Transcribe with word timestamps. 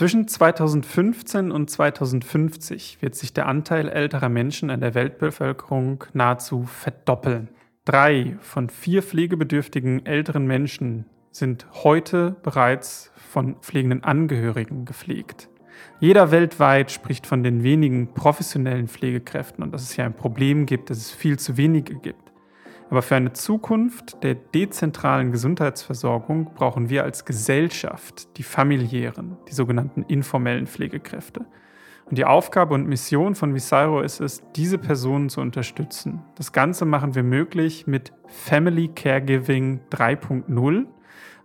Zwischen 0.00 0.26
2015 0.26 1.52
und 1.52 1.68
2050 1.68 3.02
wird 3.02 3.14
sich 3.14 3.34
der 3.34 3.46
Anteil 3.46 3.86
älterer 3.86 4.30
Menschen 4.30 4.70
in 4.70 4.80
der 4.80 4.94
Weltbevölkerung 4.94 6.04
nahezu 6.14 6.62
verdoppeln. 6.62 7.50
Drei 7.84 8.38
von 8.40 8.70
vier 8.70 9.02
pflegebedürftigen 9.02 10.06
älteren 10.06 10.46
Menschen 10.46 11.04
sind 11.32 11.66
heute 11.84 12.34
bereits 12.42 13.12
von 13.14 13.56
pflegenden 13.56 14.02
Angehörigen 14.02 14.86
gepflegt. 14.86 15.50
Jeder 15.98 16.30
weltweit 16.30 16.90
spricht 16.90 17.26
von 17.26 17.42
den 17.42 17.62
wenigen 17.62 18.14
professionellen 18.14 18.88
Pflegekräften 18.88 19.62
und 19.62 19.70
dass 19.70 19.82
es 19.82 19.92
hier 19.92 20.06
ein 20.06 20.16
Problem 20.16 20.64
gibt, 20.64 20.88
dass 20.88 20.96
es 20.96 21.10
viel 21.10 21.38
zu 21.38 21.58
wenige 21.58 21.96
gibt. 21.96 22.29
Aber 22.90 23.02
für 23.02 23.14
eine 23.14 23.32
Zukunft 23.32 24.22
der 24.24 24.34
dezentralen 24.34 25.30
Gesundheitsversorgung 25.30 26.52
brauchen 26.54 26.90
wir 26.90 27.04
als 27.04 27.24
Gesellschaft 27.24 28.36
die 28.36 28.42
familiären, 28.42 29.36
die 29.48 29.54
sogenannten 29.54 30.02
informellen 30.02 30.66
Pflegekräfte. 30.66 31.46
Und 32.06 32.18
die 32.18 32.24
Aufgabe 32.24 32.74
und 32.74 32.88
Mission 32.88 33.36
von 33.36 33.54
Visairo 33.54 34.00
ist 34.00 34.20
es, 34.20 34.42
diese 34.56 34.76
Personen 34.76 35.28
zu 35.28 35.40
unterstützen. 35.40 36.24
Das 36.34 36.50
Ganze 36.50 36.84
machen 36.84 37.14
wir 37.14 37.22
möglich 37.22 37.86
mit 37.86 38.12
Family 38.26 38.88
Caregiving 38.88 39.82
3.0, 39.92 40.86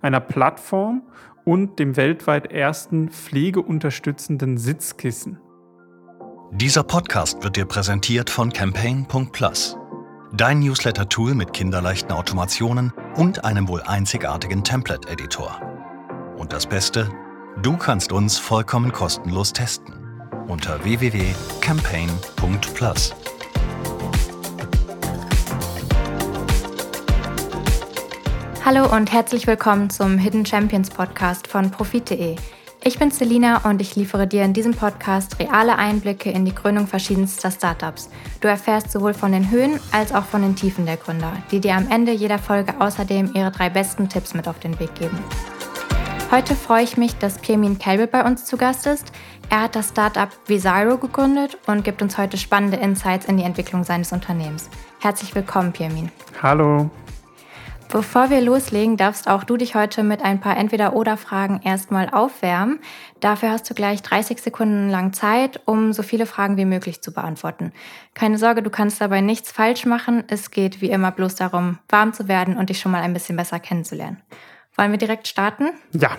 einer 0.01 0.19
Plattform 0.19 1.03
und 1.43 1.77
dem 1.77 1.95
weltweit 1.95 2.51
ersten 2.51 3.09
pflegeunterstützenden 3.09 4.57
Sitzkissen. 4.57 5.37
Dieser 6.51 6.83
Podcast 6.83 7.43
wird 7.43 7.55
dir 7.55 7.65
präsentiert 7.65 8.31
von 8.31 8.51
Campaign.plus 8.51 9.77
Dein 10.33 10.59
Newsletter-Tool 10.59 11.35
mit 11.35 11.53
kinderleichten 11.53 12.11
Automationen 12.11 12.91
und 13.15 13.45
einem 13.45 13.67
wohl 13.67 13.83
einzigartigen 13.83 14.63
Template-Editor. 14.63 15.61
Und 16.37 16.51
das 16.51 16.65
Beste, 16.65 17.07
du 17.61 17.77
kannst 17.77 18.11
uns 18.11 18.35
vollkommen 18.37 18.91
kostenlos 18.91 19.53
testen 19.53 19.93
unter 20.47 20.83
www.campaign.plus. 20.83 23.15
Hallo 28.65 28.95
und 28.95 29.13
herzlich 29.13 29.47
willkommen 29.47 29.89
zum 29.89 30.17
Hidden 30.17 30.45
Champions 30.45 30.89
Podcast 30.89 31.47
von 31.47 31.71
Profit.de. 31.71 32.35
Ich 32.87 32.99
bin 32.99 33.09
Selina 33.09 33.67
und 33.67 33.81
ich 33.81 33.95
liefere 33.95 34.27
dir 34.27 34.43
in 34.43 34.53
diesem 34.53 34.75
Podcast 34.75 35.39
reale 35.39 35.79
Einblicke 35.79 36.29
in 36.29 36.45
die 36.45 36.53
Gründung 36.53 36.85
verschiedenster 36.85 37.49
Startups. 37.49 38.11
Du 38.41 38.47
erfährst 38.47 38.91
sowohl 38.91 39.15
von 39.15 39.31
den 39.31 39.49
Höhen 39.49 39.79
als 39.91 40.13
auch 40.13 40.25
von 40.25 40.43
den 40.43 40.55
Tiefen 40.55 40.85
der 40.85 40.97
Gründer, 40.97 41.33
die 41.49 41.59
dir 41.59 41.73
am 41.73 41.89
Ende 41.89 42.11
jeder 42.11 42.37
Folge 42.37 42.79
außerdem 42.79 43.31
ihre 43.33 43.49
drei 43.49 43.71
besten 43.71 44.07
Tipps 44.07 44.35
mit 44.35 44.47
auf 44.47 44.59
den 44.59 44.79
Weg 44.79 44.93
geben. 44.93 45.17
Heute 46.29 46.53
freue 46.53 46.83
ich 46.83 46.95
mich, 46.95 47.17
dass 47.17 47.39
Pirmin 47.39 47.79
Kelbel 47.79 48.05
bei 48.05 48.23
uns 48.23 48.45
zu 48.45 48.55
Gast 48.55 48.85
ist. 48.85 49.11
Er 49.49 49.63
hat 49.63 49.75
das 49.75 49.89
Startup 49.89 50.29
Visiro 50.45 50.99
gegründet 50.99 51.57
und 51.65 51.83
gibt 51.83 52.03
uns 52.03 52.19
heute 52.19 52.37
spannende 52.37 52.77
Insights 52.77 53.25
in 53.25 53.37
die 53.37 53.43
Entwicklung 53.43 53.83
seines 53.83 54.11
Unternehmens. 54.11 54.69
Herzlich 54.99 55.33
willkommen, 55.33 55.71
Pirmin. 55.71 56.11
Hallo. 56.39 56.91
Bevor 57.91 58.29
wir 58.29 58.41
loslegen, 58.41 58.97
darfst 58.97 59.27
auch 59.29 59.43
du 59.45 59.55
dich 59.55 59.75
heute 59.75 60.03
mit 60.03 60.21
ein 60.21 60.41
paar 60.41 60.57
Entweder-Oder-Fragen 60.57 61.61
erstmal 61.63 62.09
aufwärmen. 62.09 62.79
Dafür 63.21 63.51
hast 63.51 63.69
du 63.69 63.73
gleich 63.73 64.01
30 64.01 64.41
Sekunden 64.41 64.89
lang 64.89 65.13
Zeit, 65.13 65.61
um 65.65 65.93
so 65.93 66.03
viele 66.03 66.25
Fragen 66.25 66.57
wie 66.57 66.65
möglich 66.65 67.01
zu 67.01 67.13
beantworten. 67.13 67.71
Keine 68.13 68.37
Sorge, 68.37 68.61
du 68.63 68.69
kannst 68.69 68.99
dabei 68.99 69.21
nichts 69.21 69.51
falsch 69.51 69.85
machen. 69.85 70.25
Es 70.27 70.51
geht 70.51 70.81
wie 70.81 70.89
immer 70.89 71.11
bloß 71.11 71.35
darum, 71.35 71.77
warm 71.87 72.11
zu 72.11 72.27
werden 72.27 72.57
und 72.57 72.69
dich 72.69 72.79
schon 72.79 72.91
mal 72.91 73.01
ein 73.01 73.13
bisschen 73.13 73.37
besser 73.37 73.59
kennenzulernen. 73.59 74.21
Wollen 74.75 74.91
wir 74.91 74.97
direkt 74.97 75.27
starten? 75.27 75.69
Ja. 75.91 76.17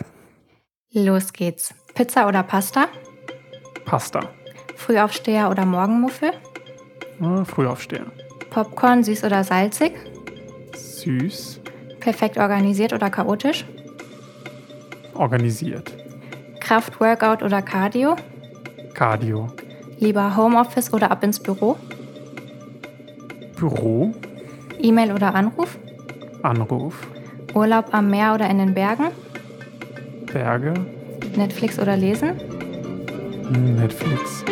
Los 0.92 1.34
geht's. 1.34 1.74
Pizza 1.94 2.26
oder 2.26 2.42
Pasta? 2.42 2.86
Pasta. 3.84 4.20
Frühaufsteher 4.76 5.50
oder 5.50 5.66
Morgenmuffel? 5.66 6.32
Frühaufsteher. 7.44 8.06
Popcorn 8.50 9.04
süß 9.04 9.24
oder 9.24 9.44
salzig? 9.44 9.92
Süß. 11.06 11.60
Perfekt 12.00 12.36
organisiert 12.36 12.92
oder 12.92 13.10
chaotisch? 13.10 13.64
Organisiert. 15.14 15.92
Kraft-Workout 16.58 17.44
oder 17.44 17.62
Cardio? 17.62 18.16
Cardio. 18.92 19.46
Lieber 20.00 20.36
Homeoffice 20.36 20.92
oder 20.92 21.12
ab 21.12 21.22
ins 21.22 21.38
Büro? 21.38 21.76
Büro. 23.54 24.12
E-Mail 24.80 25.12
oder 25.12 25.32
Anruf? 25.32 25.78
Anruf. 26.42 27.06
Urlaub 27.54 27.94
am 27.94 28.10
Meer 28.10 28.34
oder 28.34 28.50
in 28.50 28.58
den 28.58 28.74
Bergen? 28.74 29.06
Berge. 30.32 30.74
Netflix 31.36 31.78
oder 31.78 31.96
lesen? 31.96 32.32
Netflix. 33.76 34.44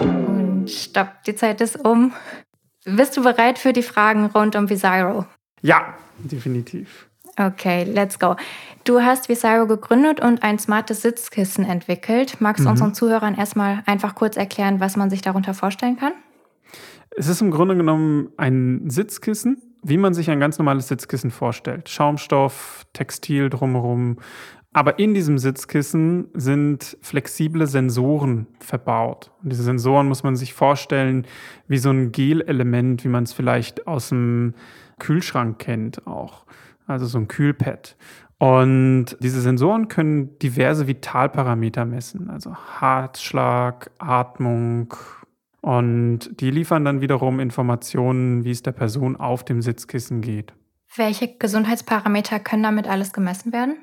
Und 0.00 0.68
stopp, 0.68 1.22
die 1.24 1.36
Zeit 1.36 1.60
ist 1.60 1.76
um. 1.84 2.12
Bist 2.96 3.16
du 3.16 3.22
bereit 3.22 3.58
für 3.58 3.72
die 3.72 3.82
Fragen 3.82 4.26
rund 4.26 4.56
um 4.56 4.70
Visiro? 4.70 5.26
Ja, 5.60 5.94
definitiv. 6.18 7.08
Okay, 7.38 7.84
let's 7.84 8.18
go. 8.18 8.36
Du 8.84 9.02
hast 9.02 9.28
Visiro 9.28 9.66
gegründet 9.66 10.20
und 10.20 10.42
ein 10.42 10.58
smartes 10.58 11.02
Sitzkissen 11.02 11.64
entwickelt. 11.64 12.40
Magst 12.40 12.60
du 12.60 12.64
mhm. 12.64 12.72
unseren 12.72 12.94
Zuhörern 12.94 13.34
erstmal 13.34 13.82
einfach 13.86 14.14
kurz 14.14 14.36
erklären, 14.36 14.80
was 14.80 14.96
man 14.96 15.10
sich 15.10 15.20
darunter 15.20 15.54
vorstellen 15.54 15.96
kann? 15.96 16.12
Es 17.16 17.28
ist 17.28 17.40
im 17.40 17.50
Grunde 17.50 17.76
genommen 17.76 18.30
ein 18.36 18.88
Sitzkissen, 18.88 19.60
wie 19.82 19.98
man 19.98 20.14
sich 20.14 20.30
ein 20.30 20.40
ganz 20.40 20.58
normales 20.58 20.88
Sitzkissen 20.88 21.30
vorstellt. 21.30 21.88
Schaumstoff, 21.88 22.86
Textil 22.92 23.50
drumherum, 23.50 24.18
aber 24.72 24.98
in 24.98 25.14
diesem 25.14 25.38
Sitzkissen 25.38 26.28
sind 26.34 26.98
flexible 27.00 27.66
Sensoren 27.66 28.46
verbaut. 28.60 29.30
Und 29.42 29.50
diese 29.50 29.62
Sensoren 29.62 30.08
muss 30.08 30.22
man 30.22 30.36
sich 30.36 30.52
vorstellen 30.52 31.26
wie 31.66 31.78
so 31.78 31.90
ein 31.90 32.12
Gel-Element, 32.12 33.02
wie 33.04 33.08
man 33.08 33.24
es 33.24 33.32
vielleicht 33.32 33.86
aus 33.86 34.10
dem 34.10 34.54
Kühlschrank 34.98 35.58
kennt 35.58 36.06
auch. 36.06 36.44
Also 36.86 37.06
so 37.06 37.18
ein 37.18 37.28
Kühlpad. 37.28 37.96
Und 38.38 39.16
diese 39.20 39.40
Sensoren 39.40 39.88
können 39.88 40.38
diverse 40.38 40.86
Vitalparameter 40.86 41.84
messen, 41.84 42.30
also 42.30 42.54
Herzschlag, 42.78 43.90
Atmung. 43.98 44.94
Und 45.60 46.40
die 46.40 46.50
liefern 46.50 46.84
dann 46.84 47.00
wiederum 47.00 47.40
Informationen, 47.40 48.44
wie 48.44 48.52
es 48.52 48.62
der 48.62 48.72
Person 48.72 49.16
auf 49.16 49.44
dem 49.44 49.60
Sitzkissen 49.60 50.20
geht. 50.20 50.52
Welche 50.94 51.36
Gesundheitsparameter 51.36 52.38
können 52.38 52.62
damit 52.62 52.86
alles 52.86 53.12
gemessen 53.12 53.52
werden? 53.52 53.76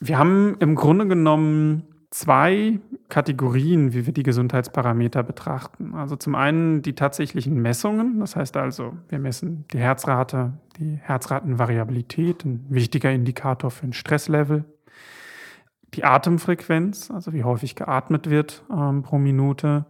Wir 0.00 0.18
haben 0.18 0.56
im 0.60 0.74
Grunde 0.74 1.06
genommen 1.06 1.82
zwei 2.10 2.80
Kategorien, 3.08 3.92
wie 3.92 4.06
wir 4.06 4.12
die 4.12 4.22
Gesundheitsparameter 4.22 5.22
betrachten. 5.22 5.94
Also 5.94 6.16
zum 6.16 6.34
einen 6.34 6.82
die 6.82 6.94
tatsächlichen 6.94 7.60
Messungen, 7.60 8.20
das 8.20 8.36
heißt 8.36 8.56
also, 8.56 8.94
wir 9.08 9.18
messen 9.18 9.66
die 9.72 9.78
Herzrate, 9.78 10.54
die 10.78 10.98
Herzratenvariabilität, 11.02 12.44
ein 12.44 12.64
wichtiger 12.68 13.10
Indikator 13.10 13.70
für 13.70 13.86
ein 13.86 13.92
Stresslevel. 13.92 14.64
Die 15.94 16.04
Atemfrequenz, 16.04 17.10
also 17.10 17.32
wie 17.32 17.44
häufig 17.44 17.74
geatmet 17.74 18.30
wird 18.30 18.64
ähm, 18.70 19.02
pro 19.02 19.18
Minute. 19.18 19.86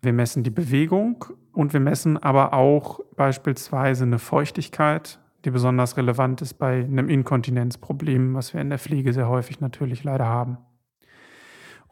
Wir 0.00 0.12
messen 0.12 0.42
die 0.42 0.50
Bewegung 0.50 1.24
und 1.52 1.72
wir 1.72 1.80
messen 1.80 2.16
aber 2.16 2.54
auch 2.54 3.00
beispielsweise 3.16 4.04
eine 4.04 4.18
Feuchtigkeit, 4.18 5.20
die 5.44 5.50
besonders 5.50 5.96
relevant 5.96 6.42
ist 6.42 6.54
bei 6.54 6.84
einem 6.84 7.08
Inkontinenzproblem, 7.08 8.34
was 8.34 8.54
wir 8.54 8.60
in 8.60 8.70
der 8.70 8.78
Pflege 8.78 9.12
sehr 9.12 9.28
häufig 9.28 9.60
natürlich 9.60 10.04
leider 10.04 10.26
haben. 10.26 10.58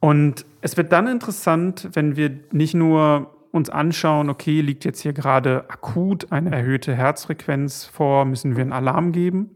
Und 0.01 0.47
es 0.63 0.77
wird 0.77 0.93
dann 0.93 1.07
interessant, 1.07 1.91
wenn 1.93 2.17
wir 2.17 2.31
nicht 2.53 2.75
nur 2.75 3.35
uns 3.53 3.69
anschauen, 3.69 4.31
okay, 4.31 4.61
liegt 4.61 4.85
jetzt 4.85 5.01
hier 5.01 5.13
gerade 5.13 5.65
akut 5.69 6.31
eine 6.33 6.55
erhöhte 6.55 6.95
Herzfrequenz 6.95 7.85
vor, 7.85 8.25
müssen 8.25 8.57
wir 8.57 8.63
einen 8.63 8.73
Alarm 8.73 9.13
geben, 9.13 9.51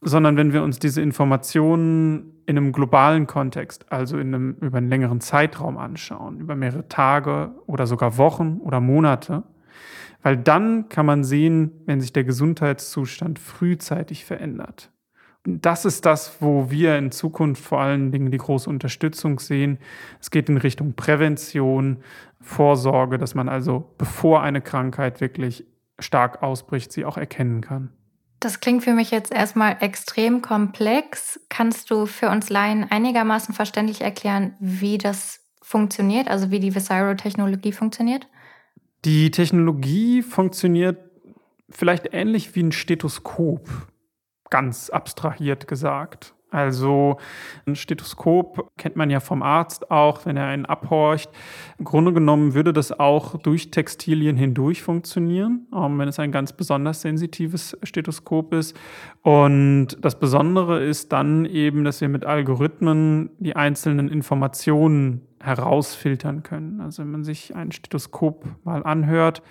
sondern 0.00 0.36
wenn 0.36 0.52
wir 0.52 0.62
uns 0.62 0.78
diese 0.78 1.00
Informationen 1.00 2.42
in 2.46 2.58
einem 2.58 2.72
globalen 2.72 3.28
Kontext, 3.28 3.90
also 3.90 4.18
in 4.18 4.34
einem, 4.34 4.56
über 4.60 4.78
einen 4.78 4.88
längeren 4.88 5.20
Zeitraum 5.20 5.78
anschauen, 5.78 6.40
über 6.40 6.56
mehrere 6.56 6.88
Tage 6.88 7.52
oder 7.66 7.86
sogar 7.86 8.18
Wochen 8.18 8.58
oder 8.60 8.80
Monate, 8.80 9.44
weil 10.22 10.36
dann 10.36 10.88
kann 10.88 11.06
man 11.06 11.24
sehen, 11.24 11.72
wenn 11.86 12.00
sich 12.00 12.12
der 12.12 12.24
Gesundheitszustand 12.24 13.38
frühzeitig 13.38 14.24
verändert. 14.24 14.90
Und 15.44 15.66
das 15.66 15.84
ist 15.84 16.06
das, 16.06 16.40
wo 16.40 16.70
wir 16.70 16.96
in 16.96 17.10
Zukunft 17.10 17.64
vor 17.64 17.80
allen 17.80 18.12
Dingen 18.12 18.30
die 18.30 18.38
große 18.38 18.70
Unterstützung 18.70 19.40
sehen. 19.40 19.78
Es 20.20 20.30
geht 20.30 20.48
in 20.48 20.56
Richtung 20.56 20.94
Prävention, 20.94 21.98
Vorsorge, 22.40 23.18
dass 23.18 23.34
man 23.34 23.48
also, 23.48 23.92
bevor 23.98 24.42
eine 24.42 24.60
Krankheit 24.60 25.20
wirklich 25.20 25.66
stark 25.98 26.42
ausbricht, 26.42 26.92
sie 26.92 27.04
auch 27.04 27.16
erkennen 27.16 27.60
kann. 27.60 27.90
Das 28.38 28.60
klingt 28.60 28.82
für 28.82 28.92
mich 28.92 29.12
jetzt 29.12 29.32
erstmal 29.32 29.76
extrem 29.80 30.42
komplex. 30.42 31.40
Kannst 31.48 31.90
du 31.90 32.06
für 32.06 32.28
uns 32.28 32.50
Laien 32.50 32.86
einigermaßen 32.90 33.54
verständlich 33.54 34.00
erklären, 34.00 34.54
wie 34.58 34.98
das 34.98 35.40
funktioniert, 35.60 36.28
also 36.28 36.50
wie 36.50 36.58
die 36.58 36.74
Visiro-Technologie 36.74 37.72
funktioniert? 37.72 38.26
Die 39.04 39.30
Technologie 39.30 40.22
funktioniert 40.22 40.98
vielleicht 41.68 42.12
ähnlich 42.12 42.54
wie 42.54 42.62
ein 42.62 42.72
Stethoskop, 42.72 43.68
ganz 44.50 44.90
abstrahiert 44.90 45.66
gesagt. 45.66 46.34
Also 46.52 47.16
ein 47.66 47.76
Stethoskop 47.76 48.70
kennt 48.76 48.94
man 48.94 49.08
ja 49.08 49.20
vom 49.20 49.42
Arzt 49.42 49.90
auch, 49.90 50.26
wenn 50.26 50.36
er 50.36 50.46
einen 50.46 50.66
abhorcht. 50.66 51.30
Im 51.78 51.86
Grunde 51.86 52.12
genommen 52.12 52.52
würde 52.54 52.72
das 52.72 52.92
auch 52.92 53.38
durch 53.38 53.70
Textilien 53.70 54.36
hindurch 54.36 54.82
funktionieren, 54.82 55.66
wenn 55.70 56.08
es 56.08 56.18
ein 56.18 56.30
ganz 56.30 56.52
besonders 56.52 57.00
sensitives 57.00 57.76
Stethoskop 57.82 58.52
ist. 58.52 58.78
Und 59.22 59.96
das 60.00 60.18
Besondere 60.18 60.84
ist 60.84 61.12
dann 61.12 61.46
eben, 61.46 61.84
dass 61.84 62.02
wir 62.02 62.08
mit 62.08 62.26
Algorithmen 62.26 63.30
die 63.38 63.56
einzelnen 63.56 64.08
Informationen 64.08 65.22
herausfiltern 65.40 66.42
können. 66.42 66.80
Also 66.82 67.02
wenn 67.02 67.10
man 67.10 67.24
sich 67.24 67.56
ein 67.56 67.72
Stethoskop 67.72 68.44
mal 68.62 68.84
anhört, 68.84 69.42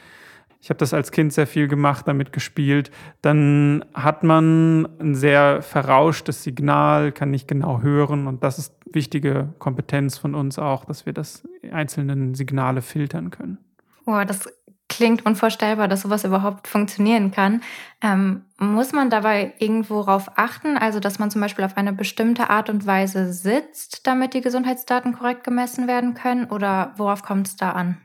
ich 0.62 0.70
habe 0.70 0.78
das 0.78 0.94
als 0.94 1.12
Kind 1.12 1.34
sehr 1.34 1.48
viel 1.48 1.68
gemacht, 1.68 2.08
damit 2.08 2.32
gespielt, 2.32 2.92
dann 3.22 3.84
hat 3.94 4.24
man 4.24 4.88
ein 5.00 5.16
sehr 5.16 5.62
verrauschtes 5.64 6.44
Signal, 6.44 7.12
kann 7.12 7.32
nicht 7.32 7.48
genau 7.48 7.82
hören 7.82 8.28
und 8.28 8.44
das 8.44 8.60
ist 8.60 8.76
wichtige 8.86 9.54
Kompetenz 9.58 10.18
von 10.18 10.36
uns 10.36 10.60
auch, 10.60 10.86
dass 10.86 11.06
wir 11.06 11.14
das 11.14 11.48
einzelnen 11.72 12.36
Signale 12.36 12.82
filtern 12.82 13.32
können. 13.32 13.58
Oh, 14.06 14.22
das 14.26 14.48
klingt 14.88 15.26
unvorstellbar, 15.26 15.88
dass 15.88 16.02
sowas 16.02 16.26
überhaupt 16.26 16.68
funktionieren 16.68 17.32
kann. 17.32 17.62
Ähm, 18.02 18.44
muss 18.60 18.92
man 18.92 19.10
dabei 19.10 19.54
irgendwo 19.58 20.04
darauf 20.04 20.38
achten, 20.38 20.78
also 20.78 21.00
dass 21.00 21.18
man 21.18 21.32
zum 21.32 21.42
Beispiel 21.42 21.64
auf 21.64 21.78
eine 21.78 21.94
bestimmte 21.94 22.50
Art 22.50 22.70
und 22.70 22.86
Weise 22.86 23.32
sitzt, 23.32 24.06
damit 24.06 24.34
die 24.34 24.42
Gesundheitsdaten 24.42 25.14
korrekt 25.14 25.44
gemessen 25.46 25.88
werden 25.88 26.14
können 26.14 26.46
oder 26.46 26.94
worauf 26.98 27.24
kommt 27.24 27.48
es 27.48 27.56
da 27.56 27.72
an? 27.72 27.98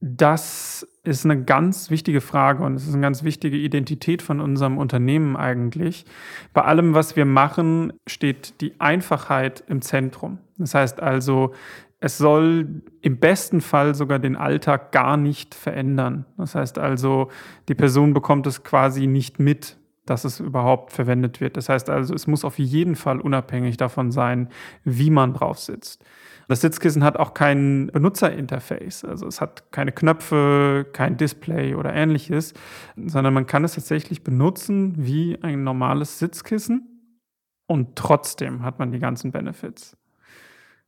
Das 0.00 0.86
ist 1.06 1.24
eine 1.24 1.42
ganz 1.42 1.90
wichtige 1.90 2.20
Frage 2.20 2.64
und 2.64 2.74
es 2.74 2.86
ist 2.86 2.94
eine 2.94 3.02
ganz 3.02 3.22
wichtige 3.22 3.56
Identität 3.56 4.22
von 4.22 4.40
unserem 4.40 4.78
Unternehmen 4.78 5.36
eigentlich. 5.36 6.04
Bei 6.52 6.62
allem, 6.62 6.94
was 6.94 7.16
wir 7.16 7.24
machen, 7.24 7.92
steht 8.06 8.60
die 8.60 8.80
Einfachheit 8.80 9.62
im 9.68 9.82
Zentrum. 9.82 10.38
Das 10.58 10.74
heißt 10.74 11.00
also, 11.00 11.52
es 12.00 12.18
soll 12.18 12.82
im 13.00 13.18
besten 13.18 13.60
Fall 13.60 13.94
sogar 13.94 14.18
den 14.18 14.36
Alltag 14.36 14.92
gar 14.92 15.16
nicht 15.16 15.54
verändern. 15.54 16.26
Das 16.36 16.54
heißt 16.54 16.78
also, 16.78 17.30
die 17.68 17.74
Person 17.74 18.12
bekommt 18.12 18.46
es 18.46 18.64
quasi 18.64 19.06
nicht 19.06 19.38
mit, 19.38 19.76
dass 20.04 20.24
es 20.24 20.40
überhaupt 20.40 20.92
verwendet 20.92 21.40
wird. 21.40 21.56
Das 21.56 21.68
heißt 21.68 21.90
also, 21.90 22.14
es 22.14 22.26
muss 22.26 22.44
auf 22.44 22.58
jeden 22.58 22.96
Fall 22.96 23.20
unabhängig 23.20 23.76
davon 23.76 24.10
sein, 24.12 24.48
wie 24.84 25.10
man 25.10 25.34
drauf 25.34 25.58
sitzt. 25.58 26.04
Das 26.48 26.60
Sitzkissen 26.60 27.02
hat 27.02 27.16
auch 27.16 27.34
kein 27.34 27.88
Benutzerinterface. 27.88 29.04
Also 29.04 29.26
es 29.26 29.40
hat 29.40 29.72
keine 29.72 29.92
Knöpfe, 29.92 30.86
kein 30.92 31.16
Display 31.16 31.74
oder 31.74 31.92
ähnliches, 31.92 32.54
sondern 32.96 33.34
man 33.34 33.46
kann 33.46 33.64
es 33.64 33.74
tatsächlich 33.74 34.22
benutzen 34.22 34.94
wie 34.96 35.38
ein 35.42 35.64
normales 35.64 36.18
Sitzkissen 36.18 36.96
und 37.66 37.96
trotzdem 37.96 38.62
hat 38.62 38.78
man 38.78 38.92
die 38.92 39.00
ganzen 39.00 39.32
Benefits. 39.32 39.96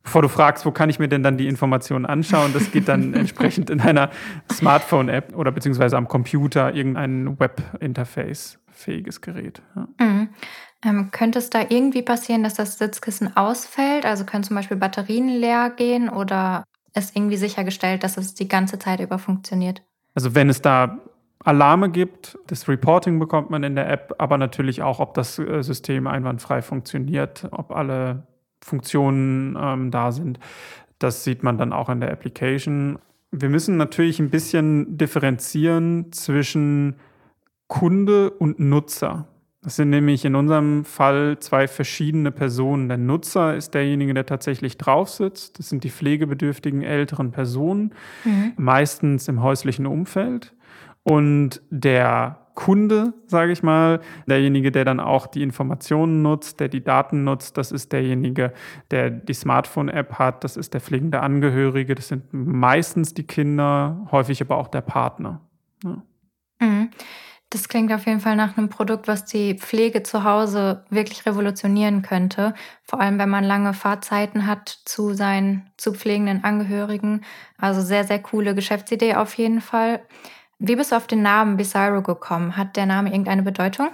Bevor 0.04 0.22
du 0.22 0.28
fragst, 0.28 0.64
wo 0.64 0.70
kann 0.70 0.88
ich 0.88 1.00
mir 1.00 1.08
denn 1.08 1.22
dann 1.22 1.36
die 1.36 1.48
Informationen 1.48 2.06
anschauen, 2.06 2.52
das 2.54 2.70
geht 2.70 2.88
dann 2.88 3.12
entsprechend 3.14 3.68
in 3.68 3.80
einer 3.80 4.10
Smartphone-App 4.50 5.36
oder 5.36 5.50
beziehungsweise 5.50 5.96
am 5.96 6.06
Computer 6.08 6.72
irgendein 6.72 7.38
Web-Interface 7.38 8.58
fähiges 8.78 9.20
Gerät. 9.20 9.62
Ja. 9.74 9.88
Mhm. 9.98 10.28
Ähm, 10.84 11.10
könnte 11.10 11.40
es 11.40 11.50
da 11.50 11.60
irgendwie 11.68 12.02
passieren, 12.02 12.44
dass 12.44 12.54
das 12.54 12.78
Sitzkissen 12.78 13.36
ausfällt? 13.36 14.06
Also 14.06 14.24
können 14.24 14.44
zum 14.44 14.56
Beispiel 14.56 14.76
Batterien 14.76 15.28
leer 15.28 15.70
gehen 15.70 16.08
oder 16.08 16.64
ist 16.94 17.16
irgendwie 17.16 17.36
sichergestellt, 17.36 18.04
dass 18.04 18.16
es 18.16 18.34
die 18.34 18.48
ganze 18.48 18.78
Zeit 18.78 19.00
über 19.00 19.18
funktioniert? 19.18 19.82
Also 20.14 20.34
wenn 20.34 20.48
es 20.48 20.62
da 20.62 20.98
Alarme 21.44 21.90
gibt, 21.90 22.38
das 22.46 22.68
Reporting 22.68 23.18
bekommt 23.18 23.50
man 23.50 23.62
in 23.62 23.74
der 23.74 23.88
App, 23.90 24.14
aber 24.18 24.38
natürlich 24.38 24.82
auch, 24.82 25.00
ob 25.00 25.14
das 25.14 25.38
äh, 25.38 25.62
System 25.62 26.06
einwandfrei 26.06 26.62
funktioniert, 26.62 27.48
ob 27.50 27.72
alle 27.72 28.26
Funktionen 28.60 29.56
ähm, 29.60 29.90
da 29.90 30.12
sind. 30.12 30.38
Das 30.98 31.24
sieht 31.24 31.42
man 31.42 31.58
dann 31.58 31.72
auch 31.72 31.88
in 31.88 32.00
der 32.00 32.10
Application. 32.10 32.98
Wir 33.30 33.48
müssen 33.48 33.76
natürlich 33.76 34.18
ein 34.18 34.30
bisschen 34.30 34.98
differenzieren 34.98 36.12
zwischen 36.12 36.96
Kunde 37.68 38.30
und 38.30 38.58
Nutzer. 38.58 39.28
Das 39.62 39.76
sind 39.76 39.90
nämlich 39.90 40.24
in 40.24 40.34
unserem 40.34 40.84
Fall 40.84 41.38
zwei 41.40 41.68
verschiedene 41.68 42.30
Personen. 42.30 42.88
Der 42.88 42.96
Nutzer 42.96 43.56
ist 43.56 43.74
derjenige, 43.74 44.14
der 44.14 44.24
tatsächlich 44.24 44.78
drauf 44.78 45.10
sitzt. 45.10 45.58
Das 45.58 45.68
sind 45.68 45.84
die 45.84 45.90
pflegebedürftigen 45.90 46.82
älteren 46.82 47.32
Personen, 47.32 47.92
mhm. 48.24 48.52
meistens 48.56 49.28
im 49.28 49.42
häuslichen 49.42 49.86
Umfeld. 49.86 50.54
Und 51.02 51.60
der 51.70 52.38
Kunde, 52.54 53.14
sage 53.26 53.52
ich 53.52 53.62
mal, 53.62 54.00
derjenige, 54.26 54.72
der 54.72 54.84
dann 54.84 55.00
auch 55.00 55.26
die 55.26 55.42
Informationen 55.42 56.22
nutzt, 56.22 56.60
der 56.60 56.68
die 56.68 56.82
Daten 56.82 57.24
nutzt, 57.24 57.56
das 57.56 57.70
ist 57.70 57.92
derjenige, 57.92 58.52
der 58.90 59.10
die 59.10 59.34
Smartphone-App 59.34 60.14
hat, 60.14 60.44
das 60.44 60.56
ist 60.56 60.74
der 60.74 60.80
pflegende 60.80 61.20
Angehörige, 61.20 61.94
das 61.94 62.08
sind 62.08 62.24
meistens 62.32 63.14
die 63.14 63.22
Kinder, 63.22 64.08
häufig 64.10 64.40
aber 64.40 64.56
auch 64.56 64.68
der 64.68 64.80
Partner. 64.80 65.40
Ja. 65.84 66.02
Mhm. 66.60 66.90
Das 67.50 67.68
klingt 67.68 67.90
auf 67.92 68.04
jeden 68.04 68.20
Fall 68.20 68.36
nach 68.36 68.58
einem 68.58 68.68
Produkt, 68.68 69.08
was 69.08 69.24
die 69.24 69.54
Pflege 69.54 70.02
zu 70.02 70.22
Hause 70.22 70.84
wirklich 70.90 71.24
revolutionieren 71.24 72.02
könnte. 72.02 72.52
Vor 72.84 73.00
allem, 73.00 73.18
wenn 73.18 73.30
man 73.30 73.42
lange 73.42 73.72
Fahrzeiten 73.72 74.46
hat 74.46 74.68
zu 74.84 75.14
seinen 75.14 75.70
zu 75.78 75.94
pflegenden 75.94 76.44
Angehörigen. 76.44 77.22
Also 77.56 77.80
sehr, 77.80 78.04
sehr 78.04 78.18
coole 78.18 78.54
Geschäftsidee 78.54 79.14
auf 79.14 79.34
jeden 79.34 79.62
Fall. 79.62 80.02
Wie 80.58 80.76
bist 80.76 80.92
du 80.92 80.96
auf 80.96 81.06
den 81.06 81.22
Namen 81.22 81.56
Bizarro 81.56 82.02
gekommen? 82.02 82.56
Hat 82.56 82.76
der 82.76 82.84
Name 82.84 83.10
irgendeine 83.10 83.42
Bedeutung? 83.42 83.88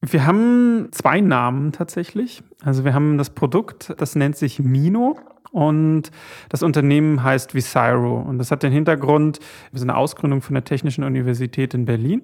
Wir 0.00 0.26
haben 0.26 0.88
zwei 0.92 1.20
Namen 1.20 1.72
tatsächlich. 1.72 2.42
Also 2.62 2.84
wir 2.84 2.94
haben 2.94 3.18
das 3.18 3.30
Produkt, 3.30 3.94
das 3.98 4.14
nennt 4.14 4.36
sich 4.36 4.60
Mino 4.60 5.18
und 5.54 6.10
das 6.48 6.64
Unternehmen 6.64 7.22
heißt 7.22 7.54
Visiro. 7.54 8.20
Und 8.20 8.38
das 8.38 8.50
hat 8.50 8.64
den 8.64 8.72
Hintergrund, 8.72 9.38
wir 9.70 9.78
sind 9.78 9.88
eine 9.88 9.96
Ausgründung 9.96 10.42
von 10.42 10.54
der 10.54 10.64
Technischen 10.64 11.04
Universität 11.04 11.74
in 11.74 11.84
Berlin 11.84 12.22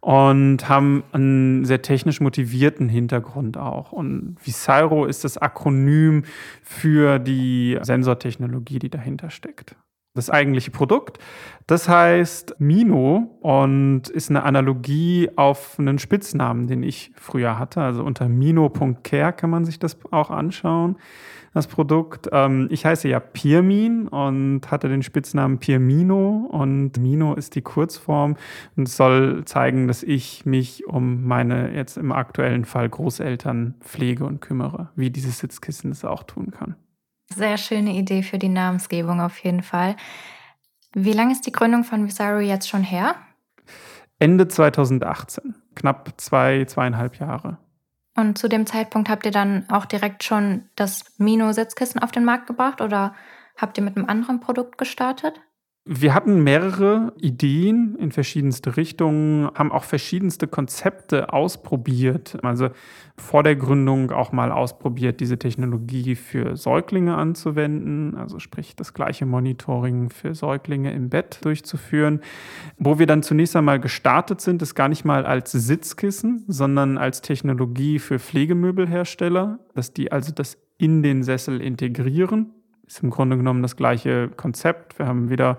und 0.00 0.68
haben 0.68 1.02
einen 1.12 1.64
sehr 1.64 1.80
technisch 1.80 2.20
motivierten 2.20 2.90
Hintergrund 2.90 3.56
auch. 3.56 3.92
Und 3.92 4.36
Visiro 4.44 5.06
ist 5.06 5.24
das 5.24 5.38
Akronym 5.38 6.24
für 6.62 7.18
die 7.18 7.78
Sensortechnologie, 7.80 8.78
die 8.78 8.90
dahinter 8.90 9.30
steckt 9.30 9.74
das 10.14 10.30
eigentliche 10.30 10.70
Produkt. 10.70 11.18
Das 11.66 11.90
heißt 11.90 12.56
Mino 12.58 13.38
und 13.42 14.08
ist 14.08 14.30
eine 14.30 14.44
Analogie 14.44 15.28
auf 15.36 15.78
einen 15.78 15.98
Spitznamen, 15.98 16.68
den 16.68 16.82
ich 16.82 17.12
früher 17.16 17.58
hatte. 17.58 17.82
Also 17.82 18.02
unter 18.02 18.26
mino.care 18.26 19.34
kann 19.34 19.50
man 19.50 19.66
sich 19.66 19.78
das 19.78 19.98
auch 20.10 20.30
anschauen 20.30 20.96
das 21.56 21.68
Produkt. 21.68 22.28
Ähm, 22.32 22.68
ich 22.70 22.84
heiße 22.84 23.08
ja 23.08 23.18
Pirmin 23.18 24.08
und 24.08 24.70
hatte 24.70 24.90
den 24.90 25.02
Spitznamen 25.02 25.58
Pirmino 25.58 26.48
und 26.50 26.98
Mino 26.98 27.32
ist 27.32 27.54
die 27.54 27.62
Kurzform 27.62 28.36
und 28.76 28.90
soll 28.90 29.42
zeigen, 29.46 29.88
dass 29.88 30.02
ich 30.02 30.44
mich 30.44 30.86
um 30.86 31.24
meine 31.24 31.74
jetzt 31.74 31.96
im 31.96 32.12
aktuellen 32.12 32.66
Fall 32.66 32.90
Großeltern 32.90 33.74
pflege 33.80 34.26
und 34.26 34.42
kümmere, 34.42 34.90
wie 34.96 35.10
dieses 35.10 35.38
Sitzkissen 35.38 35.90
es 35.92 36.04
auch 36.04 36.24
tun 36.24 36.50
kann. 36.50 36.76
Sehr 37.34 37.56
schöne 37.56 37.94
Idee 37.94 38.22
für 38.22 38.38
die 38.38 38.50
Namensgebung 38.50 39.22
auf 39.22 39.38
jeden 39.38 39.62
Fall. 39.62 39.96
Wie 40.92 41.12
lange 41.12 41.32
ist 41.32 41.46
die 41.46 41.52
Gründung 41.52 41.84
von 41.84 42.04
Visaro 42.06 42.40
jetzt 42.40 42.68
schon 42.68 42.82
her? 42.82 43.14
Ende 44.18 44.46
2018, 44.46 45.54
knapp 45.74 46.12
zwei, 46.18 46.66
zweieinhalb 46.66 47.18
Jahre. 47.18 47.56
Und 48.16 48.38
zu 48.38 48.48
dem 48.48 48.66
Zeitpunkt 48.66 49.10
habt 49.10 49.26
ihr 49.26 49.32
dann 49.32 49.68
auch 49.70 49.84
direkt 49.84 50.24
schon 50.24 50.68
das 50.74 51.04
Mino-Sitzkissen 51.18 52.02
auf 52.02 52.12
den 52.12 52.24
Markt 52.24 52.46
gebracht 52.46 52.80
oder 52.80 53.14
habt 53.56 53.76
ihr 53.76 53.84
mit 53.84 53.96
einem 53.96 54.06
anderen 54.06 54.40
Produkt 54.40 54.78
gestartet? 54.78 55.40
Wir 55.88 56.14
hatten 56.14 56.42
mehrere 56.42 57.12
Ideen 57.20 57.94
in 57.94 58.10
verschiedenste 58.10 58.76
Richtungen, 58.76 59.48
haben 59.54 59.70
auch 59.70 59.84
verschiedenste 59.84 60.48
Konzepte 60.48 61.32
ausprobiert. 61.32 62.38
Also 62.42 62.70
vor 63.16 63.44
der 63.44 63.54
Gründung 63.54 64.10
auch 64.10 64.32
mal 64.32 64.50
ausprobiert, 64.50 65.20
diese 65.20 65.38
Technologie 65.38 66.16
für 66.16 66.56
Säuglinge 66.56 67.14
anzuwenden, 67.16 68.16
also 68.16 68.40
sprich 68.40 68.74
das 68.74 68.94
gleiche 68.94 69.26
Monitoring 69.26 70.10
für 70.10 70.34
Säuglinge 70.34 70.92
im 70.92 71.08
Bett 71.08 71.38
durchzuführen. 71.44 72.20
Wo 72.78 72.98
wir 72.98 73.06
dann 73.06 73.22
zunächst 73.22 73.54
einmal 73.54 73.78
gestartet 73.78 74.40
sind, 74.40 74.62
ist 74.62 74.74
gar 74.74 74.88
nicht 74.88 75.04
mal 75.04 75.24
als 75.24 75.52
Sitzkissen, 75.52 76.42
sondern 76.48 76.98
als 76.98 77.22
Technologie 77.22 78.00
für 78.00 78.18
Pflegemöbelhersteller, 78.18 79.60
dass 79.76 79.92
die 79.92 80.10
also 80.10 80.32
das 80.32 80.58
in 80.78 81.04
den 81.04 81.22
Sessel 81.22 81.60
integrieren 81.60 82.55
ist 82.86 83.02
im 83.02 83.10
Grunde 83.10 83.36
genommen 83.36 83.62
das 83.62 83.76
gleiche 83.76 84.28
Konzept. 84.28 84.98
Wir 84.98 85.06
haben 85.06 85.28
wieder 85.30 85.58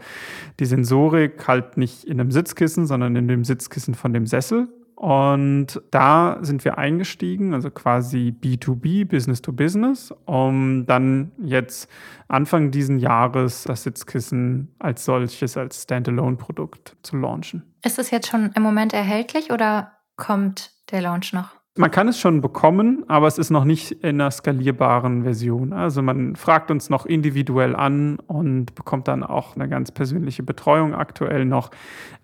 die 0.59 0.65
Sensorik 0.65 1.47
halt 1.47 1.77
nicht 1.77 2.03
in 2.03 2.19
einem 2.19 2.31
Sitzkissen, 2.31 2.87
sondern 2.87 3.15
in 3.15 3.27
dem 3.27 3.43
Sitzkissen 3.43 3.95
von 3.95 4.13
dem 4.13 4.25
Sessel. 4.25 4.67
Und 4.97 5.79
da 5.91 6.39
sind 6.41 6.65
wir 6.65 6.79
eingestiegen, 6.79 7.53
also 7.53 7.69
quasi 7.69 8.35
B2B, 8.41 9.05
Business 9.05 9.43
to 9.43 9.53
Business, 9.53 10.11
um 10.25 10.87
dann 10.87 11.31
jetzt 11.37 11.87
Anfang 12.27 12.71
diesen 12.71 12.97
Jahres 12.97 13.65
das 13.65 13.83
Sitzkissen 13.83 14.73
als 14.79 15.05
solches, 15.05 15.55
als 15.55 15.83
Standalone-Produkt 15.83 16.97
zu 17.03 17.17
launchen. 17.17 17.61
Ist 17.85 17.99
es 17.99 18.09
jetzt 18.09 18.27
schon 18.27 18.51
im 18.55 18.63
Moment 18.63 18.91
erhältlich 18.91 19.51
oder 19.51 19.91
kommt 20.15 20.71
der 20.89 21.01
Launch 21.01 21.31
noch? 21.31 21.56
Man 21.77 21.91
kann 21.91 22.07
es 22.07 22.19
schon 22.19 22.41
bekommen, 22.41 23.03
aber 23.07 23.27
es 23.27 23.37
ist 23.37 23.51
noch 23.51 23.63
nicht 23.63 23.91
in 23.91 24.19
einer 24.19 24.31
skalierbaren 24.31 25.23
Version. 25.23 25.73
Also 25.73 26.01
man 26.01 26.35
fragt 26.35 26.71
uns 26.71 26.89
noch 26.89 27.05
individuell 27.05 27.75
an 27.75 28.17
und 28.27 28.73
bekommt 28.73 29.07
dann 29.07 29.23
auch 29.23 29.55
eine 29.55 29.69
ganz 29.69 29.91
persönliche 29.91 30.41
Betreuung 30.41 30.95
aktuell 30.95 31.45
noch. 31.45 31.69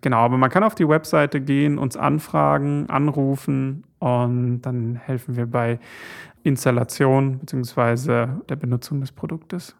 Genau, 0.01 0.17
aber 0.17 0.37
man 0.37 0.49
kann 0.49 0.63
auf 0.63 0.75
die 0.75 0.87
Webseite 0.87 1.39
gehen, 1.39 1.77
uns 1.77 1.95
anfragen, 1.95 2.89
anrufen 2.89 3.83
und 3.99 4.61
dann 4.61 4.95
helfen 4.95 5.35
wir 5.37 5.45
bei 5.45 5.79
Installation 6.43 7.39
bzw. 7.39 8.27
der 8.49 8.55
Benutzung 8.55 9.01
des 9.01 9.11
Produktes. 9.11 9.75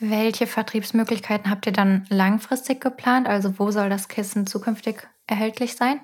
Welche 0.00 0.46
Vertriebsmöglichkeiten 0.46 1.50
habt 1.50 1.66
ihr 1.66 1.72
dann 1.72 2.06
langfristig 2.08 2.80
geplant? 2.80 3.28
Also 3.28 3.58
wo 3.58 3.72
soll 3.72 3.88
das 3.88 4.06
Kissen 4.06 4.46
zukünftig 4.46 5.08
erhältlich 5.26 5.74
sein? 5.74 6.00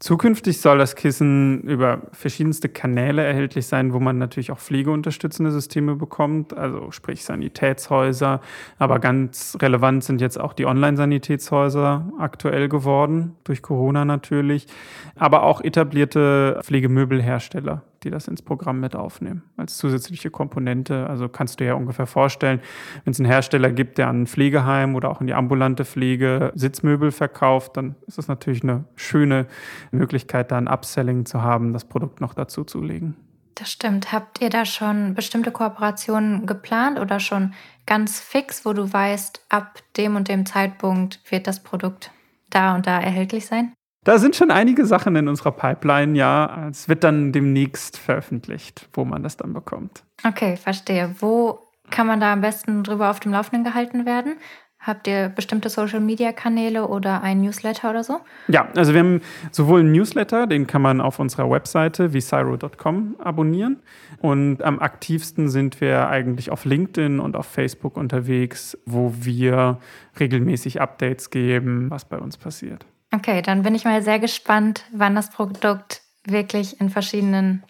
Zukünftig 0.00 0.60
soll 0.60 0.78
das 0.78 0.94
Kissen 0.94 1.60
über 1.62 2.02
verschiedenste 2.12 2.68
Kanäle 2.68 3.24
erhältlich 3.24 3.66
sein, 3.66 3.92
wo 3.92 3.98
man 3.98 4.16
natürlich 4.16 4.52
auch 4.52 4.58
pflegeunterstützende 4.60 5.50
Systeme 5.50 5.96
bekommt, 5.96 6.56
also 6.56 6.92
sprich 6.92 7.24
Sanitätshäuser. 7.24 8.40
Aber 8.78 9.00
ganz 9.00 9.58
relevant 9.60 10.04
sind 10.04 10.20
jetzt 10.20 10.38
auch 10.38 10.52
die 10.52 10.66
Online-Sanitätshäuser 10.66 12.12
aktuell 12.16 12.68
geworden, 12.68 13.34
durch 13.42 13.60
Corona 13.60 14.04
natürlich, 14.04 14.68
aber 15.16 15.42
auch 15.42 15.60
etablierte 15.62 16.60
Pflegemöbelhersteller 16.62 17.82
die 18.04 18.10
das 18.10 18.28
ins 18.28 18.42
Programm 18.42 18.80
mit 18.80 18.94
aufnehmen, 18.94 19.42
als 19.56 19.76
zusätzliche 19.76 20.30
Komponente. 20.30 21.06
Also 21.08 21.28
kannst 21.28 21.60
du 21.60 21.64
ja 21.64 21.74
ungefähr 21.74 22.06
vorstellen, 22.06 22.60
wenn 23.04 23.10
es 23.12 23.20
einen 23.20 23.30
Hersteller 23.30 23.70
gibt, 23.70 23.98
der 23.98 24.08
an 24.08 24.22
ein 24.22 24.26
Pflegeheim 24.26 24.94
oder 24.94 25.10
auch 25.10 25.20
in 25.20 25.26
die 25.26 25.34
ambulante 25.34 25.84
Pflege 25.84 26.52
Sitzmöbel 26.54 27.10
verkauft, 27.10 27.76
dann 27.76 27.96
ist 28.06 28.18
das 28.18 28.28
natürlich 28.28 28.62
eine 28.62 28.84
schöne 28.96 29.46
Möglichkeit, 29.90 30.52
da 30.52 30.58
ein 30.58 30.68
Upselling 30.68 31.26
zu 31.26 31.42
haben, 31.42 31.72
das 31.72 31.84
Produkt 31.84 32.20
noch 32.20 32.34
dazu 32.34 32.64
zu 32.64 32.82
legen. 32.82 33.16
Das 33.54 33.72
stimmt. 33.72 34.12
Habt 34.12 34.40
ihr 34.40 34.50
da 34.50 34.64
schon 34.64 35.14
bestimmte 35.14 35.50
Kooperationen 35.50 36.46
geplant 36.46 37.00
oder 37.00 37.18
schon 37.18 37.54
ganz 37.86 38.20
fix, 38.20 38.64
wo 38.64 38.72
du 38.72 38.92
weißt, 38.92 39.46
ab 39.48 39.80
dem 39.96 40.14
und 40.14 40.28
dem 40.28 40.46
Zeitpunkt 40.46 41.20
wird 41.28 41.48
das 41.48 41.62
Produkt 41.62 42.12
da 42.50 42.76
und 42.76 42.86
da 42.86 43.00
erhältlich 43.00 43.46
sein? 43.46 43.72
Da 44.04 44.18
sind 44.18 44.36
schon 44.36 44.50
einige 44.50 44.86
Sachen 44.86 45.16
in 45.16 45.28
unserer 45.28 45.52
Pipeline, 45.52 46.16
ja. 46.16 46.68
Es 46.70 46.88
wird 46.88 47.04
dann 47.04 47.32
demnächst 47.32 47.98
veröffentlicht, 47.98 48.88
wo 48.92 49.04
man 49.04 49.22
das 49.22 49.36
dann 49.36 49.52
bekommt. 49.52 50.04
Okay, 50.26 50.56
verstehe. 50.56 51.14
Wo 51.20 51.60
kann 51.90 52.06
man 52.06 52.20
da 52.20 52.32
am 52.32 52.40
besten 52.40 52.84
drüber 52.84 53.10
auf 53.10 53.20
dem 53.20 53.32
Laufenden 53.32 53.64
gehalten 53.64 54.06
werden? 54.06 54.36
Habt 54.80 55.08
ihr 55.08 55.28
bestimmte 55.28 55.70
Social-Media-Kanäle 55.70 56.86
oder 56.86 57.20
ein 57.22 57.40
Newsletter 57.40 57.90
oder 57.90 58.04
so? 58.04 58.20
Ja, 58.46 58.68
also 58.76 58.94
wir 58.94 59.00
haben 59.00 59.20
sowohl 59.50 59.80
einen 59.80 59.90
Newsletter, 59.90 60.46
den 60.46 60.68
kann 60.68 60.82
man 60.82 61.00
auf 61.00 61.18
unserer 61.18 61.50
Webseite 61.50 62.12
visiro.com 62.12 63.16
abonnieren. 63.18 63.82
Und 64.20 64.62
am 64.62 64.78
aktivsten 64.78 65.48
sind 65.48 65.80
wir 65.80 66.08
eigentlich 66.08 66.50
auf 66.50 66.64
LinkedIn 66.64 67.18
und 67.18 67.36
auf 67.36 67.46
Facebook 67.46 67.96
unterwegs, 67.96 68.78
wo 68.86 69.12
wir 69.16 69.78
regelmäßig 70.20 70.80
Updates 70.80 71.30
geben, 71.30 71.90
was 71.90 72.04
bei 72.04 72.18
uns 72.18 72.36
passiert. 72.36 72.86
Okay, 73.18 73.42
dann 73.42 73.64
bin 73.64 73.74
ich 73.74 73.84
mal 73.84 74.00
sehr 74.00 74.20
gespannt, 74.20 74.84
wann 74.92 75.16
das 75.16 75.30
Produkt 75.30 76.02
wirklich 76.24 76.80
in 76.80 76.88
verschiedenen 76.88 77.64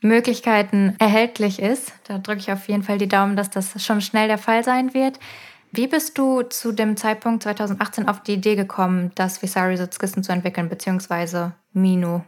Möglichkeiten 0.00 0.96
erhältlich 0.98 1.62
ist. 1.62 1.92
Da 2.08 2.18
drücke 2.18 2.40
ich 2.40 2.50
auf 2.50 2.66
jeden 2.66 2.82
Fall 2.82 2.98
die 2.98 3.06
Daumen, 3.06 3.36
dass 3.36 3.50
das 3.50 3.84
schon 3.84 4.00
schnell 4.00 4.26
der 4.26 4.38
Fall 4.38 4.64
sein 4.64 4.92
wird. 4.92 5.20
Wie 5.70 5.86
bist 5.86 6.18
du 6.18 6.42
zu 6.42 6.72
dem 6.72 6.96
Zeitpunkt 6.96 7.44
2018 7.44 8.08
auf 8.08 8.24
die 8.24 8.34
Idee 8.34 8.56
gekommen, 8.56 9.12
das 9.14 9.42
Visari 9.42 9.76
Sitzkissen 9.76 10.24
zu 10.24 10.32
entwickeln, 10.32 10.68
beziehungsweise 10.68 11.52
Minu? 11.72 12.22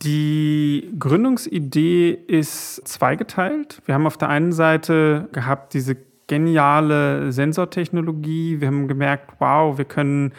Die 0.00 0.90
Gründungsidee 0.98 2.10
ist 2.10 2.88
zweigeteilt. 2.88 3.82
Wir 3.84 3.94
haben 3.94 4.06
auf 4.06 4.16
der 4.16 4.30
einen 4.30 4.52
Seite 4.52 5.28
gehabt 5.32 5.74
diese 5.74 5.96
geniale 6.26 7.32
Sensortechnologie. 7.32 8.62
Wir 8.62 8.68
haben 8.68 8.88
gemerkt, 8.88 9.34
wow, 9.40 9.76
wir 9.76 9.84
können 9.84 10.32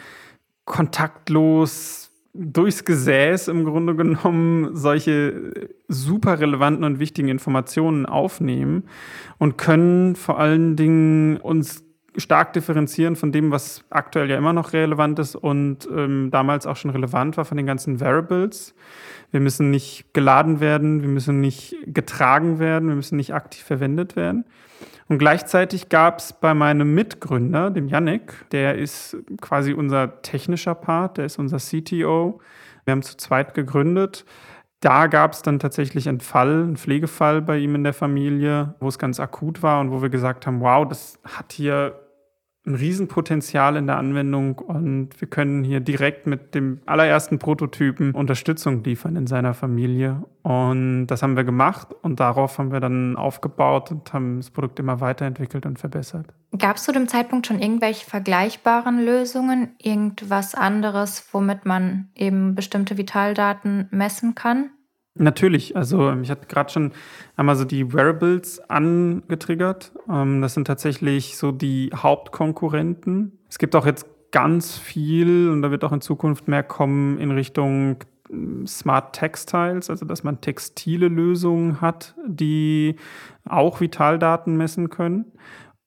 kontaktlos 0.64 2.10
durchs 2.34 2.84
Gesäß 2.84 3.48
im 3.48 3.64
Grunde 3.64 3.94
genommen 3.94 4.74
solche 4.74 5.52
super 5.88 6.40
relevanten 6.40 6.84
und 6.84 6.98
wichtigen 6.98 7.28
Informationen 7.28 8.06
aufnehmen 8.06 8.84
und 9.38 9.56
können 9.56 10.16
vor 10.16 10.40
allen 10.40 10.74
Dingen 10.74 11.36
uns 11.36 11.84
stark 12.16 12.52
differenzieren 12.52 13.16
von 13.16 13.32
dem, 13.32 13.50
was 13.50 13.84
aktuell 13.90 14.30
ja 14.30 14.36
immer 14.36 14.52
noch 14.52 14.72
relevant 14.72 15.18
ist 15.18 15.36
und 15.36 15.88
ähm, 15.94 16.30
damals 16.30 16.66
auch 16.66 16.76
schon 16.76 16.90
relevant 16.90 17.36
war 17.36 17.44
von 17.44 17.56
den 17.56 17.66
ganzen 17.66 18.00
Variables. 18.00 18.74
Wir 19.30 19.40
müssen 19.40 19.70
nicht 19.70 20.12
geladen 20.12 20.60
werden, 20.60 21.02
wir 21.02 21.08
müssen 21.08 21.40
nicht 21.40 21.76
getragen 21.86 22.58
werden, 22.58 22.88
wir 22.88 22.96
müssen 22.96 23.16
nicht 23.16 23.34
aktiv 23.34 23.62
verwendet 23.62 24.14
werden. 24.14 24.44
Und 25.08 25.18
gleichzeitig 25.18 25.88
gab 25.88 26.18
es 26.18 26.32
bei 26.32 26.54
meinem 26.54 26.94
Mitgründer, 26.94 27.70
dem 27.70 27.88
Yannick, 27.88 28.48
der 28.50 28.76
ist 28.76 29.16
quasi 29.40 29.72
unser 29.72 30.22
technischer 30.22 30.74
Part, 30.74 31.18
der 31.18 31.26
ist 31.26 31.38
unser 31.38 31.58
CTO. 31.58 32.40
Wir 32.84 32.92
haben 32.92 33.02
zu 33.02 33.16
zweit 33.16 33.54
gegründet. 33.54 34.24
Da 34.80 35.06
gab 35.06 35.32
es 35.32 35.42
dann 35.42 35.58
tatsächlich 35.58 36.08
einen 36.08 36.20
Fall, 36.20 36.62
einen 36.62 36.76
Pflegefall 36.76 37.42
bei 37.42 37.58
ihm 37.58 37.74
in 37.74 37.84
der 37.84 37.94
Familie, 37.94 38.74
wo 38.80 38.88
es 38.88 38.98
ganz 38.98 39.20
akut 39.20 39.62
war 39.62 39.80
und 39.80 39.90
wo 39.90 40.02
wir 40.02 40.10
gesagt 40.10 40.46
haben, 40.46 40.60
wow, 40.60 40.86
das 40.86 41.18
hat 41.24 41.52
hier 41.52 42.03
ein 42.66 42.74
Riesenpotenzial 42.74 43.76
in 43.76 43.86
der 43.86 43.98
Anwendung 43.98 44.58
und 44.58 45.10
wir 45.20 45.28
können 45.28 45.64
hier 45.64 45.80
direkt 45.80 46.26
mit 46.26 46.54
dem 46.54 46.80
allerersten 46.86 47.38
Prototypen 47.38 48.12
Unterstützung 48.12 48.82
liefern 48.82 49.16
in 49.16 49.26
seiner 49.26 49.52
Familie. 49.52 50.24
Und 50.42 51.06
das 51.08 51.22
haben 51.22 51.36
wir 51.36 51.44
gemacht 51.44 51.88
und 52.02 52.20
darauf 52.20 52.58
haben 52.58 52.72
wir 52.72 52.80
dann 52.80 53.16
aufgebaut 53.16 53.90
und 53.90 54.12
haben 54.12 54.38
das 54.38 54.50
Produkt 54.50 54.78
immer 54.78 55.00
weiterentwickelt 55.00 55.66
und 55.66 55.78
verbessert. 55.78 56.26
Gab 56.58 56.76
es 56.76 56.84
zu 56.84 56.92
dem 56.92 57.08
Zeitpunkt 57.08 57.46
schon 57.46 57.60
irgendwelche 57.60 58.08
vergleichbaren 58.08 59.04
Lösungen, 59.04 59.74
irgendwas 59.78 60.54
anderes, 60.54 61.28
womit 61.32 61.66
man 61.66 62.08
eben 62.14 62.54
bestimmte 62.54 62.96
Vitaldaten 62.96 63.88
messen 63.90 64.34
kann? 64.34 64.70
Natürlich, 65.16 65.76
also 65.76 66.12
ich 66.22 66.30
hatte 66.30 66.48
gerade 66.48 66.72
schon 66.72 66.92
einmal 67.36 67.54
so 67.54 67.64
die 67.64 67.92
Wearables 67.92 68.58
angetriggert. 68.68 69.92
Ähm, 70.10 70.42
das 70.42 70.54
sind 70.54 70.66
tatsächlich 70.66 71.36
so 71.36 71.52
die 71.52 71.90
Hauptkonkurrenten. 71.94 73.38
Es 73.48 73.58
gibt 73.58 73.76
auch 73.76 73.86
jetzt 73.86 74.06
ganz 74.32 74.76
viel 74.76 75.48
und 75.50 75.62
da 75.62 75.70
wird 75.70 75.84
auch 75.84 75.92
in 75.92 76.00
Zukunft 76.00 76.48
mehr 76.48 76.64
kommen 76.64 77.18
in 77.20 77.30
Richtung 77.30 77.98
ähm, 78.28 78.66
Smart 78.66 79.14
Textiles, 79.14 79.88
also 79.88 80.04
dass 80.04 80.24
man 80.24 80.40
textile 80.40 81.06
Lösungen 81.06 81.80
hat, 81.80 82.16
die 82.26 82.96
auch 83.48 83.80
Vitaldaten 83.80 84.56
messen 84.56 84.90
können. 84.90 85.26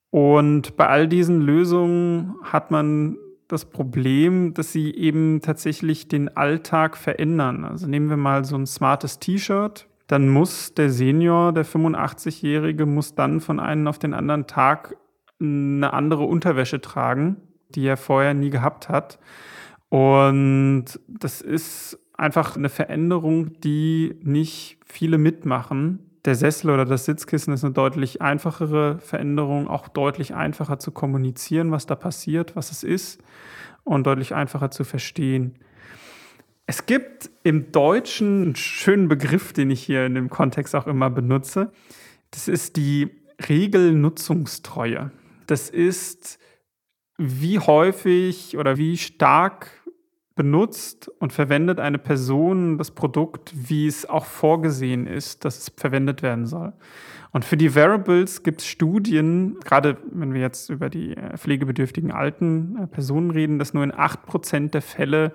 Und 0.08 0.78
bei 0.78 0.88
all 0.88 1.06
diesen 1.06 1.42
Lösungen 1.42 2.34
hat 2.42 2.70
man 2.70 3.18
das 3.48 3.64
Problem, 3.64 4.52
dass 4.54 4.72
sie 4.72 4.94
eben 4.94 5.40
tatsächlich 5.40 6.06
den 6.06 6.36
Alltag 6.36 6.96
verändern. 6.96 7.64
Also 7.64 7.86
nehmen 7.86 8.10
wir 8.10 8.18
mal 8.18 8.44
so 8.44 8.56
ein 8.56 8.66
smartes 8.66 9.18
T-Shirt. 9.18 9.86
Dann 10.06 10.28
muss 10.28 10.74
der 10.74 10.90
Senior, 10.90 11.52
der 11.52 11.66
85-Jährige, 11.66 12.86
muss 12.86 13.14
dann 13.14 13.40
von 13.40 13.58
einem 13.58 13.88
auf 13.88 13.98
den 13.98 14.14
anderen 14.14 14.46
Tag 14.46 14.96
eine 15.40 15.92
andere 15.92 16.24
Unterwäsche 16.24 16.80
tragen, 16.80 17.36
die 17.70 17.86
er 17.86 17.96
vorher 17.96 18.34
nie 18.34 18.50
gehabt 18.50 18.88
hat. 18.88 19.18
Und 19.88 20.84
das 21.06 21.40
ist 21.40 21.98
einfach 22.14 22.56
eine 22.56 22.68
Veränderung, 22.68 23.58
die 23.60 24.16
nicht 24.22 24.78
viele 24.84 25.16
mitmachen 25.16 26.08
der 26.24 26.34
Sessel 26.34 26.70
oder 26.70 26.84
das 26.84 27.06
Sitzkissen 27.06 27.54
ist 27.54 27.64
eine 27.64 27.72
deutlich 27.72 28.20
einfachere 28.20 28.98
Veränderung, 28.98 29.66
auch 29.66 29.88
deutlich 29.88 30.34
einfacher 30.34 30.78
zu 30.78 30.90
kommunizieren, 30.90 31.70
was 31.70 31.86
da 31.86 31.94
passiert, 31.94 32.54
was 32.54 32.70
es 32.70 32.82
ist 32.82 33.22
und 33.88 34.06
deutlich 34.06 34.34
einfacher 34.34 34.70
zu 34.70 34.84
verstehen. 34.84 35.56
Es 36.66 36.86
gibt 36.86 37.30
im 37.44 37.72
Deutschen 37.72 38.42
einen 38.42 38.56
schönen 38.56 39.08
Begriff, 39.08 39.52
den 39.52 39.70
ich 39.70 39.82
hier 39.82 40.04
in 40.04 40.14
dem 40.14 40.28
Kontext 40.28 40.74
auch 40.74 40.86
immer 40.86 41.08
benutze. 41.08 41.72
Das 42.30 42.46
ist 42.46 42.76
die 42.76 43.08
Regelnutzungstreue. 43.48 45.10
Das 45.46 45.70
ist, 45.70 46.38
wie 47.16 47.58
häufig 47.58 48.58
oder 48.58 48.76
wie 48.76 48.98
stark 48.98 49.70
benutzt 50.34 51.08
und 51.18 51.32
verwendet 51.32 51.80
eine 51.80 51.98
Person 51.98 52.78
das 52.78 52.90
Produkt, 52.90 53.52
wie 53.54 53.86
es 53.86 54.08
auch 54.08 54.26
vorgesehen 54.26 55.06
ist, 55.06 55.44
dass 55.44 55.58
es 55.58 55.72
verwendet 55.76 56.22
werden 56.22 56.46
soll. 56.46 56.74
Und 57.38 57.44
für 57.44 57.56
die 57.56 57.76
Variables 57.76 58.42
gibt 58.42 58.62
es 58.62 58.66
Studien, 58.66 59.60
gerade 59.60 59.96
wenn 60.10 60.34
wir 60.34 60.40
jetzt 60.40 60.70
über 60.70 60.90
die 60.90 61.16
äh, 61.16 61.36
pflegebedürftigen 61.36 62.10
alten 62.10 62.76
äh, 62.76 62.88
Personen 62.88 63.30
reden, 63.30 63.60
dass 63.60 63.72
nur 63.72 63.84
in 63.84 63.92
8% 63.92 64.70
der 64.70 64.82
Fälle 64.82 65.32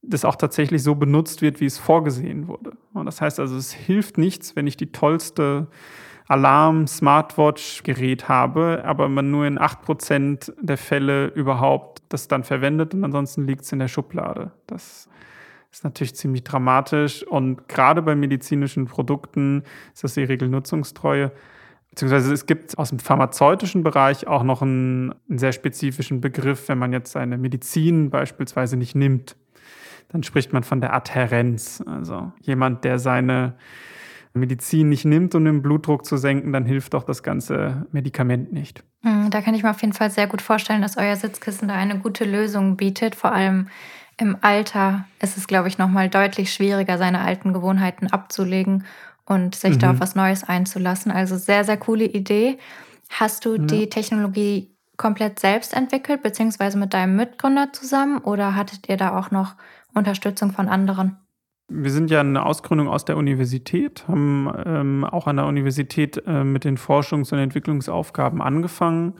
das 0.00 0.24
auch 0.24 0.36
tatsächlich 0.36 0.82
so 0.82 0.94
benutzt 0.94 1.42
wird, 1.42 1.60
wie 1.60 1.66
es 1.66 1.76
vorgesehen 1.76 2.48
wurde. 2.48 2.72
Und 2.94 3.04
das 3.04 3.20
heißt 3.20 3.38
also, 3.38 3.54
es 3.54 3.70
hilft 3.70 4.16
nichts, 4.16 4.56
wenn 4.56 4.66
ich 4.66 4.78
die 4.78 4.92
tollste 4.92 5.66
Alarm-Smartwatch-Gerät 6.26 8.30
habe, 8.30 8.82
aber 8.86 9.10
man 9.10 9.30
nur 9.30 9.44
in 9.44 9.58
8% 9.58 10.54
der 10.58 10.78
Fälle 10.78 11.26
überhaupt 11.26 12.02
das 12.08 12.28
dann 12.28 12.44
verwendet 12.44 12.94
und 12.94 13.04
ansonsten 13.04 13.46
liegt 13.46 13.64
es 13.64 13.72
in 13.72 13.78
der 13.78 13.88
Schublade. 13.88 14.52
Das 14.66 15.06
ist 15.70 15.84
natürlich 15.84 16.14
ziemlich 16.14 16.44
dramatisch 16.44 17.22
und 17.26 17.68
gerade 17.68 18.02
bei 18.02 18.14
medizinischen 18.14 18.86
Produkten 18.86 19.62
ist 19.94 20.04
das 20.04 20.14
die 20.14 20.24
Regel 20.24 20.48
Nutzungstreue. 20.48 21.32
Beziehungsweise 21.90 22.32
es 22.32 22.46
gibt 22.46 22.78
aus 22.78 22.90
dem 22.90 22.98
pharmazeutischen 23.00 23.82
Bereich 23.82 24.26
auch 24.26 24.42
noch 24.42 24.62
einen, 24.62 25.14
einen 25.28 25.38
sehr 25.38 25.52
spezifischen 25.52 26.20
Begriff, 26.20 26.68
wenn 26.68 26.78
man 26.78 26.92
jetzt 26.92 27.16
eine 27.16 27.36
Medizin 27.36 28.10
beispielsweise 28.10 28.76
nicht 28.76 28.94
nimmt. 28.94 29.36
Dann 30.08 30.22
spricht 30.22 30.52
man 30.52 30.62
von 30.62 30.80
der 30.80 30.94
Adhärenz. 30.94 31.82
Also 31.86 32.32
jemand, 32.40 32.84
der 32.84 32.98
seine 32.98 33.54
Medizin 34.34 34.88
nicht 34.88 35.04
nimmt, 35.04 35.34
um 35.34 35.44
den 35.44 35.62
Blutdruck 35.62 36.04
zu 36.04 36.16
senken, 36.16 36.52
dann 36.52 36.64
hilft 36.64 36.94
auch 36.94 37.02
das 37.02 37.22
ganze 37.22 37.86
Medikament 37.90 38.52
nicht. 38.52 38.84
Hm, 39.02 39.30
da 39.30 39.40
kann 39.40 39.54
ich 39.54 39.64
mir 39.64 39.70
auf 39.70 39.80
jeden 39.80 39.92
Fall 39.92 40.10
sehr 40.10 40.28
gut 40.28 40.42
vorstellen, 40.42 40.82
dass 40.82 40.96
euer 40.96 41.16
Sitzkissen 41.16 41.68
da 41.68 41.74
eine 41.74 41.98
gute 41.98 42.24
Lösung 42.24 42.76
bietet. 42.76 43.16
Vor 43.16 43.32
allem 43.32 43.66
im 44.20 44.36
Alter 44.42 45.06
ist 45.20 45.36
es, 45.36 45.46
glaube 45.46 45.68
ich, 45.68 45.78
nochmal 45.78 46.08
deutlich 46.08 46.52
schwieriger, 46.52 46.98
seine 46.98 47.20
alten 47.20 47.52
Gewohnheiten 47.52 48.08
abzulegen 48.08 48.84
und 49.24 49.54
sich 49.54 49.76
mhm. 49.76 49.78
da 49.78 49.90
auf 49.92 50.00
was 50.00 50.14
Neues 50.14 50.44
einzulassen. 50.44 51.10
Also 51.10 51.36
sehr, 51.36 51.64
sehr 51.64 51.76
coole 51.76 52.04
Idee. 52.04 52.58
Hast 53.08 53.44
du 53.44 53.56
ja. 53.56 53.62
die 53.62 53.88
Technologie 53.88 54.70
komplett 54.96 55.40
selbst 55.40 55.74
entwickelt, 55.74 56.22
beziehungsweise 56.22 56.78
mit 56.78 56.92
deinem 56.92 57.16
Mitgründer 57.16 57.72
zusammen 57.72 58.18
oder 58.18 58.54
hattet 58.54 58.88
ihr 58.88 58.98
da 58.98 59.18
auch 59.18 59.30
noch 59.30 59.54
Unterstützung 59.94 60.52
von 60.52 60.68
anderen? 60.68 61.16
Wir 61.68 61.90
sind 61.90 62.10
ja 62.10 62.20
eine 62.20 62.44
Ausgründung 62.44 62.88
aus 62.88 63.04
der 63.04 63.16
Universität, 63.16 64.06
haben 64.08 64.52
ähm, 64.66 65.04
auch 65.04 65.26
an 65.28 65.36
der 65.36 65.46
Universität 65.46 66.22
äh, 66.26 66.44
mit 66.44 66.64
den 66.64 66.76
Forschungs- 66.76 67.32
und 67.32 67.38
Entwicklungsaufgaben 67.38 68.42
angefangen. 68.42 69.14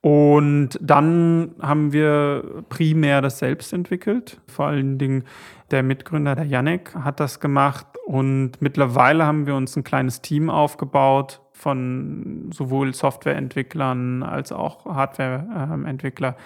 Und 0.00 0.78
dann 0.80 1.54
haben 1.60 1.92
wir 1.92 2.64
primär 2.68 3.20
das 3.20 3.38
selbst 3.40 3.72
entwickelt. 3.72 4.40
Vor 4.46 4.66
allen 4.66 4.98
Dingen 4.98 5.24
der 5.70 5.82
Mitgründer, 5.82 6.36
der 6.36 6.44
Janek, 6.44 6.94
hat 6.94 7.20
das 7.20 7.40
gemacht. 7.40 7.86
Und 8.06 8.62
mittlerweile 8.62 9.26
haben 9.26 9.46
wir 9.46 9.54
uns 9.54 9.76
ein 9.76 9.84
kleines 9.84 10.22
Team 10.22 10.50
aufgebaut 10.50 11.40
von 11.52 12.50
sowohl 12.54 12.94
Softwareentwicklern 12.94 14.22
als 14.22 14.52
auch 14.52 14.84
Hardwareentwickler, 14.84 16.36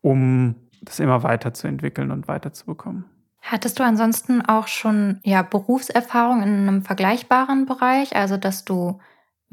um 0.00 0.54
das 0.80 1.00
immer 1.00 1.22
weiterzuentwickeln 1.22 2.10
und 2.10 2.26
weiterzubekommen. 2.28 3.04
Hattest 3.42 3.78
du 3.78 3.84
ansonsten 3.84 4.40
auch 4.40 4.68
schon 4.68 5.20
ja, 5.22 5.42
Berufserfahrung 5.42 6.42
in 6.42 6.48
einem 6.48 6.82
vergleichbaren 6.82 7.66
Bereich, 7.66 8.16
also 8.16 8.38
dass 8.38 8.64
du 8.64 9.00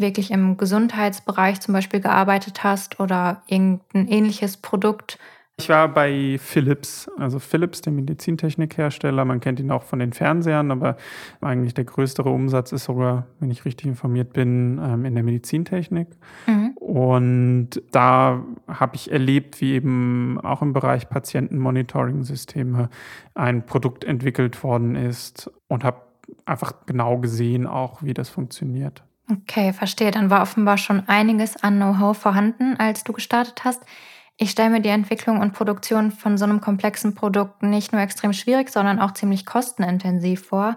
wirklich 0.01 0.31
im 0.31 0.57
Gesundheitsbereich 0.57 1.61
zum 1.61 1.73
Beispiel 1.73 1.99
gearbeitet 1.99 2.63
hast 2.63 2.99
oder 2.99 3.43
irgendein 3.47 4.07
ähnliches 4.07 4.57
Produkt 4.57 5.17
ich 5.61 5.69
war 5.69 5.89
bei 5.89 6.39
Philips, 6.39 7.07
also 7.17 7.37
Philips, 7.37 7.81
der 7.81 7.93
Medizintechnikhersteller. 7.93 9.25
Man 9.25 9.39
kennt 9.41 9.59
ihn 9.59 9.69
auch 9.69 9.83
von 9.83 9.99
den 9.99 10.11
Fernsehern, 10.11 10.71
aber 10.71 10.97
eigentlich 11.39 11.75
der 11.75 11.83
größere 11.83 12.29
Umsatz 12.29 12.71
ist 12.71 12.85
sogar, 12.85 13.27
wenn 13.39 13.51
ich 13.51 13.63
richtig 13.63 13.85
informiert 13.85 14.33
bin, 14.33 14.81
ähm, 14.83 15.05
in 15.05 15.13
der 15.13 15.23
Medizintechnik. 15.23 16.07
Mhm. 16.47 16.69
Und 16.77 17.69
da 17.91 18.43
habe 18.67 18.95
ich 18.95 19.11
erlebt, 19.11 19.61
wie 19.61 19.73
eben 19.73 20.39
auch 20.41 20.63
im 20.63 20.73
Bereich 20.73 21.09
Patientenmonitoring-Systeme 21.09 22.89
ein 23.35 23.63
Produkt 23.63 24.03
entwickelt 24.03 24.63
worden 24.63 24.95
ist 24.95 25.51
und 25.67 25.83
habe 25.83 26.01
einfach 26.45 26.73
genau 26.87 27.19
gesehen, 27.19 27.67
auch 27.67 28.01
wie 28.01 28.15
das 28.15 28.29
funktioniert. 28.29 29.03
Okay, 29.29 29.71
verstehe. 29.73 30.11
Dann 30.11 30.29
war 30.29 30.41
offenbar 30.41 30.77
schon 30.77 31.07
einiges 31.07 31.61
an 31.63 31.77
Know-how 31.77 32.17
vorhanden, 32.17 32.75
als 32.77 33.03
du 33.03 33.13
gestartet 33.13 33.63
hast. 33.63 33.83
Ich 34.37 34.51
stelle 34.51 34.71
mir 34.71 34.81
die 34.81 34.89
Entwicklung 34.89 35.39
und 35.39 35.53
Produktion 35.53 36.11
von 36.11 36.37
so 36.37 36.45
einem 36.45 36.61
komplexen 36.61 37.13
Produkt 37.15 37.63
nicht 37.63 37.93
nur 37.93 38.01
extrem 38.01 38.33
schwierig, 38.33 38.69
sondern 38.69 38.99
auch 38.99 39.11
ziemlich 39.13 39.45
kostenintensiv 39.45 40.47
vor. 40.47 40.75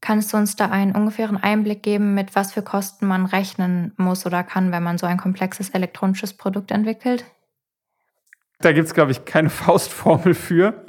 Kannst 0.00 0.32
du 0.32 0.36
uns 0.36 0.56
da 0.56 0.66
einen 0.70 0.94
ungefähren 0.94 1.42
Einblick 1.42 1.82
geben, 1.82 2.14
mit 2.14 2.36
was 2.36 2.52
für 2.52 2.62
Kosten 2.62 3.06
man 3.06 3.24
rechnen 3.26 3.92
muss 3.96 4.26
oder 4.26 4.44
kann, 4.44 4.70
wenn 4.70 4.82
man 4.82 4.98
so 4.98 5.06
ein 5.06 5.16
komplexes 5.16 5.70
elektronisches 5.70 6.36
Produkt 6.36 6.70
entwickelt? 6.70 7.24
Da 8.60 8.72
gibt 8.72 8.86
es, 8.86 8.94
glaube 8.94 9.10
ich, 9.12 9.24
keine 9.24 9.50
Faustformel 9.50 10.34
für, 10.34 10.84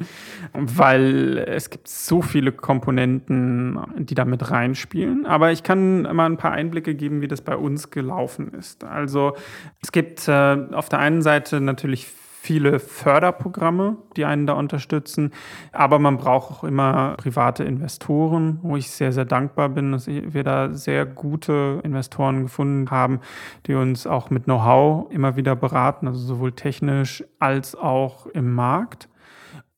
weil 0.54 1.38
es 1.48 1.70
gibt 1.70 1.88
so 1.88 2.22
viele 2.22 2.52
Komponenten, 2.52 3.80
die 3.98 4.16
da 4.16 4.26
mit 4.26 4.50
reinspielen. 4.50 5.26
Aber 5.26 5.52
ich 5.52 5.64
kann 5.64 6.04
mal 6.04 6.26
ein 6.28 6.38
paar 6.38 6.52
Einblicke 6.52 6.96
geben, 6.96 7.22
wie 7.22 7.28
das 7.28 7.42
bei 7.42 7.56
uns 7.56 7.92
gelaufen 7.92 8.54
ist. 8.54 8.84
Also 8.84 9.36
es 9.82 9.92
gibt 9.92 10.28
äh, 10.28 10.58
auf 10.72 10.90
der 10.90 11.00
einen 11.00 11.22
Seite 11.22 11.60
natürlich 11.60 12.08
viele 12.48 12.80
Förderprogramme, 12.80 13.98
die 14.16 14.24
einen 14.24 14.48
da 14.48 14.54
unterstützen. 14.54 15.32
Aber 15.74 16.00
man 16.00 16.16
braucht 16.16 16.50
auch 16.50 16.64
immer 16.64 17.16
private 17.18 17.66
Investoren, 17.66 18.60
wo 18.62 18.78
ich 18.78 18.90
sehr, 18.90 19.12
sehr 19.12 19.26
dankbar 19.26 19.68
bin, 19.68 19.92
dass 19.92 20.08
wir 20.08 20.44
da 20.46 20.74
sehr 20.74 21.06
gute 21.06 21.82
Investoren 21.84 22.44
gefunden 22.44 22.90
haben, 22.90 23.20
die 23.66 23.74
uns 23.74 24.08
auch 24.08 24.30
mit 24.30 24.46
Know-how 24.46 25.12
immer 25.12 25.36
wieder 25.36 25.58
beraten, 25.58 26.08
also 26.08 26.20
sowohl 26.20 26.54
technisch 26.54 27.22
als 27.38 27.76
auch 27.76 28.28
im 28.28 28.56
Markt. 28.56 29.10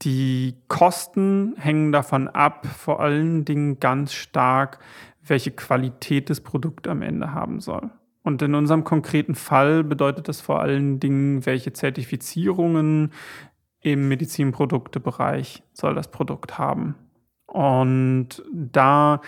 Die 0.04 0.56
Kosten 0.68 1.56
hängen 1.58 1.92
davon 1.92 2.28
ab, 2.28 2.68
vor 2.68 3.00
allen 3.00 3.46
Dingen 3.46 3.80
ganz 3.80 4.14
stark, 4.14 4.78
welche 5.26 5.50
Qualität 5.50 6.30
das 6.30 6.42
Produkt 6.42 6.88
am 6.88 7.02
Ende 7.02 7.34
haben 7.34 7.62
soll. 7.62 7.90
Und 8.24 8.42
in 8.42 8.54
unserem 8.54 8.84
konkreten 8.84 9.36
Fall 9.36 9.84
bedeutet 9.84 10.28
das 10.28 10.42
vor 10.42 10.60
allen 10.60 11.00
Dingen, 11.00 11.46
welche 11.46 11.74
Zertifizierungen 11.74 13.14
im 13.82 14.10
Medizinproduktebereich 14.10 15.64
soll 15.74 15.96
das 15.96 16.12
Produkt 16.12 16.58
haben. 16.58 16.96
Und 17.48 18.44
da 18.52 19.22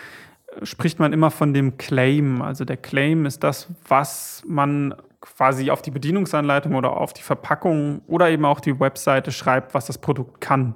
spricht 0.63 0.99
man 0.99 1.13
immer 1.13 1.31
von 1.31 1.53
dem 1.53 1.77
Claim. 1.77 2.41
Also 2.41 2.65
der 2.65 2.77
Claim 2.77 3.25
ist 3.25 3.43
das, 3.43 3.67
was 3.87 4.43
man 4.45 4.93
quasi 5.21 5.69
auf 5.69 5.81
die 5.81 5.91
Bedienungsanleitung 5.91 6.75
oder 6.75 6.97
auf 6.97 7.13
die 7.13 7.21
Verpackung 7.21 8.01
oder 8.07 8.29
eben 8.29 8.43
auch 8.43 8.59
die 8.59 8.79
Webseite 8.79 9.31
schreibt, 9.31 9.73
was 9.73 9.85
das 9.85 9.99
Produkt 9.99 10.41
kann. 10.41 10.75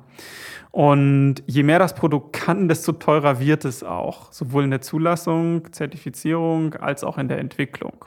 Und 0.72 1.38
je 1.48 1.64
mehr 1.64 1.80
das 1.80 1.96
Produkt 1.96 2.34
kann, 2.34 2.68
desto 2.68 2.92
teurer 2.92 3.40
wird 3.40 3.66
es 3.66 3.84
auch, 3.84 4.32
sowohl 4.32 4.66
in 4.66 4.72
der 4.72 4.82
Zulassung, 4.82 5.72
Zertifizierung 5.72 6.76
als 6.76 7.04
auch 7.04 7.18
in 7.18 7.28
der 7.28 7.40
Entwicklung. 7.40 8.06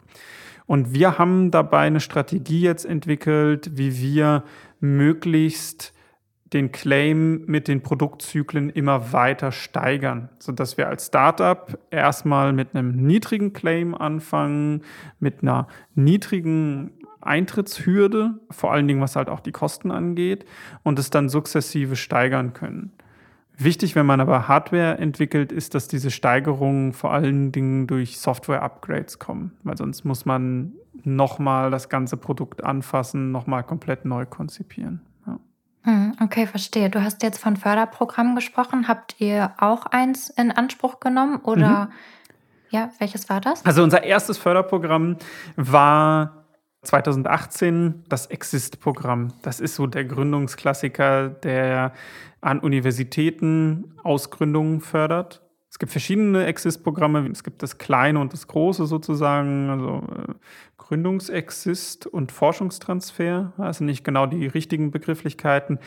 Und 0.67 0.93
wir 0.93 1.19
haben 1.19 1.51
dabei 1.51 1.87
eine 1.87 2.01
Strategie 2.01 2.61
jetzt 2.61 2.85
entwickelt, 2.85 3.71
wie 3.79 3.99
wir 3.99 4.45
möglichst 4.81 5.95
den 6.53 6.73
Claim 6.73 7.45
mit 7.47 7.69
den 7.69 7.83
Produktzyklen 7.83 8.71
immer 8.71 9.13
weiter 9.13 9.53
steigern, 9.53 10.31
sodass 10.39 10.79
wir 10.79 10.89
als 10.89 11.07
Startup 11.07 11.79
erstmal 11.91 12.53
mit 12.53 12.75
einem 12.75 12.97
niedrigen 12.97 13.53
Claim 13.53 13.95
anfangen, 13.95 14.83
mit 15.21 15.43
einer 15.43 15.69
niedrigen 15.95 16.93
Eintrittshürde, 17.21 18.35
vor 18.51 18.73
allen 18.73 18.89
Dingen 18.89 19.01
was 19.01 19.17
halt 19.17 19.29
auch 19.29 19.41
die 19.41 19.53
Kosten 19.53 19.91
angeht, 19.91 20.47
und 20.83 20.99
es 20.99 21.11
dann 21.11 21.29
sukzessive 21.29 21.97
steigern 21.97 22.55
können. 22.55 22.93
Wichtig, 23.61 23.97
wenn 23.97 24.07
man 24.07 24.21
aber 24.21 24.47
Hardware 24.47 24.99
entwickelt, 24.99 25.51
ist, 25.51 25.75
dass 25.75 25.89
diese 25.89 26.13
Steigerungen 26.13 26.93
vor 26.93 27.13
allen 27.13 27.51
Dingen 27.51 27.89
durch 27.89 28.19
Software-Upgrades 28.19 29.19
kommen, 29.19 29.53
weil 29.65 29.77
sonst 29.77 30.05
muss 30.05 30.25
man 30.25 30.75
nochmal 31.03 31.73
das 31.73 31.89
ganze 31.89 32.17
Produkt 32.17 32.63
anfassen, 32.63 33.33
nochmal 33.33 33.65
komplett 33.65 34.05
neu 34.05 34.27
konzipieren. 34.27 35.01
Hm, 35.85 36.17
okay, 36.23 36.47
verstehe. 36.47 36.91
Du 36.91 37.03
hast 37.03 37.23
jetzt 37.23 37.39
von 37.39 37.57
Förderprogrammen 37.57 38.35
gesprochen. 38.35 38.89
Habt 38.89 39.17
ihr 39.21 39.53
auch 39.59 39.87
eins 39.87 40.31
in 40.31 40.51
Anspruch 40.51 41.01
genommen 41.01 41.37
oder 41.37 41.87
mhm. 41.87 41.93
ja, 42.71 42.91
welches 42.99 43.29
war 43.29 43.41
das? 43.41 43.65
Also 43.65 43.83
unser 43.83 44.03
erstes 44.03 44.39
Förderprogramm 44.39 45.17
war 45.57 46.45
2018 46.83 48.05
das 48.09 48.27
Exist-Programm. 48.27 49.33
Das 49.43 49.61
ist 49.61 49.75
so 49.75 49.87
der 49.87 50.05
Gründungsklassiker, 50.05 51.29
der 51.29 51.93
an 52.41 52.61
Universitäten 52.61 53.95
Ausgründungen 54.03 54.81
fördert. 54.81 55.43
Es 55.71 55.79
gibt 55.79 55.93
verschiedene 55.93 56.47
Exist-Programme. 56.47 57.29
Es 57.31 57.45
gibt 57.45 57.63
das 57.63 57.79
kleine 57.79 58.21
und 58.21 58.33
das 58.33 58.47
große 58.47 58.87
sozusagen, 58.87 59.71
also 59.71 60.03
äh, 60.15 60.35
Gründungsexist 60.89 62.07
und 62.07 62.33
Forschungstransfer. 62.33 63.53
Sind 63.73 63.87
nicht 63.87 64.05
genau 64.05 64.25
die 64.25 64.47
richtigen 64.47 64.91
Begrifflichkeiten. 64.91 65.79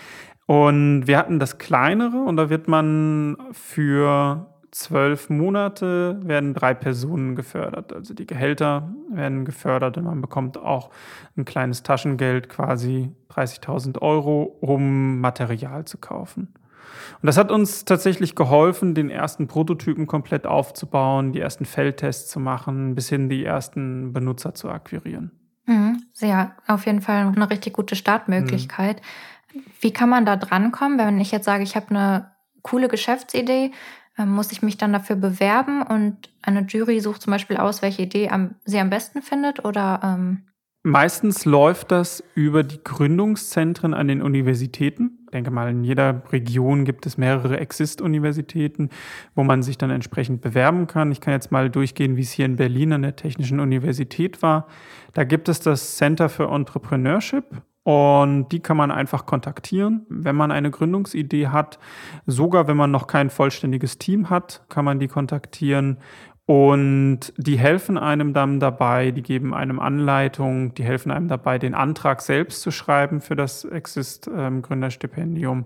Und 0.46 1.08
wir 1.08 1.18
hatten 1.18 1.40
das 1.40 1.58
kleinere 1.58 2.18
und 2.18 2.38
da 2.38 2.50
wird 2.52 2.68
man 2.68 3.38
für 3.52 4.48
zwölf 4.70 5.30
Monate 5.30 6.20
werden 6.24 6.54
drei 6.54 6.74
Personen 6.74 7.36
gefördert. 7.36 7.92
Also 7.94 8.14
die 8.14 8.28
Gehälter 8.28 8.94
werden 9.10 9.44
gefördert 9.44 9.98
und 9.98 10.06
man 10.06 10.22
bekommt 10.22 10.58
auch 10.58 10.92
ein 11.36 11.46
kleines 11.46 11.84
Taschengeld, 11.84 12.48
quasi 12.48 13.12
30.000 13.32 14.02
Euro, 14.02 14.44
um 14.62 15.20
Material 15.20 15.86
zu 15.86 15.98
kaufen. 15.98 16.54
Und 17.22 17.28
das 17.28 17.38
hat 17.38 17.52
uns 17.52 17.86
tatsächlich 17.86 18.36
geholfen, 18.36 18.96
den 18.96 19.10
ersten 19.10 19.48
Prototypen 19.48 20.08
komplett 20.08 20.46
aufzubauen, 20.46 21.34
die 21.34 21.40
ersten 21.40 21.66
Feldtests 21.66 22.30
zu 22.30 22.40
machen, 22.40 22.96
bis 22.96 23.10
hin 23.10 23.30
die 23.30 23.46
ersten 23.46 24.14
Benutzer 24.14 24.54
zu 24.54 24.70
akquirieren. 24.70 25.32
Mhm, 25.66 26.04
ja, 26.20 26.56
auf 26.68 26.86
jeden 26.86 27.02
Fall 27.02 27.32
eine 27.36 27.50
richtig 27.50 27.74
gute 27.74 27.96
Startmöglichkeit. 27.96 29.02
Mhm. 29.54 29.62
Wie 29.80 29.92
kann 29.92 30.10
man 30.10 30.26
da 30.26 30.36
drankommen, 30.38 30.98
wenn 30.98 31.20
ich 31.20 31.32
jetzt 31.32 31.46
sage, 31.46 31.64
ich 31.64 31.76
habe 31.76 31.90
eine 31.90 32.32
coole 32.62 32.88
Geschäftsidee. 32.88 33.72
Ähm, 34.18 34.32
muss 34.32 34.52
ich 34.52 34.62
mich 34.62 34.78
dann 34.78 34.94
dafür 34.94 35.16
bewerben 35.16 35.82
und 35.82 36.30
eine 36.42 36.62
Jury 36.62 37.00
sucht 37.00 37.22
zum 37.22 37.32
Beispiel 37.32 37.58
aus, 37.58 37.82
welche 37.82 38.04
Idee 38.04 38.30
am, 38.30 38.56
sie 38.66 38.80
am 38.80 38.90
besten 38.90 39.22
findet? 39.22 39.64
Oder 39.64 40.02
ähm 40.04 40.44
Meistens 40.84 41.46
läuft 41.46 41.92
das 41.92 42.24
über 42.34 42.64
die 42.64 42.84
Gründungszentren 42.84 43.94
an 43.94 44.08
den 44.08 44.24
Universitäten. 44.24 45.20
Ich 45.26 45.32
denke 45.32 45.52
mal, 45.52 45.70
in 45.70 45.84
jeder 45.84 46.24
Region 46.32 46.86
gibt 46.86 47.06
es 47.06 47.20
mehrere 47.20 47.60
Exist-Universitäten, 47.60 48.90
wo 49.36 49.44
man 49.44 49.62
sich 49.62 49.78
dann 49.78 49.92
entsprechend 49.92 50.42
bewerben 50.42 50.88
kann. 50.88 51.12
Ich 51.12 51.22
kann 51.22 51.34
jetzt 51.34 51.52
mal 51.52 51.70
durchgehen, 51.70 52.18
wie 52.18 52.22
es 52.22 52.32
hier 52.32 52.46
in 52.46 52.56
Berlin 52.56 52.94
an 52.94 53.04
der 53.04 53.16
Technischen 53.16 53.60
Universität 53.60 54.42
war. 54.42 54.66
Da 55.14 55.24
gibt 55.24 55.50
es 55.50 55.60
das 55.60 55.98
Center 55.98 56.30
für 56.30 56.50
Entrepreneurship 56.50 57.46
und 57.84 58.50
die 58.50 58.60
kann 58.60 58.78
man 58.78 58.92
einfach 58.92 59.26
kontaktieren, 59.26 60.06
wenn 60.10 60.36
man 60.36 60.52
eine 60.52 60.70
Gründungsidee 60.70 61.48
hat. 61.48 61.80
Sogar 62.26 62.68
wenn 62.68 62.78
man 62.78 62.92
noch 62.92 63.08
kein 63.08 63.30
vollständiges 63.30 63.98
Team 63.98 64.30
hat, 64.30 64.64
kann 64.70 64.86
man 64.86 65.00
die 65.00 65.08
kontaktieren 65.08 65.98
und 66.52 67.32
die 67.38 67.58
helfen 67.58 67.98
einem 67.98 68.34
dann 68.34 68.60
dabei, 68.60 69.12
die 69.12 69.22
geben 69.22 69.54
einem 69.54 69.80
Anleitung, 69.80 70.74
die 70.74 70.84
helfen 70.84 71.10
einem 71.10 71.30
dabei, 71.30 71.58
den 71.58 71.74
Antrag 71.74 72.22
selbst 72.22 72.62
zu 72.62 72.72
schreiben 72.72 73.22
für 73.22 73.38
das 73.38 73.64
Exist 73.64 74.30
ähm, 74.36 74.62
Gründerstipendium, 74.62 75.64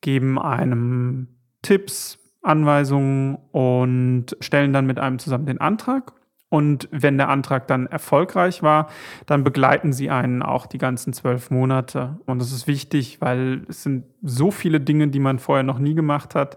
geben 0.00 0.36
einem 0.36 1.28
Tipps, 1.62 2.18
Anweisungen 2.42 3.38
und 3.52 4.36
stellen 4.40 4.72
dann 4.72 4.86
mit 4.86 4.98
einem 4.98 5.20
zusammen 5.20 5.46
den 5.46 5.60
Antrag. 5.60 6.12
Und 6.48 6.88
wenn 6.92 7.18
der 7.18 7.28
Antrag 7.28 7.66
dann 7.66 7.86
erfolgreich 7.86 8.62
war, 8.62 8.88
dann 9.26 9.42
begleiten 9.42 9.92
sie 9.92 10.10
einen 10.10 10.42
auch 10.42 10.66
die 10.66 10.78
ganzen 10.78 11.12
zwölf 11.12 11.50
Monate. 11.50 12.20
Und 12.26 12.40
das 12.40 12.52
ist 12.52 12.68
wichtig, 12.68 13.20
weil 13.20 13.64
es 13.68 13.82
sind 13.82 14.04
so 14.22 14.52
viele 14.52 14.80
Dinge, 14.80 15.08
die 15.08 15.18
man 15.18 15.40
vorher 15.40 15.64
noch 15.64 15.80
nie 15.80 15.94
gemacht 15.94 16.36
hat, 16.36 16.56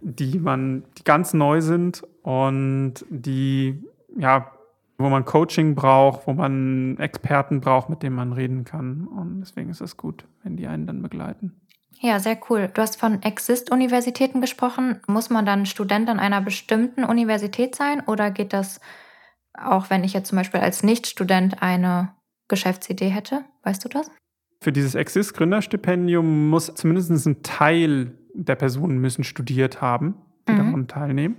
die 0.00 0.38
man, 0.38 0.84
die 0.96 1.04
ganz 1.04 1.34
neu 1.34 1.60
sind 1.60 2.02
und 2.22 3.04
die, 3.10 3.84
ja, 4.16 4.52
wo 4.98 5.10
man 5.10 5.26
Coaching 5.26 5.74
braucht, 5.74 6.26
wo 6.26 6.32
man 6.32 6.96
Experten 6.98 7.60
braucht, 7.60 7.90
mit 7.90 8.02
denen 8.02 8.16
man 8.16 8.32
reden 8.32 8.64
kann. 8.64 9.06
Und 9.06 9.40
deswegen 9.40 9.68
ist 9.68 9.82
es 9.82 9.98
gut, 9.98 10.24
wenn 10.42 10.56
die 10.56 10.66
einen 10.66 10.86
dann 10.86 11.02
begleiten. 11.02 11.60
Ja, 12.00 12.18
sehr 12.18 12.38
cool. 12.48 12.70
Du 12.72 12.82
hast 12.82 12.98
von 12.98 13.22
Exist-Universitäten 13.22 14.40
gesprochen. 14.40 15.00
Muss 15.06 15.30
man 15.30 15.46
dann 15.46 15.66
Student 15.66 16.08
an 16.08 16.18
einer 16.18 16.40
bestimmten 16.40 17.04
Universität 17.04 17.74
sein 17.74 18.00
oder 18.06 18.30
geht 18.30 18.52
das 18.52 18.80
auch 19.62 19.90
wenn 19.90 20.04
ich 20.04 20.12
jetzt 20.12 20.28
zum 20.28 20.36
Beispiel 20.36 20.60
als 20.60 20.82
Nichtstudent 20.82 21.62
eine 21.62 22.12
Geschäftsidee 22.48 23.08
hätte. 23.08 23.44
Weißt 23.62 23.84
du 23.84 23.88
das? 23.88 24.10
Für 24.60 24.72
dieses 24.72 24.94
Exist-Gründerstipendium 24.94 26.48
muss 26.48 26.72
zumindest 26.74 27.26
ein 27.26 27.42
Teil 27.42 28.12
der 28.34 28.54
Personen 28.54 28.98
müssen 28.98 29.24
studiert 29.24 29.80
haben, 29.80 30.16
die 30.48 30.52
mhm. 30.52 30.58
daran 30.58 30.88
teilnehmen. 30.88 31.36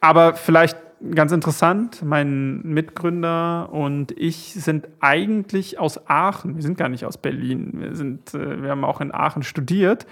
Aber 0.00 0.34
vielleicht 0.34 0.76
ganz 1.14 1.32
interessant, 1.32 2.02
mein 2.04 2.62
Mitgründer 2.62 3.70
und 3.72 4.12
ich 4.12 4.54
sind 4.54 4.88
eigentlich 5.00 5.78
aus 5.78 6.08
Aachen. 6.08 6.54
Wir 6.54 6.62
sind 6.62 6.78
gar 6.78 6.88
nicht 6.88 7.04
aus 7.04 7.18
Berlin. 7.18 7.72
Wir, 7.74 7.94
sind, 7.96 8.34
äh, 8.34 8.62
wir 8.62 8.70
haben 8.70 8.84
auch 8.84 9.00
in 9.00 9.12
Aachen 9.12 9.42
studiert 9.42 10.06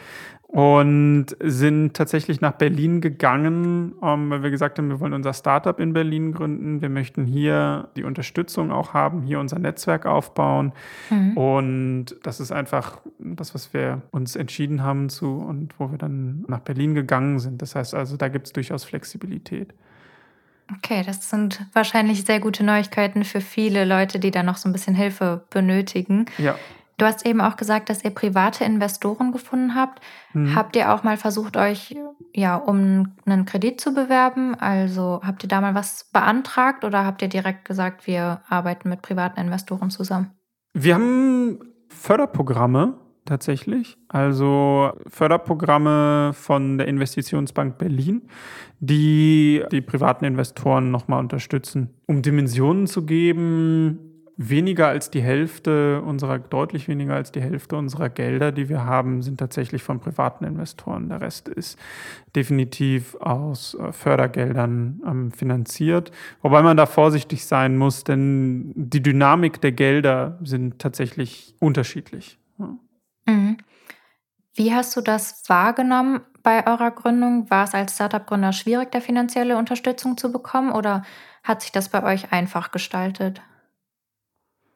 und 0.50 1.26
sind 1.38 1.94
tatsächlich 1.94 2.40
nach 2.40 2.52
Berlin 2.52 3.00
gegangen, 3.00 3.92
ähm, 4.02 4.30
weil 4.30 4.42
wir 4.42 4.50
gesagt 4.50 4.78
haben, 4.78 4.88
wir 4.88 4.98
wollen 4.98 5.12
unser 5.12 5.32
Startup 5.32 5.78
in 5.78 5.92
Berlin 5.92 6.32
gründen. 6.32 6.82
Wir 6.82 6.88
möchten 6.88 7.24
hier 7.24 7.88
die 7.96 8.02
Unterstützung 8.02 8.72
auch 8.72 8.92
haben, 8.92 9.22
hier 9.22 9.38
unser 9.38 9.60
Netzwerk 9.60 10.06
aufbauen. 10.06 10.72
Mhm. 11.08 11.36
Und 11.36 12.06
das 12.24 12.40
ist 12.40 12.50
einfach 12.50 13.00
das, 13.20 13.54
was 13.54 13.72
wir 13.72 14.02
uns 14.10 14.34
entschieden 14.34 14.82
haben 14.82 15.08
zu 15.08 15.36
und 15.36 15.78
wo 15.78 15.92
wir 15.92 15.98
dann 15.98 16.44
nach 16.48 16.60
Berlin 16.60 16.96
gegangen 16.96 17.38
sind. 17.38 17.62
Das 17.62 17.76
heißt 17.76 17.94
also, 17.94 18.16
da 18.16 18.26
gibt 18.26 18.48
es 18.48 18.52
durchaus 18.52 18.82
Flexibilität. 18.82 19.72
Okay, 20.76 21.04
das 21.06 21.30
sind 21.30 21.64
wahrscheinlich 21.74 22.24
sehr 22.24 22.40
gute 22.40 22.64
Neuigkeiten 22.64 23.24
für 23.24 23.40
viele 23.40 23.84
Leute, 23.84 24.18
die 24.18 24.32
da 24.32 24.42
noch 24.42 24.56
so 24.56 24.68
ein 24.68 24.72
bisschen 24.72 24.96
Hilfe 24.96 25.44
benötigen. 25.50 26.26
Ja. 26.38 26.56
Du 27.00 27.06
hast 27.06 27.24
eben 27.24 27.40
auch 27.40 27.56
gesagt, 27.56 27.88
dass 27.88 28.04
ihr 28.04 28.10
private 28.10 28.62
Investoren 28.62 29.32
gefunden 29.32 29.74
habt. 29.74 30.02
Mhm. 30.34 30.54
Habt 30.54 30.76
ihr 30.76 30.92
auch 30.92 31.02
mal 31.02 31.16
versucht, 31.16 31.56
euch 31.56 31.96
ja 32.34 32.56
um 32.56 33.14
einen 33.24 33.46
Kredit 33.46 33.80
zu 33.80 33.94
bewerben? 33.94 34.54
Also 34.54 35.22
habt 35.24 35.42
ihr 35.42 35.48
da 35.48 35.62
mal 35.62 35.74
was 35.74 36.10
beantragt 36.12 36.84
oder 36.84 37.06
habt 37.06 37.22
ihr 37.22 37.28
direkt 37.28 37.64
gesagt, 37.64 38.06
wir 38.06 38.42
arbeiten 38.50 38.90
mit 38.90 39.00
privaten 39.00 39.40
Investoren 39.40 39.88
zusammen? 39.88 40.32
Wir 40.74 40.94
haben 40.94 41.60
Förderprogramme 41.88 42.98
tatsächlich, 43.24 43.96
also 44.08 44.92
Förderprogramme 45.06 46.32
von 46.34 46.76
der 46.76 46.86
Investitionsbank 46.86 47.78
Berlin, 47.78 48.28
die 48.78 49.62
die 49.72 49.80
privaten 49.80 50.26
Investoren 50.26 50.90
nochmal 50.90 51.20
unterstützen, 51.20 51.94
um 52.06 52.20
Dimensionen 52.20 52.86
zu 52.86 53.06
geben 53.06 54.09
weniger 54.42 54.88
als 54.88 55.10
die 55.10 55.20
Hälfte 55.20 56.00
unserer, 56.00 56.38
deutlich 56.38 56.88
weniger 56.88 57.14
als 57.14 57.30
die 57.30 57.42
Hälfte 57.42 57.76
unserer 57.76 58.08
Gelder, 58.08 58.52
die 58.52 58.70
wir 58.70 58.86
haben, 58.86 59.20
sind 59.20 59.38
tatsächlich 59.38 59.82
von 59.82 60.00
privaten 60.00 60.44
Investoren. 60.44 61.10
Der 61.10 61.20
Rest 61.20 61.48
ist 61.48 61.78
definitiv 62.34 63.16
aus 63.16 63.74
äh, 63.74 63.92
Fördergeldern 63.92 65.02
ähm, 65.06 65.30
finanziert. 65.30 66.10
Wobei 66.40 66.62
man 66.62 66.78
da 66.78 66.86
vorsichtig 66.86 67.44
sein 67.44 67.76
muss, 67.76 68.02
denn 68.02 68.72
die 68.74 69.02
Dynamik 69.02 69.60
der 69.60 69.72
Gelder 69.72 70.38
sind 70.42 70.78
tatsächlich 70.78 71.54
unterschiedlich. 71.60 72.38
Mhm. 73.26 73.58
Wie 74.54 74.72
hast 74.72 74.96
du 74.96 75.02
das 75.02 75.42
wahrgenommen 75.48 76.22
bei 76.42 76.66
eurer 76.66 76.92
Gründung? 76.92 77.50
War 77.50 77.64
es 77.64 77.74
als 77.74 77.94
Startup-Gründer 77.94 78.54
schwierig, 78.54 78.90
da 78.90 79.00
finanzielle 79.00 79.58
Unterstützung 79.58 80.16
zu 80.16 80.32
bekommen 80.32 80.72
oder 80.72 81.02
hat 81.42 81.60
sich 81.60 81.72
das 81.72 81.90
bei 81.90 82.02
euch 82.02 82.32
einfach 82.32 82.70
gestaltet? 82.70 83.42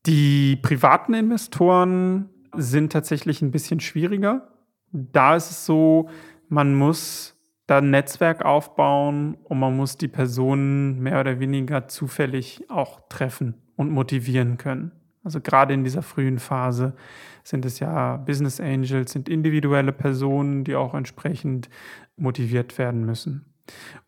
Die 0.07 0.57
privaten 0.57 1.14
Investoren 1.14 2.29
sind 2.55 2.93
tatsächlich 2.93 3.40
ein 3.40 3.51
bisschen 3.51 3.81
schwieriger. 3.81 4.49
Da 4.93 5.35
ist 5.35 5.51
es 5.51 5.67
so, 5.67 6.09
man 6.49 6.75
muss 6.75 7.37
da 7.67 7.79
ein 7.79 7.90
Netzwerk 7.90 8.45
aufbauen 8.45 9.37
und 9.45 9.59
man 9.59 9.77
muss 9.77 9.97
die 9.97 10.09
Personen 10.09 11.01
mehr 11.01 11.21
oder 11.21 11.40
weniger 11.40 11.88
zufällig 11.88 12.69
auch 12.69 13.09
treffen 13.09 13.55
und 13.77 13.90
motivieren 13.90 14.59
können. 14.59 14.93
Also 15.23 15.40
gerade 15.40 15.73
in 15.73 15.85
dieser 15.85 16.03
frühen 16.03 16.38
Phase 16.38 16.95
sind 17.43 17.64
es 17.64 17.81
ja 17.81 18.19
Business 18.19 18.61
Angels, 18.61 19.12
sind 19.12 19.31
individuelle 19.31 19.93
Personen, 19.93 20.64
die 20.64 20.77
auch 20.77 20.93
entsprechend 20.93 21.71
motiviert 22.17 22.77
werden 22.77 23.07
müssen. 23.07 23.54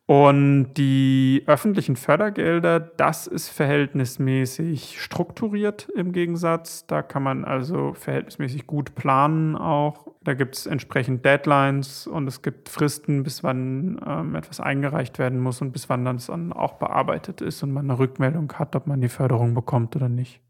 Und 0.07 0.75
die 0.75 1.43
öffentlichen 1.49 1.97
Fördergelder, 1.97 2.79
das 2.79 3.27
ist 3.27 3.49
verhältnismäßig 3.49 5.03
strukturiert 5.03 5.89
im 5.97 6.13
Gegensatz. 6.13 6.87
Da 6.87 7.03
kann 7.03 7.25
man 7.25 7.45
also 7.45 7.93
verhältnismäßig 7.95 8.69
gut 8.69 8.95
planen 8.95 9.57
auch. 9.57 10.07
Da 10.23 10.35
gibt 10.35 10.57
es 10.57 10.67
entsprechend 10.67 11.25
Deadlines 11.25 12.07
und 12.07 12.29
es 12.29 12.43
gibt 12.43 12.69
Fristen, 12.69 13.25
bis 13.25 13.43
wann 13.43 14.01
ähm, 14.07 14.37
etwas 14.37 14.61
eingereicht 14.61 15.19
werden 15.19 15.41
muss 15.41 15.61
und 15.61 15.73
bis 15.73 15.89
wann 15.89 16.05
das 16.05 16.27
dann 16.27 16.53
auch 16.53 16.75
bearbeitet 16.75 17.41
ist 17.41 17.65
und 17.65 17.73
man 17.73 17.91
eine 17.91 17.99
Rückmeldung 17.99 18.53
hat, 18.53 18.77
ob 18.77 18.87
man 18.87 19.01
die 19.01 19.09
Förderung 19.09 19.55
bekommt 19.55 19.97
oder 19.97 20.09
nicht. 20.09 20.41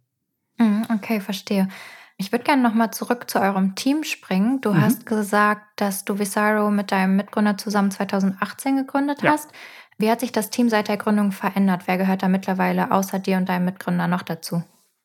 Mhm, 0.59 0.85
okay, 0.95 1.21
verstehe. 1.21 1.69
Ich 2.18 2.33
würde 2.33 2.44
gerne 2.44 2.62
nochmal 2.62 2.92
zurück 2.92 3.29
zu 3.29 3.40
eurem 3.40 3.74
Team 3.74 4.02
springen. 4.02 4.61
Du 4.62 4.72
mhm. 4.72 4.81
hast 4.81 5.05
gesagt, 5.05 5.62
dass 5.76 6.05
du 6.05 6.18
Visaro 6.18 6.70
mit 6.70 6.90
deinem 6.90 7.16
Mitgründer 7.16 7.59
zusammen 7.59 7.90
2018 7.90 8.76
gegründet 8.76 9.22
ja. 9.22 9.33
hast. 9.33 9.50
Wie 9.98 10.11
hat 10.11 10.20
sich 10.20 10.33
das 10.33 10.50
Team 10.50 10.68
seit 10.68 10.88
der 10.88 10.96
Gründung 10.96 11.33
verändert? 11.33 11.83
Wer 11.87 11.98
gehört 11.98 12.22
da 12.22 12.29
mittlerweile 12.29 12.90
außer 12.90 13.18
dir 13.18 13.37
und 13.37 13.48
deinem 13.48 13.66
Mitgründer 13.66 14.09
noch 14.09 14.22
dazu? 14.22 14.62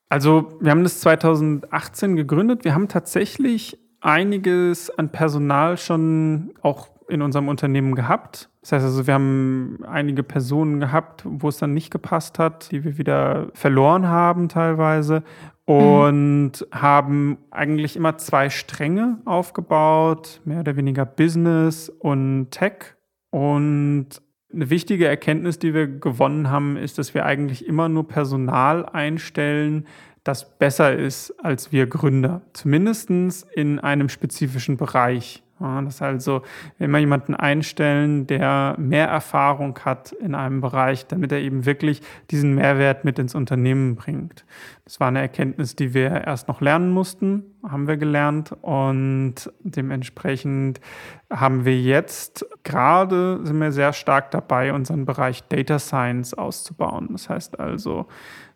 Also, 0.09 0.57
wir 0.59 0.71
haben 0.71 0.83
das 0.83 0.99
2018 1.01 2.15
gegründet. 2.15 2.65
Wir 2.65 2.73
haben 2.73 2.87
tatsächlich 2.89 3.77
einiges 4.01 4.89
an 4.89 5.09
Personal 5.09 5.77
schon 5.77 6.53
auch 6.61 6.89
in 7.07 7.21
unserem 7.21 7.49
Unternehmen 7.49 7.95
gehabt. 7.95 8.49
Das 8.61 8.71
heißt 8.73 8.85
also, 8.85 9.07
wir 9.07 9.13
haben 9.13 9.79
einige 9.85 10.23
Personen 10.23 10.79
gehabt, 10.79 11.23
wo 11.25 11.49
es 11.49 11.57
dann 11.57 11.73
nicht 11.73 11.91
gepasst 11.91 12.39
hat, 12.39 12.71
die 12.71 12.83
wir 12.83 12.97
wieder 12.97 13.49
verloren 13.53 14.07
haben 14.07 14.49
teilweise 14.49 15.23
und 15.71 16.51
mhm. 16.51 16.81
haben 16.81 17.37
eigentlich 17.49 17.95
immer 17.95 18.17
zwei 18.17 18.49
Stränge 18.49 19.19
aufgebaut, 19.25 20.41
mehr 20.43 20.59
oder 20.59 20.75
weniger 20.75 21.05
Business 21.05 21.89
und 21.89 22.51
Tech. 22.51 22.95
Und 23.29 24.09
eine 24.53 24.69
wichtige 24.69 25.07
Erkenntnis, 25.07 25.59
die 25.59 25.73
wir 25.73 25.87
gewonnen 25.87 26.49
haben, 26.49 26.75
ist, 26.75 26.97
dass 26.97 27.13
wir 27.13 27.25
eigentlich 27.25 27.65
immer 27.65 27.87
nur 27.87 28.05
Personal 28.07 28.85
einstellen, 28.85 29.87
das 30.25 30.57
besser 30.57 30.93
ist 30.93 31.33
als 31.39 31.71
wir 31.71 31.87
Gründer. 31.87 32.41
Zumindest 32.53 33.09
in 33.55 33.79
einem 33.79 34.09
spezifischen 34.09 34.75
Bereich. 34.75 35.41
Ja, 35.61 35.79
das 35.83 35.95
ist 35.95 36.01
also 36.01 36.41
immer 36.79 36.97
jemanden 36.97 37.35
einstellen, 37.35 38.25
der 38.25 38.75
mehr 38.79 39.07
Erfahrung 39.07 39.77
hat 39.85 40.11
in 40.11 40.33
einem 40.33 40.59
Bereich, 40.59 41.05
damit 41.05 41.31
er 41.31 41.39
eben 41.39 41.67
wirklich 41.67 42.01
diesen 42.31 42.55
Mehrwert 42.55 43.05
mit 43.05 43.19
ins 43.19 43.35
Unternehmen 43.35 43.95
bringt. 43.95 44.43
Das 44.85 44.99
war 44.99 45.09
eine 45.09 45.21
Erkenntnis, 45.21 45.75
die 45.75 45.93
wir 45.93 46.09
erst 46.25 46.47
noch 46.47 46.61
lernen 46.61 46.89
mussten, 46.89 47.43
haben 47.63 47.87
wir 47.87 47.97
gelernt 47.97 48.53
und 48.61 49.35
dementsprechend 49.59 50.81
haben 51.29 51.63
wir 51.63 51.79
jetzt 51.79 52.43
gerade 52.63 53.39
sind 53.45 53.59
wir 53.59 53.71
sehr 53.71 53.93
stark 53.93 54.31
dabei, 54.31 54.73
unseren 54.73 55.05
Bereich 55.05 55.43
Data 55.47 55.77
Science 55.77 56.33
auszubauen. 56.33 57.09
Das 57.11 57.29
heißt 57.29 57.59
also, 57.59 58.07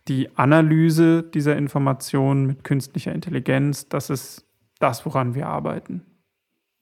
die 0.07 0.35
Analyse 0.37 1.21
dieser 1.21 1.55
Informationen 1.55 2.47
mit 2.47 2.63
künstlicher 2.63 3.11
Intelligenz, 3.11 3.89
das 3.89 4.09
ist 4.09 4.43
das, 4.79 5.05
woran 5.05 5.35
wir 5.35 5.47
arbeiten. 5.47 6.03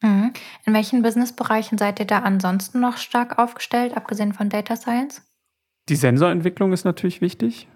Mhm. 0.03 0.33
In 0.65 0.73
welchen 0.73 1.01
Businessbereichen 1.01 1.77
seid 1.77 1.99
ihr 1.99 2.05
da 2.05 2.19
ansonsten 2.19 2.79
noch 2.79 2.97
stark 2.97 3.39
aufgestellt, 3.39 3.95
abgesehen 3.97 4.33
von 4.33 4.49
Data 4.49 4.75
Science? 4.75 5.23
Die 5.89 5.95
Sensorentwicklung 5.95 6.73
ist 6.73 6.83
natürlich 6.83 7.21
wichtig. 7.21 7.67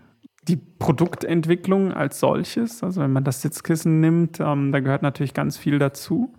Die 0.44 0.58
Produktentwicklung 0.58 1.92
als 1.92 2.20
solches, 2.20 2.84
also 2.84 3.02
wenn 3.02 3.12
man 3.12 3.24
das 3.24 3.42
Sitzkissen 3.42 4.00
nimmt, 4.00 4.40
ähm, 4.40 4.72
da 4.72 4.80
gehört 4.82 5.02
natürlich 5.02 5.34
ganz 5.34 5.58
viel 5.58 5.80
dazu. 5.80 6.34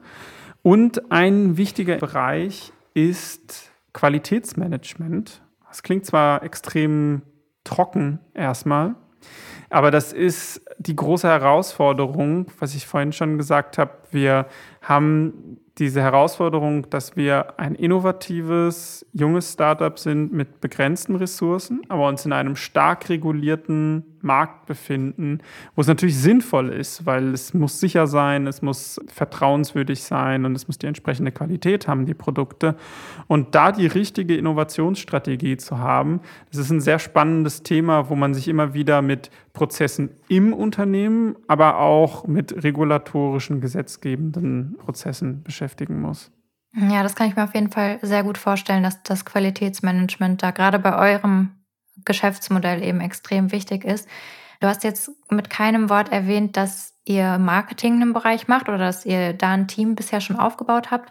Und 0.63 1.11
ein 1.11 1.57
wichtiger 1.57 1.97
Bereich 1.97 2.73
ist 2.95 3.71
Qualitätsmanagement. 3.93 5.43
Das 5.69 5.83
klingt 5.83 6.07
zwar 6.07 6.43
extrem 6.43 7.23
trocken 7.65 8.21
erstmal. 8.35 8.95
Aber 9.71 9.91
das 9.91 10.13
ist 10.13 10.63
die 10.79 10.97
große 10.97 11.29
Herausforderung, 11.29 12.47
was 12.59 12.75
ich 12.75 12.87
vorhin 12.87 13.13
schon 13.13 13.37
gesagt 13.37 13.77
habe. 13.77 13.93
Wir 14.11 14.47
haben 14.81 15.59
diese 15.79 16.03
Herausforderung, 16.03 16.91
dass 16.91 17.17
wir 17.17 17.59
ein 17.59 17.75
innovatives, 17.75 19.07
junges 19.13 19.53
Startup 19.53 19.99
sind 19.99 20.33
mit 20.33 20.61
begrenzten 20.61 21.17
Ressourcen, 21.17 21.83
aber 21.89 22.09
uns 22.09 22.25
in 22.27 22.33
einem 22.33 22.57
stark 22.57 23.09
regulierten 23.09 24.18
Markt 24.23 24.67
befinden, 24.67 25.41
wo 25.75 25.81
es 25.81 25.87
natürlich 25.87 26.17
sinnvoll 26.17 26.71
ist, 26.71 27.07
weil 27.07 27.33
es 27.33 27.55
muss 27.55 27.81
sicher 27.81 28.07
sein, 28.07 28.47
es 28.47 28.63
muss 28.63 29.01
vertrauenswürdig 29.07 30.03
sein 30.03 30.45
und 30.45 30.55
es 30.55 30.67
muss 30.67 30.79
die 30.79 30.87
entsprechende 30.87 31.33
Qualität 31.33 31.89
haben, 31.89 32.07
die 32.07 32.15
Produkte. 32.15 32.77
Und 33.27 33.55
da 33.55 33.73
die 33.73 33.87
richtige 33.87 34.37
Innovationsstrategie 34.37 35.57
zu 35.57 35.79
haben, 35.79 36.21
das 36.51 36.61
ist 36.61 36.71
ein 36.71 36.81
sehr 36.81 36.99
spannendes 36.99 37.63
Thema, 37.63 38.09
wo 38.09 38.15
man 38.15 38.35
sich 38.35 38.49
immer 38.49 38.75
wieder 38.75 39.03
mit 39.03 39.31
Prozessen 39.53 40.11
im 40.29 40.53
Unternehmen, 40.53 41.37
aber 41.49 41.79
auch 41.79 42.27
mit 42.27 42.63
regulatorischen, 42.63 43.61
gesetzgebenden 43.61 44.77
Prozessen 44.79 45.43
beschäftigen 45.43 46.01
muss. 46.01 46.31
Ja, 46.75 47.03
das 47.03 47.17
kann 47.17 47.29
ich 47.29 47.37
mir 47.37 47.45
auf 47.45 47.55
jeden 47.55 47.73
Fall 47.73 47.99
sehr 48.03 48.23
gut 48.23 48.39
vorstellen, 48.39 48.83
dass 48.83 49.03
das 49.03 49.25
Qualitätsmanagement 49.25 50.43
da 50.43 50.51
gerade 50.51 50.79
bei 50.79 50.97
eurem 50.97 51.51
Geschäftsmodell 52.05 52.83
eben 52.83 53.01
extrem 53.01 53.53
wichtig 53.53 53.85
ist. 53.85 54.09
Du 54.61 54.67
hast 54.67 54.85
jetzt 54.85 55.11
mit 55.31 55.51
keinem 55.51 55.89
Wort 55.89 56.11
erwähnt, 56.11 56.57
dass 56.57 56.95
ihr 57.05 57.39
Marketing 57.39 58.03
im 58.03 58.13
Bereich 58.13 58.49
macht 58.49 58.69
oder 58.69 58.79
dass 58.79 59.07
ihr 59.07 59.33
da 59.33 59.53
ein 59.53 59.69
Team 59.69 59.95
bisher 59.95 60.21
schon 60.21 60.37
aufgebaut 60.37 60.91
habt. 60.91 61.11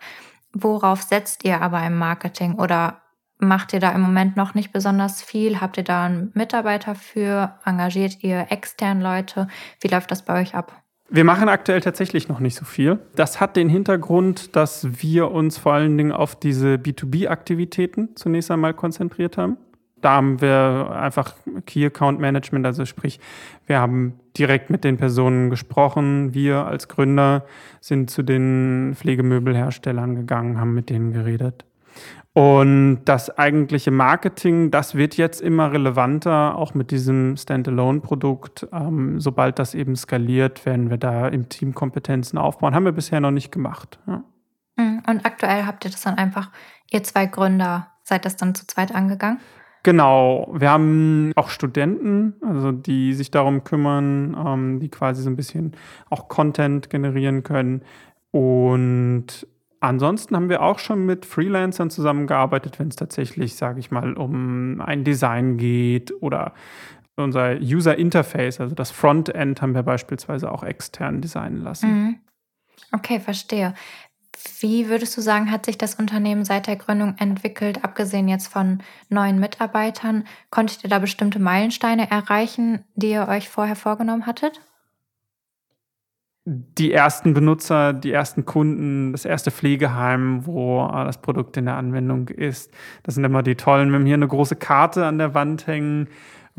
Worauf 0.53 1.01
setzt 1.01 1.45
ihr 1.45 1.61
aber 1.61 1.85
im 1.85 1.97
Marketing 1.97 2.55
oder 2.55 3.01
macht 3.39 3.73
ihr 3.73 3.79
da 3.79 3.91
im 3.91 4.01
Moment 4.01 4.35
noch 4.35 4.53
nicht 4.53 4.73
besonders 4.73 5.21
viel? 5.21 5.61
Habt 5.61 5.77
ihr 5.77 5.83
da 5.83 6.05
einen 6.05 6.31
Mitarbeiter 6.33 6.95
für? 6.95 7.55
Engagiert 7.65 8.23
ihr 8.23 8.47
extern 8.49 9.01
Leute? 9.01 9.47
Wie 9.79 9.87
läuft 9.87 10.11
das 10.11 10.23
bei 10.23 10.41
euch 10.41 10.55
ab? 10.55 10.83
Wir 11.09 11.23
machen 11.23 11.47
aktuell 11.47 11.79
tatsächlich 11.79 12.27
noch 12.27 12.41
nicht 12.41 12.55
so 12.55 12.65
viel. 12.65 12.99
Das 13.15 13.39
hat 13.39 13.55
den 13.55 13.69
Hintergrund, 13.69 14.57
dass 14.57 15.01
wir 15.01 15.31
uns 15.31 15.57
vor 15.57 15.73
allen 15.73 15.97
Dingen 15.97 16.11
auf 16.11 16.37
diese 16.37 16.75
B2B-Aktivitäten 16.75 18.09
zunächst 18.15 18.51
einmal 18.51 18.73
konzentriert 18.73 19.37
haben 19.37 19.57
da 20.01 20.11
haben 20.13 20.41
wir 20.41 20.91
einfach 20.99 21.35
Key 21.65 21.85
Account 21.85 22.19
Management, 22.19 22.65
also 22.65 22.85
sprich, 22.85 23.19
wir 23.65 23.79
haben 23.79 24.19
direkt 24.37 24.69
mit 24.69 24.83
den 24.83 24.97
Personen 24.97 25.49
gesprochen. 25.49 26.33
Wir 26.33 26.65
als 26.65 26.87
Gründer 26.87 27.45
sind 27.81 28.09
zu 28.09 28.23
den 28.23 28.93
Pflegemöbelherstellern 28.95 30.15
gegangen, 30.15 30.59
haben 30.59 30.73
mit 30.73 30.89
denen 30.89 31.11
geredet. 31.11 31.65
Und 32.33 32.99
das 33.05 33.35
eigentliche 33.35 33.89
Marketing, 33.89 34.69
das 34.69 34.93
wird 34.93 35.17
jetzt 35.17 35.41
immer 35.41 35.71
relevanter, 35.71 36.55
auch 36.55 36.75
mit 36.75 36.91
diesem 36.91 37.35
Standalone-Produkt. 37.35 38.67
Ähm, 38.71 39.19
sobald 39.19 39.57
das 39.57 39.73
eben 39.73 39.95
skaliert, 39.95 40.63
werden 40.67 40.91
wir 40.91 40.97
da 40.97 41.27
im 41.27 41.49
Team 41.49 41.73
Kompetenzen 41.73 42.37
aufbauen. 42.37 42.75
Haben 42.75 42.85
wir 42.85 42.91
bisher 42.91 43.19
noch 43.19 43.31
nicht 43.31 43.51
gemacht. 43.51 43.97
Ja. 44.05 44.23
Mhm. 44.75 45.01
Und 45.07 45.25
aktuell 45.25 45.65
habt 45.65 45.83
ihr 45.85 45.89
das 45.89 46.01
dann 46.01 46.19
einfach, 46.19 46.51
ihr 46.91 47.03
zwei 47.03 47.25
Gründer, 47.25 47.87
seid 48.03 48.23
das 48.23 48.37
dann 48.37 48.53
zu 48.53 48.67
zweit 48.67 48.93
angegangen? 48.93 49.39
Genau, 49.87 50.49
wir 50.51 50.69
haben 50.69 51.31
auch 51.37 51.47
Studenten, 51.47 52.33
also 52.41 52.73
die 52.73 53.13
sich 53.13 53.31
darum 53.31 53.63
kümmern, 53.63 54.35
ähm, 54.37 54.79
die 54.81 54.89
quasi 54.89 55.23
so 55.23 55.29
ein 55.29 55.37
bisschen 55.37 55.77
auch 56.09 56.27
Content 56.27 56.89
generieren 56.89 57.41
können. 57.43 57.83
Und 58.31 59.47
ansonsten 59.79 60.35
haben 60.35 60.49
wir 60.49 60.61
auch 60.61 60.79
schon 60.79 61.05
mit 61.05 61.25
Freelancern 61.25 61.89
zusammengearbeitet, 61.89 62.79
wenn 62.79 62.89
es 62.89 62.97
tatsächlich, 62.97 63.55
sage 63.55 63.79
ich 63.79 63.89
mal, 63.89 64.15
um 64.15 64.81
ein 64.81 65.05
Design 65.05 65.55
geht 65.55 66.11
oder 66.21 66.53
unser 67.15 67.55
User 67.55 67.97
Interface, 67.97 68.59
also 68.59 68.75
das 68.75 68.91
Frontend, 68.91 69.61
haben 69.61 69.73
wir 69.73 69.83
beispielsweise 69.83 70.51
auch 70.51 70.63
extern 70.63 71.21
designen 71.21 71.63
lassen. 71.63 71.89
Mhm. 71.89 72.15
Okay, 72.91 73.21
verstehe. 73.21 73.73
Wie 74.59 74.89
würdest 74.89 75.15
du 75.17 75.21
sagen, 75.21 75.51
hat 75.51 75.65
sich 75.65 75.77
das 75.77 75.95
Unternehmen 75.95 76.45
seit 76.45 76.67
der 76.67 76.75
Gründung 76.75 77.15
entwickelt, 77.17 77.83
abgesehen 77.83 78.27
jetzt 78.27 78.47
von 78.47 78.79
neuen 79.09 79.39
Mitarbeitern? 79.39 80.25
Konntet 80.49 80.83
ihr 80.83 80.89
da 80.89 80.99
bestimmte 80.99 81.39
Meilensteine 81.39 82.09
erreichen, 82.09 82.83
die 82.95 83.11
ihr 83.11 83.27
euch 83.27 83.49
vorher 83.49 83.75
vorgenommen 83.75 84.25
hattet? 84.25 84.61
Die 86.45 86.93
ersten 86.93 87.33
Benutzer, 87.33 87.91
die 87.91 88.11
ersten 88.11 88.45
Kunden, 88.45 89.11
das 89.11 89.25
erste 89.25 89.51
Pflegeheim, 89.51 90.45
wo 90.45 90.87
das 90.87 91.21
Produkt 91.21 91.57
in 91.57 91.65
der 91.65 91.75
Anwendung 91.75 92.29
ist. 92.29 92.73
Das 93.03 93.15
sind 93.15 93.25
immer 93.25 93.43
die 93.43 93.55
tollen. 93.55 93.89
Wir 93.89 93.95
haben 93.95 94.05
hier 94.05 94.13
eine 94.13 94.29
große 94.29 94.55
Karte 94.55 95.05
an 95.05 95.17
der 95.17 95.33
Wand 95.33 95.67
hängen 95.67 96.07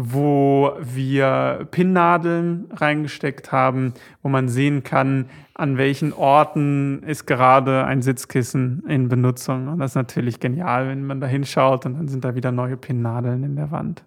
wo 0.01 0.75
wir 0.81 1.67
Pinnnadeln 1.73 2.71
reingesteckt 2.71 3.51
haben, 3.51 3.95
wo 4.23 4.29
man 4.29 4.49
sehen 4.49 4.85
kann, 4.85 5.29
an 5.55 5.77
welchen 5.77 6.13
Orten 6.13 7.03
ist 7.03 7.27
gerade 7.27 7.85
ein 7.85 8.01
Sitzkissen 8.01 8.85
in 8.87 9.09
Benutzung. 9.09 9.67
Und 9.67 9.81
das 9.81 9.91
ist 9.91 9.95
natürlich 9.97 10.39
genial, 10.39 10.87
wenn 10.87 11.05
man 11.05 11.21
da 11.21 11.27
hinschaut 11.27 11.85
und 11.85 11.95
dann 11.95 12.07
sind 12.07 12.25
da 12.25 12.37
wieder 12.37 12.53
neue 12.53 12.77
Pinnnadeln 12.77 13.43
in 13.43 13.57
der 13.57 13.73
Wand. 13.73 14.05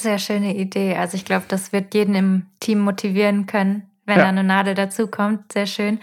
Sehr 0.00 0.18
schöne 0.18 0.56
Idee. 0.56 0.96
Also 0.96 1.16
ich 1.16 1.26
glaube, 1.26 1.44
das 1.46 1.74
wird 1.74 1.92
jeden 1.92 2.14
im 2.14 2.46
Team 2.60 2.78
motivieren 2.78 3.44
können, 3.44 3.82
wenn 4.06 4.16
ja. 4.16 4.22
da 4.22 4.28
eine 4.30 4.44
Nadel 4.44 4.74
dazukommt. 4.74 5.52
Sehr 5.52 5.66
schön. 5.66 5.98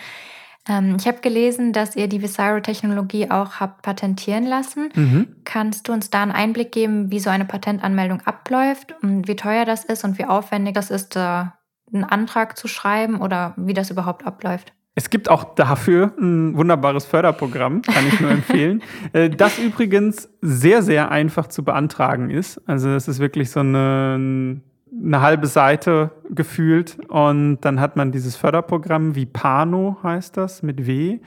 Ähm, 0.68 0.98
ich 1.00 1.08
habe 1.08 1.20
gelesen, 1.22 1.74
dass 1.74 1.96
ihr 1.96 2.08
die 2.08 2.22
Visiro-Technologie 2.22 3.30
auch 3.32 3.60
habt 3.60 3.82
patentieren 3.82 4.46
lassen. 4.46 4.90
Mhm. 4.96 5.28
Kannst 5.44 5.88
du 5.88 5.94
uns 5.94 6.10
da 6.10 6.24
einen 6.24 6.32
Einblick 6.32 6.72
geben, 6.72 7.12
wie 7.12 7.20
so 7.20 7.30
eine 7.30 7.46
Patentanmeldung 7.46 8.22
abläuft 8.22 8.96
und 9.02 9.28
wie 9.28 9.36
teuer 9.36 9.66
das 9.66 9.86
ist 9.86 10.04
und 10.04 10.18
wie 10.18 10.26
aufwendig 10.26 10.74
das 10.74 10.92
ist, 10.92 11.16
einen 11.18 12.04
Antrag 12.04 12.58
zu 12.58 12.68
schreiben 12.68 13.22
oder 13.22 13.54
wie 13.58 13.74
das 13.74 13.92
überhaupt 13.92 14.26
abläuft? 14.26 14.74
Es 14.98 15.10
gibt 15.10 15.30
auch 15.30 15.56
dafür 15.56 16.14
ein 16.18 16.56
wunderbares 16.56 17.06
Förderprogramm, 17.06 17.82
kann 17.82 18.08
ich 18.08 18.20
nur 18.22 18.32
empfehlen. 18.32 18.82
Äh, 19.12 19.30
das 19.30 19.60
übrigens 19.60 20.30
sehr, 20.42 20.82
sehr 20.82 21.12
einfach 21.12 21.48
zu 21.48 21.66
beantragen 21.66 22.30
ist. 22.30 22.62
Also 22.66 22.90
es 22.90 23.10
ist 23.10 23.20
wirklich 23.20 23.52
so 23.52 23.60
eine 23.60 24.62
eine 25.04 25.22
halbe 25.22 25.48
Seite 25.48 26.12
gefühlt 26.30 26.98
und 27.10 27.60
dann 27.62 27.80
hat 27.80 27.96
man 27.96 28.12
dieses 28.12 28.36
Förderprogramm, 28.36 29.16
wie 29.16 29.26
Pano 29.26 29.98
heißt 30.04 30.38
das, 30.38 30.64
mit 30.64 30.88
W 30.88 31.20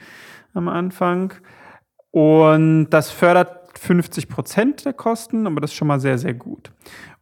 am 0.53 0.67
Anfang. 0.67 1.33
Und 2.11 2.89
das 2.89 3.11
fördert 3.11 3.77
50 3.77 4.29
Prozent 4.29 4.85
der 4.85 4.93
Kosten, 4.93 5.45
aber 5.47 5.61
das 5.61 5.71
ist 5.71 5.77
schon 5.77 5.87
mal 5.87 5.99
sehr, 5.99 6.17
sehr 6.17 6.33
gut. 6.33 6.71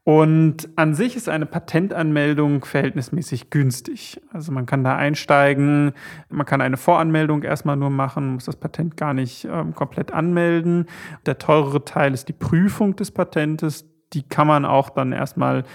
Und 0.08 0.70
an 0.78 0.96
sich 0.96 1.18
ist 1.18 1.28
eine 1.28 1.46
Patentanmeldung 1.46 2.64
verhältnismäßig 2.64 3.50
günstig. 3.50 4.22
Also 4.32 4.54
man 4.54 4.66
kann 4.66 4.86
da 4.86 4.96
einsteigen, 4.96 5.92
man 6.30 6.46
kann 6.46 6.62
eine 6.62 6.78
Voranmeldung 6.78 7.44
erstmal 7.44 7.76
nur 7.76 7.90
machen, 7.90 8.36
muss 8.36 8.46
das 8.46 8.56
Patent 8.56 8.96
gar 8.96 9.14
nicht 9.14 9.44
ähm, 9.52 9.76
komplett 9.76 10.14
anmelden. 10.14 10.86
Der 11.26 11.40
teurere 11.40 11.84
Teil 11.84 12.14
ist 12.14 12.30
die 12.30 12.34
Prüfung 12.34 12.96
des 12.96 13.12
Patentes. 13.12 13.86
Die 14.14 14.24
kann 14.24 14.48
man 14.48 14.64
auch 14.64 14.90
dann 14.90 15.12
erstmal 15.12 15.66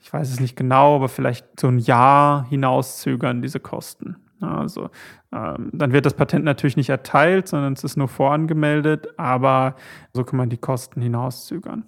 ich 0.00 0.12
weiß 0.12 0.30
es 0.30 0.40
nicht 0.40 0.56
genau, 0.56 0.96
aber 0.96 1.08
vielleicht 1.08 1.60
so 1.60 1.68
ein 1.68 1.78
Jahr 1.78 2.46
hinauszögern, 2.48 3.42
diese 3.42 3.60
Kosten. 3.60 4.16
Also 4.40 4.88
ähm, 5.32 5.70
dann 5.72 5.92
wird 5.92 6.06
das 6.06 6.14
Patent 6.14 6.44
natürlich 6.44 6.76
nicht 6.76 6.88
erteilt, 6.88 7.46
sondern 7.46 7.74
es 7.74 7.84
ist 7.84 7.96
nur 7.96 8.08
vorangemeldet, 8.08 9.08
aber 9.18 9.76
so 10.14 10.24
kann 10.24 10.38
man 10.38 10.48
die 10.48 10.56
Kosten 10.56 11.02
hinauszögern. 11.02 11.84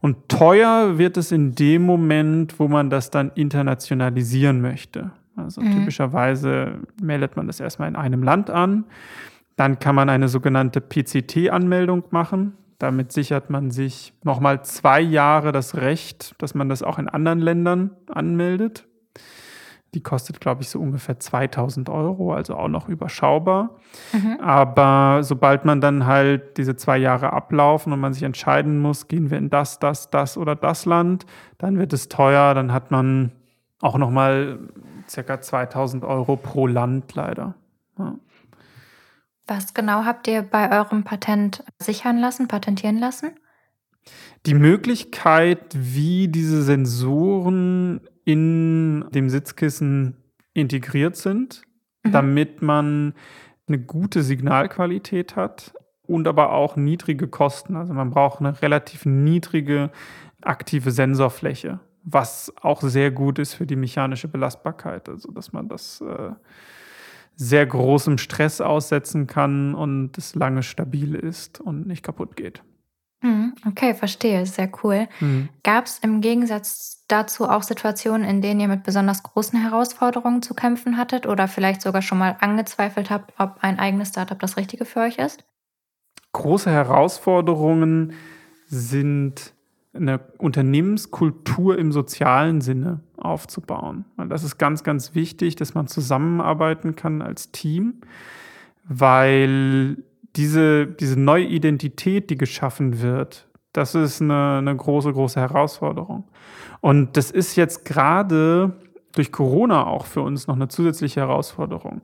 Und 0.00 0.28
teuer 0.28 0.98
wird 0.98 1.16
es 1.16 1.32
in 1.32 1.54
dem 1.54 1.82
Moment, 1.82 2.58
wo 2.60 2.68
man 2.68 2.90
das 2.90 3.10
dann 3.10 3.32
internationalisieren 3.34 4.60
möchte. 4.60 5.12
Also 5.36 5.60
mhm. 5.62 5.72
typischerweise 5.72 6.78
meldet 7.02 7.36
man 7.36 7.46
das 7.46 7.58
erstmal 7.58 7.88
in 7.88 7.96
einem 7.96 8.22
Land 8.22 8.50
an 8.50 8.84
Dann 9.56 9.78
kann 9.78 9.94
man 9.94 10.08
eine 10.08 10.28
sogenannte 10.28 10.80
PCT-Anmeldung 10.80 12.04
machen. 12.10 12.54
Damit 12.78 13.12
sichert 13.12 13.50
man 13.50 13.70
sich 13.70 14.12
nochmal 14.22 14.64
zwei 14.64 15.00
Jahre 15.00 15.52
das 15.52 15.76
Recht, 15.76 16.34
dass 16.38 16.54
man 16.54 16.68
das 16.68 16.82
auch 16.82 16.98
in 16.98 17.08
anderen 17.08 17.40
Ländern 17.40 17.90
anmeldet. 18.08 18.86
Die 19.94 20.02
kostet, 20.02 20.40
glaube 20.40 20.62
ich, 20.62 20.68
so 20.68 20.80
ungefähr 20.80 21.20
2000 21.20 21.88
Euro, 21.88 22.32
also 22.32 22.56
auch 22.56 22.68
noch 22.68 22.88
überschaubar. 22.88 23.76
Mhm. 24.12 24.40
Aber 24.40 25.22
sobald 25.22 25.64
man 25.64 25.80
dann 25.80 26.04
halt 26.04 26.56
diese 26.58 26.74
zwei 26.74 26.98
Jahre 26.98 27.32
ablaufen 27.32 27.92
und 27.92 28.00
man 28.00 28.12
sich 28.12 28.24
entscheiden 28.24 28.80
muss, 28.80 29.06
gehen 29.06 29.30
wir 29.30 29.38
in 29.38 29.50
das, 29.50 29.78
das, 29.78 30.10
das 30.10 30.36
oder 30.36 30.56
das 30.56 30.84
Land, 30.84 31.26
dann 31.58 31.78
wird 31.78 31.92
es 31.92 32.08
teuer. 32.08 32.54
Dann 32.54 32.72
hat 32.72 32.90
man 32.90 33.30
auch 33.80 33.96
nochmal 33.96 34.58
circa 35.08 35.40
2000 35.40 36.04
Euro 36.04 36.36
pro 36.36 36.66
Land 36.66 37.14
leider. 37.14 37.54
Ja. 37.98 38.16
Was 39.46 39.74
genau 39.74 40.04
habt 40.04 40.26
ihr 40.26 40.42
bei 40.42 40.70
eurem 40.78 41.04
Patent 41.04 41.62
sichern 41.78 42.18
lassen, 42.18 42.48
patentieren 42.48 42.98
lassen? 42.98 43.32
Die 44.46 44.54
Möglichkeit, 44.54 45.74
wie 45.74 46.28
diese 46.28 46.62
Sensoren 46.62 48.00
in 48.24 49.06
dem 49.10 49.28
Sitzkissen 49.28 50.16
integriert 50.54 51.16
sind, 51.16 51.62
mhm. 52.02 52.12
damit 52.12 52.62
man 52.62 53.14
eine 53.66 53.78
gute 53.78 54.22
Signalqualität 54.22 55.36
hat 55.36 55.74
und 56.06 56.28
aber 56.28 56.52
auch 56.52 56.76
niedrige 56.76 57.28
Kosten. 57.28 57.76
Also 57.76 57.94
man 57.94 58.10
braucht 58.10 58.40
eine 58.40 58.60
relativ 58.60 59.06
niedrige 59.06 59.90
aktive 60.42 60.90
Sensorfläche, 60.90 61.80
was 62.02 62.52
auch 62.60 62.82
sehr 62.82 63.10
gut 63.10 63.38
ist 63.38 63.54
für 63.54 63.66
die 63.66 63.76
mechanische 63.76 64.28
Belastbarkeit. 64.28 65.08
Also 65.08 65.30
dass 65.32 65.52
man 65.52 65.68
das 65.68 66.02
äh, 66.02 66.32
sehr 67.36 67.66
großem 67.66 68.18
Stress 68.18 68.60
aussetzen 68.60 69.26
kann 69.26 69.74
und 69.74 70.16
es 70.18 70.34
lange 70.34 70.62
stabil 70.62 71.14
ist 71.14 71.60
und 71.60 71.86
nicht 71.86 72.02
kaputt 72.02 72.36
geht. 72.36 72.62
Mhm, 73.24 73.54
okay, 73.66 73.94
verstehe. 73.94 74.44
Sehr 74.44 74.70
cool. 74.82 75.08
Mhm. 75.20 75.48
Gab 75.62 75.86
es 75.86 75.98
im 75.98 76.20
Gegensatz 76.20 77.04
dazu 77.08 77.48
auch 77.48 77.62
Situationen, 77.62 78.28
in 78.28 78.42
denen 78.42 78.60
ihr 78.60 78.68
mit 78.68 78.82
besonders 78.82 79.22
großen 79.22 79.58
Herausforderungen 79.58 80.42
zu 80.42 80.52
kämpfen 80.52 80.98
hattet 80.98 81.26
oder 81.26 81.48
vielleicht 81.48 81.80
sogar 81.80 82.02
schon 82.02 82.18
mal 82.18 82.36
angezweifelt 82.40 83.08
habt, 83.08 83.32
ob 83.38 83.56
ein 83.62 83.78
eigenes 83.78 84.10
Startup 84.10 84.38
das 84.38 84.58
Richtige 84.58 84.84
für 84.84 85.00
euch 85.00 85.16
ist? 85.16 85.42
Große 86.32 86.70
Herausforderungen 86.70 88.12
sind 88.66 89.53
eine 89.94 90.20
Unternehmenskultur 90.38 91.78
im 91.78 91.92
sozialen 91.92 92.60
Sinne 92.60 93.00
aufzubauen. 93.16 94.04
Das 94.28 94.42
ist 94.42 94.58
ganz, 94.58 94.82
ganz 94.82 95.14
wichtig, 95.14 95.56
dass 95.56 95.74
man 95.74 95.86
zusammenarbeiten 95.86 96.96
kann 96.96 97.22
als 97.22 97.52
Team, 97.52 97.94
weil 98.84 99.98
diese, 100.36 100.86
diese 100.86 101.18
neue 101.18 101.46
Identität, 101.46 102.30
die 102.30 102.36
geschaffen 102.36 103.00
wird, 103.00 103.48
das 103.72 103.94
ist 103.94 104.20
eine, 104.20 104.58
eine 104.58 104.76
große, 104.76 105.12
große 105.12 105.40
Herausforderung. 105.40 106.24
Und 106.80 107.16
das 107.16 107.30
ist 107.30 107.56
jetzt 107.56 107.84
gerade 107.84 108.72
durch 109.14 109.30
Corona 109.30 109.86
auch 109.86 110.06
für 110.06 110.20
uns 110.20 110.46
noch 110.46 110.56
eine 110.56 110.68
zusätzliche 110.68 111.20
Herausforderung. 111.20 112.02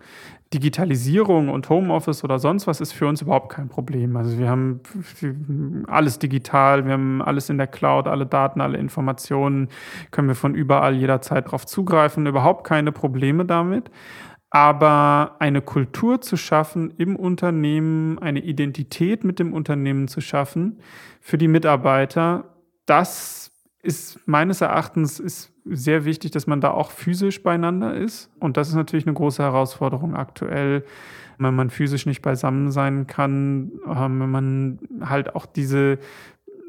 Digitalisierung 0.54 1.48
und 1.48 1.68
Homeoffice 1.68 2.24
oder 2.24 2.38
sonst 2.38 2.66
was 2.66 2.80
ist 2.80 2.92
für 2.92 3.06
uns 3.06 3.22
überhaupt 3.22 3.52
kein 3.52 3.68
Problem. 3.68 4.16
Also 4.16 4.38
wir 4.38 4.48
haben 4.48 4.80
alles 5.88 6.18
digital, 6.18 6.86
wir 6.86 6.92
haben 6.92 7.20
alles 7.20 7.50
in 7.50 7.58
der 7.58 7.66
Cloud, 7.66 8.06
alle 8.06 8.26
Daten, 8.26 8.60
alle 8.60 8.78
Informationen, 8.78 9.68
können 10.10 10.28
wir 10.28 10.34
von 10.34 10.54
überall 10.54 10.94
jederzeit 10.94 11.46
darauf 11.46 11.66
zugreifen, 11.66 12.26
überhaupt 12.26 12.64
keine 12.66 12.92
Probleme 12.92 13.44
damit. 13.44 13.90
Aber 14.52 15.36
eine 15.38 15.62
Kultur 15.62 16.20
zu 16.20 16.36
schaffen 16.36 16.92
im 16.96 17.14
Unternehmen, 17.14 18.18
eine 18.18 18.40
Identität 18.40 19.22
mit 19.22 19.38
dem 19.38 19.52
Unternehmen 19.52 20.08
zu 20.08 20.20
schaffen 20.20 20.80
für 21.20 21.38
die 21.38 21.46
Mitarbeiter, 21.46 22.56
das 22.86 23.49
ist 23.82 24.20
meines 24.26 24.60
Erachtens 24.60 25.18
ist 25.18 25.52
sehr 25.64 26.04
wichtig, 26.04 26.30
dass 26.32 26.46
man 26.46 26.60
da 26.60 26.70
auch 26.70 26.90
physisch 26.90 27.42
beieinander 27.42 27.94
ist. 27.94 28.30
Und 28.38 28.56
das 28.56 28.68
ist 28.68 28.74
natürlich 28.74 29.06
eine 29.06 29.14
große 29.14 29.42
Herausforderung 29.42 30.14
aktuell, 30.14 30.84
wenn 31.38 31.54
man 31.54 31.70
physisch 31.70 32.04
nicht 32.04 32.20
beisammen 32.20 32.70
sein 32.70 33.06
kann, 33.06 33.72
ähm, 33.86 34.20
wenn 34.20 34.30
man 34.30 34.78
halt 35.00 35.34
auch 35.34 35.46
diese 35.46 35.98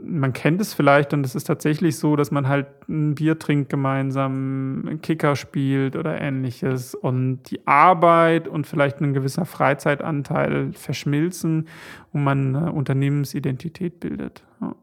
man 0.03 0.33
kennt 0.33 0.59
es 0.61 0.73
vielleicht 0.73 1.13
und 1.13 1.25
es 1.25 1.35
ist 1.35 1.45
tatsächlich 1.45 1.97
so, 1.97 2.15
dass 2.15 2.31
man 2.31 2.47
halt 2.47 2.67
ein 2.89 3.15
Bier 3.15 3.37
trinkt 3.37 3.69
gemeinsam, 3.69 4.83
einen 4.87 5.01
Kicker 5.01 5.35
spielt 5.35 5.95
oder 5.95 6.19
ähnliches 6.19 6.95
und 6.95 7.43
die 7.43 7.65
Arbeit 7.67 8.47
und 8.47 8.67
vielleicht 8.67 8.99
ein 9.01 9.13
gewisser 9.13 9.45
Freizeitanteil 9.45 10.73
verschmilzen 10.73 11.67
und 12.13 12.23
man 12.23 12.55
eine 12.55 12.71
Unternehmensidentität 12.71 13.99
bildet. 13.99 14.43
Ja. 14.59 14.75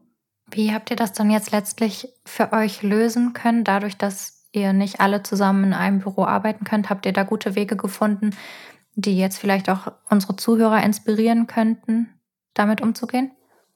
Wie 0.51 0.73
habt 0.73 0.89
ihr 0.89 0.95
das 0.95 1.13
dann 1.13 1.29
jetzt 1.29 1.51
letztlich 1.51 2.09
für 2.25 2.53
euch 2.53 2.83
lösen 2.83 3.33
können, 3.33 3.63
dadurch, 3.63 3.97
dass 3.97 4.47
ihr 4.51 4.73
nicht 4.73 4.99
alle 4.99 5.23
zusammen 5.23 5.65
in 5.65 5.73
einem 5.73 5.99
Büro 5.99 6.25
arbeiten 6.25 6.65
könnt? 6.65 6.89
Habt 6.89 7.05
ihr 7.05 7.13
da 7.13 7.23
gute 7.23 7.55
Wege 7.55 7.75
gefunden, 7.75 8.31
die 8.95 9.17
jetzt 9.17 9.37
vielleicht 9.37 9.69
auch 9.69 9.91
unsere 10.09 10.35
Zuhörer 10.35 10.83
inspirieren 10.83 11.47
könnten, 11.47 12.09
damit 12.53 12.81
umzugehen? 12.81 13.31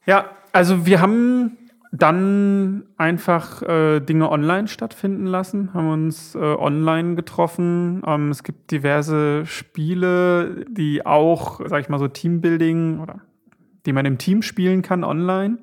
Ja, 0.06 0.26
also 0.52 0.86
wir 0.86 1.00
haben 1.02 1.58
dann 1.92 2.86
einfach 2.98 3.62
äh, 3.62 4.00
Dinge 4.00 4.32
online 4.32 4.68
stattfinden 4.68 5.28
lassen, 5.28 5.76
haben 5.76 5.92
uns 5.92 6.34
äh, 6.34 6.40
online 6.40 7.14
getroffen. 7.14 8.02
Ähm, 8.06 8.32
es 8.32 8.44
gibt 8.44 8.72
diverse 8.72 9.46
Spiele, 9.46 10.66
die 10.68 11.06
auch, 11.06 11.62
sag 11.68 11.82
ich 11.82 11.90
mal 11.90 12.00
so, 12.00 12.08
Teambuilding 12.08 13.00
oder 13.00 13.22
die 13.86 13.94
man 13.94 14.06
im 14.06 14.18
Team 14.18 14.42
spielen 14.42 14.82
kann 14.82 15.04
online. 15.04 15.60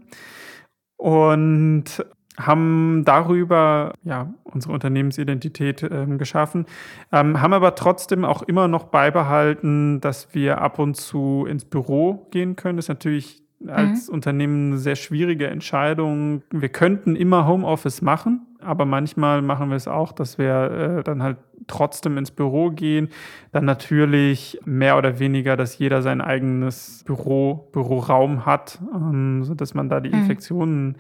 Und 1.01 2.05
haben 2.39 3.03
darüber 3.05 3.95
ja, 4.05 4.33
unsere 4.45 4.73
Unternehmensidentität 4.75 5.83
ähm, 5.83 6.19
geschaffen, 6.19 6.67
ähm, 7.13 7.41
haben 7.41 7.53
aber 7.53 7.75
trotzdem 7.75 8.25
auch 8.25 8.43
immer 8.43 8.69
noch 8.69 8.85
beibehalten, 8.85 10.01
dass 10.01 10.35
wir 10.35 10.61
ab 10.61 10.79
und 10.79 10.97
zu 10.97 11.47
ins 11.49 11.65
Büro 11.65 12.27
gehen 12.31 12.57
können. 12.57 12.77
Das 12.77 12.87
ist 12.87 12.91
natürlich 12.91 13.43
als 13.67 14.09
mhm. 14.09 14.15
Unternehmen 14.15 14.67
eine 14.69 14.79
sehr 14.79 14.97
schwierige 14.97 15.47
Entscheidung. 15.49 16.43
Wir 16.51 16.71
könnten 16.71 17.17
immer 17.17 17.47
Homeoffice 17.47 18.03
machen, 18.03 18.47
aber 18.63 18.85
manchmal 18.85 19.43
machen 19.43 19.71
wir 19.71 19.77
es 19.77 19.89
auch, 19.89 20.13
dass 20.13 20.39
wir 20.39 20.99
äh, 20.99 21.03
dann 21.03 21.23
halt 21.23 21.39
trotzdem 21.67 22.19
ins 22.19 22.31
Büro 22.31 22.71
gehen. 22.71 23.09
Dann 23.53 23.65
natürlich 23.65 24.59
mehr 24.65 24.97
oder 24.97 25.19
weniger, 25.19 25.57
dass 25.57 25.79
jeder 25.79 26.03
sein 26.03 26.21
eigenes 26.21 27.05
Büro, 27.05 27.69
Büroraum 27.73 28.47
hat, 28.47 28.79
ähm, 28.95 29.45
sodass 29.45 29.75
man 29.75 29.89
da 29.89 30.01
die 30.01 30.11
mhm. 30.11 30.21
Infektionen 30.21 30.97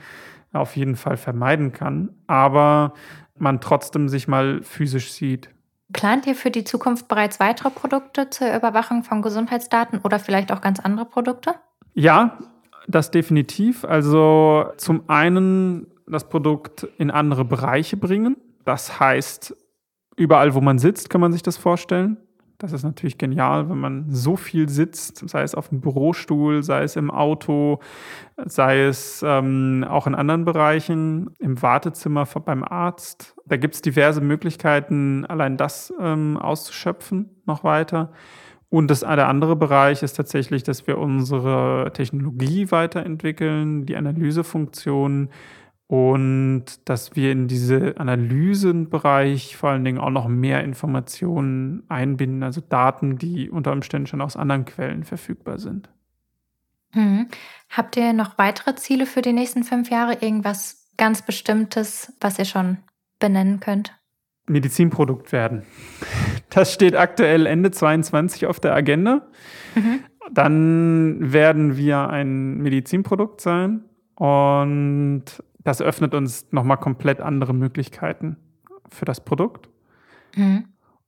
auf 0.53 0.77
jeden 0.77 0.97
Fall 0.97 1.17
vermeiden 1.17 1.73
kann. 1.73 2.11
Aber 2.27 2.95
man 3.37 3.61
trotzdem 3.61 4.09
sich 4.09 4.29
mal 4.29 4.63
physisch 4.63 5.13
sieht. 5.13 5.51
Plant 5.93 6.27
ihr 6.27 6.37
für 6.37 6.51
die 6.51 6.65
Zukunft 6.65 7.09
bereits 7.09 7.41
weitere 7.41 7.71
Produkte 7.71 8.31
zur 8.31 8.55
Überwachung 8.55 9.03
von 9.03 9.23
Gesundheitsdaten 9.23 10.01
oder 10.05 10.19
vielleicht 10.19 10.53
auch 10.53 10.61
ganz 10.61 10.79
andere 10.79 11.05
Produkte? 11.05 11.55
Ja, 11.95 12.39
das 12.87 13.11
definitiv. 13.11 13.85
Also 13.85 14.67
zum 14.77 15.09
einen 15.09 15.87
das 16.13 16.29
Produkt 16.29 16.87
in 16.99 17.11
andere 17.11 17.45
Bereiche 17.45 17.97
bringen. 17.97 18.37
Das 18.65 19.01
heißt, 19.01 19.57
überall, 20.17 20.55
wo 20.55 20.61
man 20.61 20.79
sitzt, 20.79 21.11
kann 21.11 21.21
man 21.21 21.33
sich 21.33 21.43
das 21.43 21.57
vorstellen. 21.57 22.19
Das 22.61 22.73
ist 22.73 22.83
natürlich 22.83 23.17
genial, 23.17 23.71
wenn 23.71 23.79
man 23.79 24.05
so 24.11 24.37
viel 24.37 24.69
sitzt, 24.69 25.27
sei 25.31 25.43
es 25.43 25.55
auf 25.55 25.71
dem 25.71 25.81
Bürostuhl, 25.81 26.63
sei 26.63 26.83
es 26.83 26.95
im 26.95 27.11
Auto, 27.11 27.81
sei 28.45 28.83
es 28.83 29.25
ähm, 29.27 29.83
auch 29.89 30.07
in 30.07 30.15
anderen 30.15 30.45
Bereichen, 30.45 31.31
im 31.39 31.63
Wartezimmer 31.63 32.27
beim 32.45 32.63
Arzt. 32.63 33.35
Da 33.47 33.57
gibt 33.57 33.77
es 33.77 33.81
diverse 33.81 34.21
Möglichkeiten, 34.21 35.25
allein 35.25 35.57
das 35.57 35.91
ähm, 35.99 36.37
auszuschöpfen 36.37 37.31
noch 37.47 37.65
weiter. 37.65 38.13
Und 38.69 38.89
das, 38.89 39.01
der 39.01 39.27
andere 39.27 39.57
Bereich 39.57 40.03
ist 40.03 40.13
tatsächlich, 40.13 40.63
dass 40.63 40.87
wir 40.87 40.99
unsere 40.99 41.91
Technologie 41.95 42.71
weiterentwickeln, 42.71 43.87
die 43.87 43.97
Analysefunktionen 43.97 45.31
und 45.91 46.89
dass 46.89 47.17
wir 47.17 47.33
in 47.33 47.49
diese 47.49 47.95
Analysenbereich 47.99 49.57
vor 49.57 49.71
allen 49.71 49.85
Dingen 49.85 49.99
auch 49.99 50.11
noch 50.11 50.29
mehr 50.29 50.63
Informationen 50.63 51.83
einbinden, 51.89 52.45
also 52.45 52.61
Daten, 52.61 53.19
die 53.19 53.51
unter 53.51 53.73
Umständen 53.73 54.07
schon 54.07 54.21
aus 54.21 54.37
anderen 54.37 54.67
Quellen 54.67 55.03
verfügbar 55.03 55.59
sind. 55.59 55.89
Hm. 56.93 57.27
Habt 57.71 57.97
ihr 57.97 58.13
noch 58.13 58.39
weitere 58.39 58.77
Ziele 58.77 59.05
für 59.05 59.21
die 59.21 59.33
nächsten 59.33 59.65
fünf 59.65 59.91
Jahre? 59.91 60.19
Irgendwas 60.21 60.87
ganz 60.97 61.23
Bestimmtes, 61.23 62.13
was 62.21 62.39
ihr 62.39 62.45
schon 62.45 62.79
benennen 63.19 63.59
könnt? 63.59 63.93
Medizinprodukt 64.47 65.33
werden. 65.33 65.65
Das 66.51 66.73
steht 66.73 66.95
aktuell 66.95 67.47
Ende 67.47 67.73
22 67.73 68.47
auf 68.47 68.61
der 68.61 68.77
Agenda. 68.77 69.27
Mhm. 69.75 70.05
Dann 70.31 71.33
werden 71.33 71.77
wir 71.77 72.11
ein 72.11 72.59
Medizinprodukt 72.59 73.41
sein 73.41 73.87
und 74.15 75.25
das 75.65 75.83
öffnet 75.83 76.15
uns 76.15 76.47
nochmal 76.53 76.79
komplett 76.79 77.21
andere 77.21 77.55
Möglichkeiten 77.55 78.37
für 78.89 79.05
das 79.05 79.25
Produkt. 79.25 79.69
Mhm. 80.37 80.67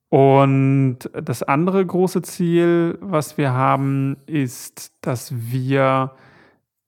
Und 0.09 0.98
das 1.14 1.42
andere 1.42 1.84
große 1.84 2.20
Ziel, 2.20 2.98
was 3.00 3.38
wir 3.38 3.55
haben, 3.55 4.18
ist, 4.26 4.92
dass 5.00 5.32
wir 5.34 6.12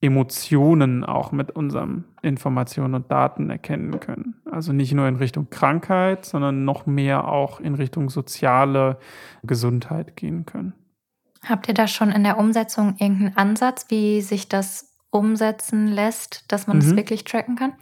Emotionen 0.02 1.04
auch 1.04 1.32
mit 1.32 1.50
unseren 1.50 2.04
Informationen 2.20 2.94
und 2.94 3.10
Daten 3.10 3.48
erkennen 3.48 3.98
können. 4.00 4.34
Also 4.50 4.74
nicht 4.74 4.92
nur 4.92 5.08
in 5.08 5.16
Richtung 5.16 5.48
Krankheit, 5.48 6.26
sondern 6.26 6.66
noch 6.66 6.84
mehr 6.84 7.26
auch 7.26 7.60
in 7.60 7.74
Richtung 7.74 8.10
soziale 8.10 8.98
Gesundheit 9.42 10.16
gehen 10.16 10.44
können. 10.44 10.74
Habt 11.48 11.68
ihr 11.68 11.74
da 11.74 11.86
schon 11.86 12.10
in 12.10 12.24
der 12.24 12.36
Umsetzung 12.36 12.96
irgendeinen 12.98 13.36
Ansatz, 13.36 13.86
wie 13.88 14.20
sich 14.20 14.48
das 14.48 14.93
umsetzen 15.14 15.88
lässt, 15.88 16.50
dass 16.52 16.66
man 16.66 16.78
es 16.78 16.86
mhm. 16.86 16.96
wirklich 16.96 17.24
tracken 17.24 17.56
kann? 17.56 17.72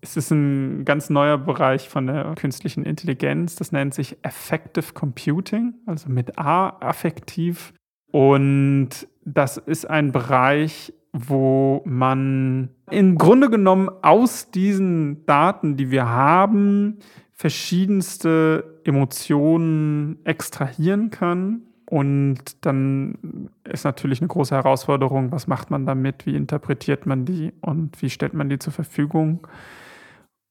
Es 0.00 0.16
ist 0.16 0.30
ein 0.30 0.84
ganz 0.84 1.10
neuer 1.10 1.38
Bereich 1.38 1.88
von 1.88 2.06
der 2.06 2.34
künstlichen 2.36 2.84
Intelligenz. 2.84 3.56
Das 3.56 3.72
nennt 3.72 3.94
sich 3.94 4.16
Effective 4.22 4.92
Computing, 4.92 5.74
also 5.86 6.08
mit 6.08 6.38
A, 6.38 6.68
affektiv. 6.80 7.72
Und 8.12 8.90
das 9.24 9.56
ist 9.56 9.90
ein 9.90 10.12
Bereich, 10.12 10.92
wo 11.12 11.82
man 11.84 12.70
im 12.90 13.18
Grunde 13.18 13.50
genommen 13.50 13.88
aus 14.02 14.50
diesen 14.50 15.26
Daten, 15.26 15.76
die 15.76 15.90
wir 15.90 16.08
haben, 16.08 16.98
verschiedenste 17.32 18.80
Emotionen 18.84 20.18
extrahieren 20.24 21.10
kann. 21.10 21.67
Und 21.90 22.66
dann 22.66 23.48
ist 23.64 23.84
natürlich 23.84 24.20
eine 24.20 24.28
große 24.28 24.54
Herausforderung, 24.54 25.32
was 25.32 25.46
macht 25.46 25.70
man 25.70 25.86
damit, 25.86 26.26
wie 26.26 26.36
interpretiert 26.36 27.06
man 27.06 27.24
die 27.24 27.54
und 27.62 28.02
wie 28.02 28.10
stellt 28.10 28.34
man 28.34 28.50
die 28.50 28.58
zur 28.58 28.74
Verfügung. 28.74 29.46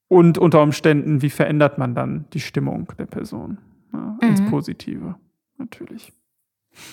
Und 0.07 0.39
unter 0.39 0.63
Umständen, 0.63 1.21
wie 1.21 1.29
verändert 1.29 1.77
man 1.77 1.93
dann 1.93 2.25
die 2.33 2.39
Stimmung 2.39 2.91
der 2.97 3.05
Person 3.05 3.59
ja, 3.93 3.99
mhm. 3.99 4.19
ins 4.21 4.49
Positive, 4.49 5.13
natürlich. 5.59 6.11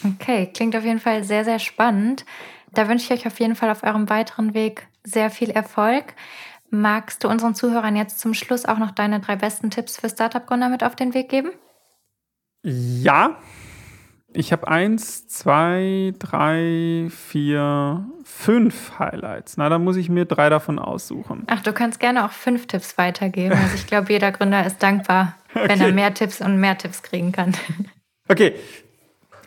Okay, 0.05 0.51
klingt 0.53 0.77
auf 0.77 0.85
jeden 0.85 1.01
Fall 1.01 1.25
sehr, 1.25 1.47
sehr 1.47 1.59
spannend. 1.59 2.27
Da 2.73 2.87
wünsche 2.87 3.15
ich 3.15 3.21
euch 3.21 3.27
auf 3.27 3.41
jeden 3.41 3.55
Fall 3.55 3.71
auf 3.71 3.83
eurem 3.83 4.11
weiteren 4.11 4.53
Weg 4.53 4.89
sehr 5.05 5.31
viel 5.31 5.49
Erfolg. 5.49 6.15
Magst 6.69 7.25
du 7.25 7.29
unseren 7.29 7.55
Zuhörern 7.55 7.97
jetzt 7.97 8.19
zum 8.19 8.35
Schluss 8.35 8.67
auch 8.67 8.79
noch 8.79 8.91
deine 8.91 9.21
drei 9.21 9.37
besten 9.37 9.71
Tipps 9.71 9.99
für 9.99 10.11
Startup-Gründer 10.11 10.69
mit 10.69 10.85
auf 10.85 10.97
den 10.97 11.15
Weg 11.15 11.31
geben? 11.31 11.51
Ja, 12.63 13.39
ich 14.37 14.53
habe 14.53 14.67
eins, 14.69 15.29
zwei, 15.29 16.13
drei, 16.19 17.07
vier, 17.09 18.05
fünf 18.25 18.99
Highlights. 18.99 19.57
Na, 19.57 19.69
da 19.69 19.79
muss 19.79 19.97
ich 19.97 20.09
mir 20.09 20.25
drei 20.25 20.51
davon 20.51 20.79
aussuchen. 20.79 21.45
Ach, 21.47 21.63
du 21.63 21.73
kannst 21.73 22.01
gerne 22.01 22.25
auch 22.25 22.33
fünf 22.33 22.67
Tipps 22.67 22.99
weitergeben. 22.99 23.57
Also 23.57 23.77
ich 23.77 23.87
glaube, 23.87 24.13
jeder 24.13 24.33
Gründer 24.33 24.67
ist 24.67 24.83
dankbar, 24.83 25.37
okay. 25.55 25.69
wenn 25.69 25.81
er 25.81 25.93
mehr 25.93 26.13
Tipps 26.13 26.41
und 26.41 26.59
mehr 26.59 26.77
Tipps 26.77 27.03
kriegen 27.03 27.33
kann. 27.33 27.55
Okay. 28.29 28.55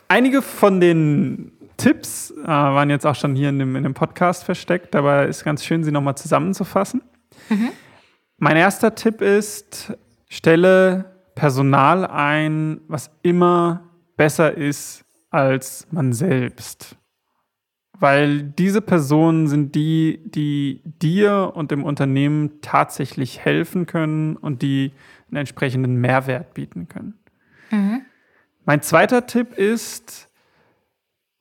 Einige 0.08 0.40
von 0.40 0.80
den 0.80 1.50
Tipps 1.76 2.30
äh, 2.30 2.46
waren 2.46 2.90
jetzt 2.90 3.04
auch 3.04 3.16
schon 3.16 3.34
hier 3.34 3.48
in 3.48 3.58
dem, 3.58 3.74
in 3.74 3.82
dem 3.82 3.94
Podcast 3.94 4.44
versteckt, 4.44 4.94
aber 4.94 5.28
es 5.28 5.38
ist 5.38 5.44
ganz 5.44 5.64
schön, 5.64 5.84
sie 5.84 5.90
nochmal 5.90 6.16
zusammenzufassen. 6.16 7.02
Mhm. 7.48 7.70
Mein 8.38 8.56
erster 8.56 8.94
Tipp 8.94 9.20
ist, 9.20 9.92
stelle 10.28 11.16
Personal 11.34 12.06
ein, 12.06 12.80
was 12.86 13.10
immer 13.22 13.87
besser 14.18 14.52
ist 14.54 15.06
als 15.30 15.86
man 15.90 16.12
selbst. 16.12 16.96
Weil 17.98 18.42
diese 18.42 18.82
Personen 18.82 19.48
sind 19.48 19.74
die, 19.74 20.20
die 20.26 20.82
dir 20.84 21.52
und 21.54 21.70
dem 21.70 21.82
Unternehmen 21.82 22.60
tatsächlich 22.60 23.40
helfen 23.44 23.86
können 23.86 24.36
und 24.36 24.60
die 24.60 24.92
einen 25.28 25.38
entsprechenden 25.38 25.96
Mehrwert 25.96 26.52
bieten 26.52 26.88
können. 26.88 27.18
Mhm. 27.70 28.02
Mein 28.64 28.82
zweiter 28.82 29.26
Tipp 29.26 29.56
ist, 29.56 30.28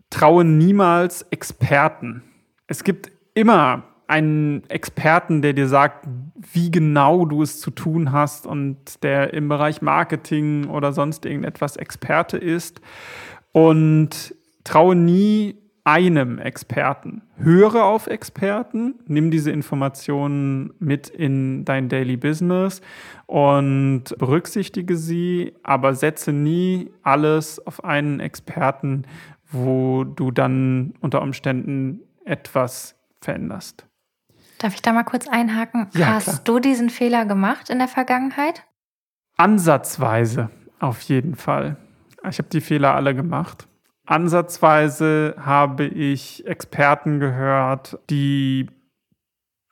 traue 0.10 0.46
niemals 0.46 1.24
Experten. 1.24 2.24
Es 2.68 2.84
gibt 2.84 3.12
immer 3.34 3.84
einen 4.08 4.68
Experten, 4.70 5.42
der 5.42 5.54
dir 5.54 5.68
sagt, 5.68 6.08
wie 6.54 6.72
genau 6.72 7.26
du 7.26 7.42
es 7.42 7.60
zu 7.60 7.72
tun 7.72 8.12
hast 8.12 8.48
und 8.48 9.04
der 9.04 9.34
im 9.34 9.50
Bereich 9.50 9.82
Marketing 9.82 10.70
oder 10.70 10.94
sonst 10.94 11.26
irgendetwas 11.26 11.76
Experte 11.76 12.38
ist. 12.38 12.82
Und 13.52 14.36
traue 14.64 14.96
nie 14.96 15.56
einem 15.88 16.38
Experten. 16.38 17.22
Höre 17.38 17.86
auf 17.86 18.08
Experten, 18.08 18.96
nimm 19.08 19.32
diese 19.32 19.52
Informationen 19.52 20.74
mit 20.80 21.08
in 21.08 21.64
dein 21.64 21.88
Daily 21.88 22.18
Business 22.18 22.82
und 23.26 24.04
berücksichtige 24.18 24.98
sie, 24.98 25.54
aber 25.64 25.96
setze 25.96 26.34
nie 26.34 26.92
alles 27.04 27.66
auf 27.66 27.86
einen 27.86 28.20
Experten, 28.20 29.04
wo 29.50 30.04
du 30.04 30.32
dann 30.32 30.94
unter 31.00 31.22
Umständen 31.22 32.02
etwas 32.26 32.96
veränderst. 33.22 33.87
Darf 34.60 34.74
ich 34.74 34.82
da 34.82 34.92
mal 34.94 35.04
kurz 35.04 35.28
einhaken? 35.28 35.88
Ja, 35.94 36.08
Hast 36.08 36.26
klar. 36.26 36.40
du 36.44 36.60
diesen 36.60 36.90
Fehler 36.90 37.26
gemacht 37.26 37.70
in 37.70 37.78
der 37.80 37.88
Vergangenheit? 37.88 38.64
Ansatzweise, 39.38 40.50
auf 40.80 41.02
jeden 41.02 41.36
Fall. 41.36 41.78
Ich 42.28 42.40
habe 42.40 42.50
die 42.50 42.62
Fehler 42.62 42.96
alle 42.96 43.14
gemacht. 43.16 43.68
Ansatzweise 44.06 45.36
habe 45.38 45.86
ich 45.86 46.46
Experten 46.48 47.20
gehört, 47.20 48.00
die 48.10 48.68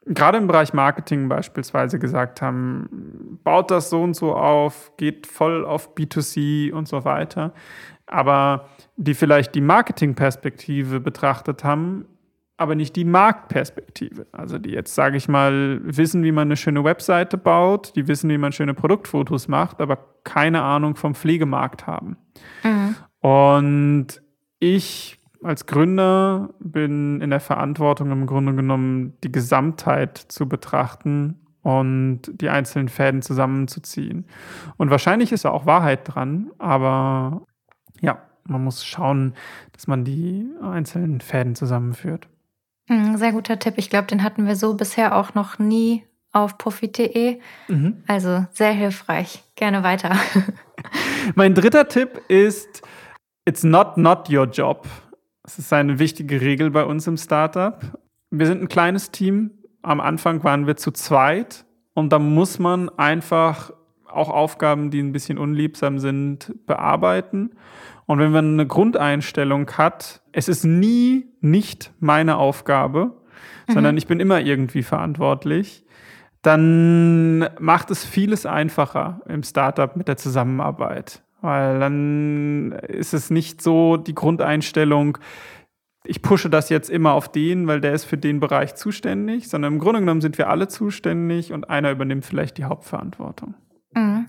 gerade 0.05 0.38
im 0.38 0.47
Bereich 0.47 0.73
Marketing 0.73 1.29
beispielsweise 1.29 1.97
gesagt 1.99 2.41
haben, 2.41 3.39
baut 3.43 3.71
das 3.71 3.89
so 3.89 4.03
und 4.03 4.13
so 4.13 4.36
auf, 4.36 4.91
geht 4.97 5.25
voll 5.25 5.65
auf 5.65 5.95
B2C 5.95 6.71
und 6.71 6.88
so 6.88 7.05
weiter. 7.05 7.53
Aber 8.05 8.69
die 8.97 9.15
vielleicht 9.15 9.55
die 9.55 9.61
Marketingperspektive 9.61 10.99
betrachtet 10.99 11.63
haben, 11.63 12.05
aber 12.58 12.76
nicht 12.76 12.95
die 12.95 13.06
Marktperspektive. 13.06 14.28
Also 14.32 14.58
die 14.58 14.72
jetzt, 14.72 14.95
sage 14.95 15.18
ich 15.18 15.28
mal, 15.28 15.82
wissen, 15.84 16.24
wie 16.24 16.32
man 16.32 16.47
eine 16.47 16.58
schöne 16.58 16.84
Webseite 16.84 17.38
baut, 17.38 17.95
die 17.95 18.08
wissen, 18.08 18.30
wie 18.30 18.38
man 18.38 18.51
schöne 18.51 18.74
Produktfotos 18.74 19.47
macht, 19.47 19.82
aber 19.82 19.97
keine 20.24 20.62
Ahnung 20.62 20.95
vom 20.95 21.16
Pflegemarkt 21.16 21.86
haben. 21.86 22.18
Mhm. 22.64 22.95
Und 23.20 24.22
ich 24.60 25.20
als 25.43 25.66
Gründer 25.68 26.49
bin 26.60 27.22
in 27.22 27.30
der 27.30 27.39
Verantwortung 27.39 28.12
im 28.12 28.26
Grunde 28.26 28.56
genommen, 28.56 29.14
die 29.24 29.32
Gesamtheit 29.32 30.18
zu 30.18 30.49
betrachten 30.49 31.39
und 31.62 32.22
die 32.34 32.49
einzelnen 32.49 32.89
Fäden 32.89 33.22
zusammenzuziehen. 33.22 34.26
Und 34.78 34.89
wahrscheinlich 34.89 35.32
ist 35.32 35.45
da 35.45 35.49
auch 35.49 35.66
Wahrheit 35.66 36.01
dran, 36.03 36.51
aber 36.58 37.41
ja, 38.01 38.20
man 38.47 38.64
muss 38.64 38.86
schauen, 38.86 39.34
dass 39.74 39.88
man 39.88 40.03
die 40.03 40.47
einzelnen 40.62 41.22
Fäden 41.22 41.56
zusammenführt. 41.56 42.28
Hm, 42.88 43.17
sehr 43.17 43.31
guter 43.31 43.59
Tipp. 43.59 43.75
Ich 43.77 43.89
glaube, 43.89 44.07
den 44.07 44.23
hatten 44.23 44.45
wir 44.47 44.55
so 44.55 44.75
bisher 44.75 45.15
auch 45.15 45.33
noch 45.33 45.59
nie 45.59 46.03
auf 46.31 46.57
profit.de. 46.57 47.39
Mhm. 47.67 48.03
Also 48.07 48.45
sehr 48.51 48.71
hilfreich. 48.71 49.43
Gerne 49.55 49.83
weiter. 49.83 50.15
mein 51.36 51.55
dritter 51.55 51.88
Tipp 51.88 52.21
ist, 52.27 52.81
it's 53.45 53.63
not 53.63 53.97
not 53.97 54.29
your 54.29 54.45
job. 54.45 54.88
Das 55.43 55.57
ist 55.57 55.71
eine 55.71 55.99
wichtige 55.99 56.41
Regel 56.41 56.71
bei 56.71 56.83
uns 56.83 57.07
im 57.07 57.17
Startup. 57.17 57.79
Wir 58.31 58.47
sind 58.47 58.61
ein 58.61 58.67
kleines 58.67 59.11
Team. 59.11 59.51
Am 59.81 60.01
Anfang 60.01 60.43
waren 60.43 60.67
wir 60.67 60.75
zu 60.75 60.91
zweit 60.91 61.65
und 61.93 62.11
da 62.11 62.19
muss 62.19 62.59
man 62.59 62.89
einfach 62.89 63.71
auch 64.07 64.29
Aufgaben, 64.29 64.91
die 64.91 64.99
ein 64.99 65.11
bisschen 65.11 65.38
unliebsam 65.38 65.99
sind, 65.99 66.53
bearbeiten. 66.65 67.51
Und 68.06 68.20
wenn 68.20 68.32
man 68.32 68.53
eine 68.53 68.68
Grundeinstellung 68.68 69.70
hat, 69.72 70.22
es 70.32 70.47
ist 70.47 70.64
nie 70.64 71.28
nicht 71.41 71.91
meine 71.99 72.38
Aufgabe, 72.38 73.18
mhm. 73.68 73.74
sondern 73.74 73.97
ich 73.97 74.08
bin 74.08 74.20
immer 74.20 74.41
irgendwie 74.41 74.84
verantwortlich, 74.84 75.86
dann 76.41 77.49
macht 77.60 77.89
es 77.89 78.06
vieles 78.06 78.45
einfacher 78.45 79.22
im 79.28 79.41
Startup 79.41 79.95
mit 79.95 80.08
der 80.08 80.18
Zusammenarbeit. 80.18 81.24
Weil 81.41 81.80
dann 81.80 82.72
ist 82.88 83.14
es 83.14 83.30
nicht 83.30 83.62
so 83.62 83.97
die 83.97 84.16
Grundeinstellung, 84.16 85.18
ich 86.08 86.22
pushe 86.22 86.49
das 86.49 86.70
jetzt 86.70 86.89
immer 86.89 87.14
auf 87.14 87.32
den, 87.32 87.68
weil 87.68 87.82
der 87.82 87.93
ist 87.93 88.06
für 88.06 88.18
den 88.18 88.39
Bereich 88.39 88.76
zuständig, 88.76 89.49
sondern 89.49 89.74
im 89.74 89.80
Grunde 89.80 90.01
genommen 90.01 90.22
sind 90.22 90.38
wir 90.38 90.49
alle 90.49 90.68
zuständig 90.68 91.51
und 91.51 91.70
einer 91.70 91.91
übernimmt 91.91 92.26
vielleicht 92.26 92.58
die 92.58 92.66
Hauptverantwortung. 92.66 93.56
Mhm. 93.93 94.28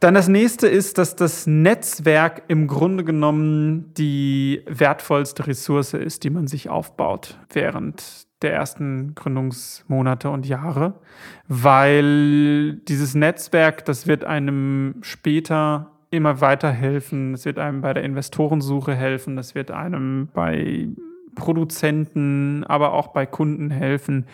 Dann 0.00 0.12
das 0.12 0.28
nächste 0.28 0.68
ist, 0.68 0.98
dass 0.98 1.16
das 1.16 1.46
Netzwerk 1.46 2.42
im 2.48 2.66
Grunde 2.66 3.02
genommen 3.02 3.94
die 3.96 4.62
wertvollste 4.66 5.46
Ressource 5.46 5.94
ist, 5.94 6.22
die 6.24 6.30
man 6.30 6.46
sich 6.46 6.68
aufbaut 6.68 7.38
während 7.50 8.26
der 8.42 8.52
ersten 8.52 9.14
Gründungsmonate 9.14 10.28
und 10.28 10.44
Jahre, 10.44 11.00
weil 11.48 12.74
dieses 12.88 13.14
Netzwerk, 13.14 13.86
das 13.86 14.06
wird 14.06 14.24
einem 14.24 14.96
später 15.00 15.92
immer 16.10 16.42
weiterhelfen, 16.42 17.32
es 17.32 17.46
wird 17.46 17.58
einem 17.58 17.80
bei 17.80 17.94
der 17.94 18.04
Investorensuche 18.04 18.94
helfen, 18.94 19.36
das 19.36 19.54
wird 19.54 19.70
einem 19.70 20.28
bei 20.34 20.88
Produzenten, 21.34 22.64
aber 22.64 22.92
auch 22.92 23.08
bei 23.08 23.24
Kunden 23.24 23.70
helfen. 23.70 24.26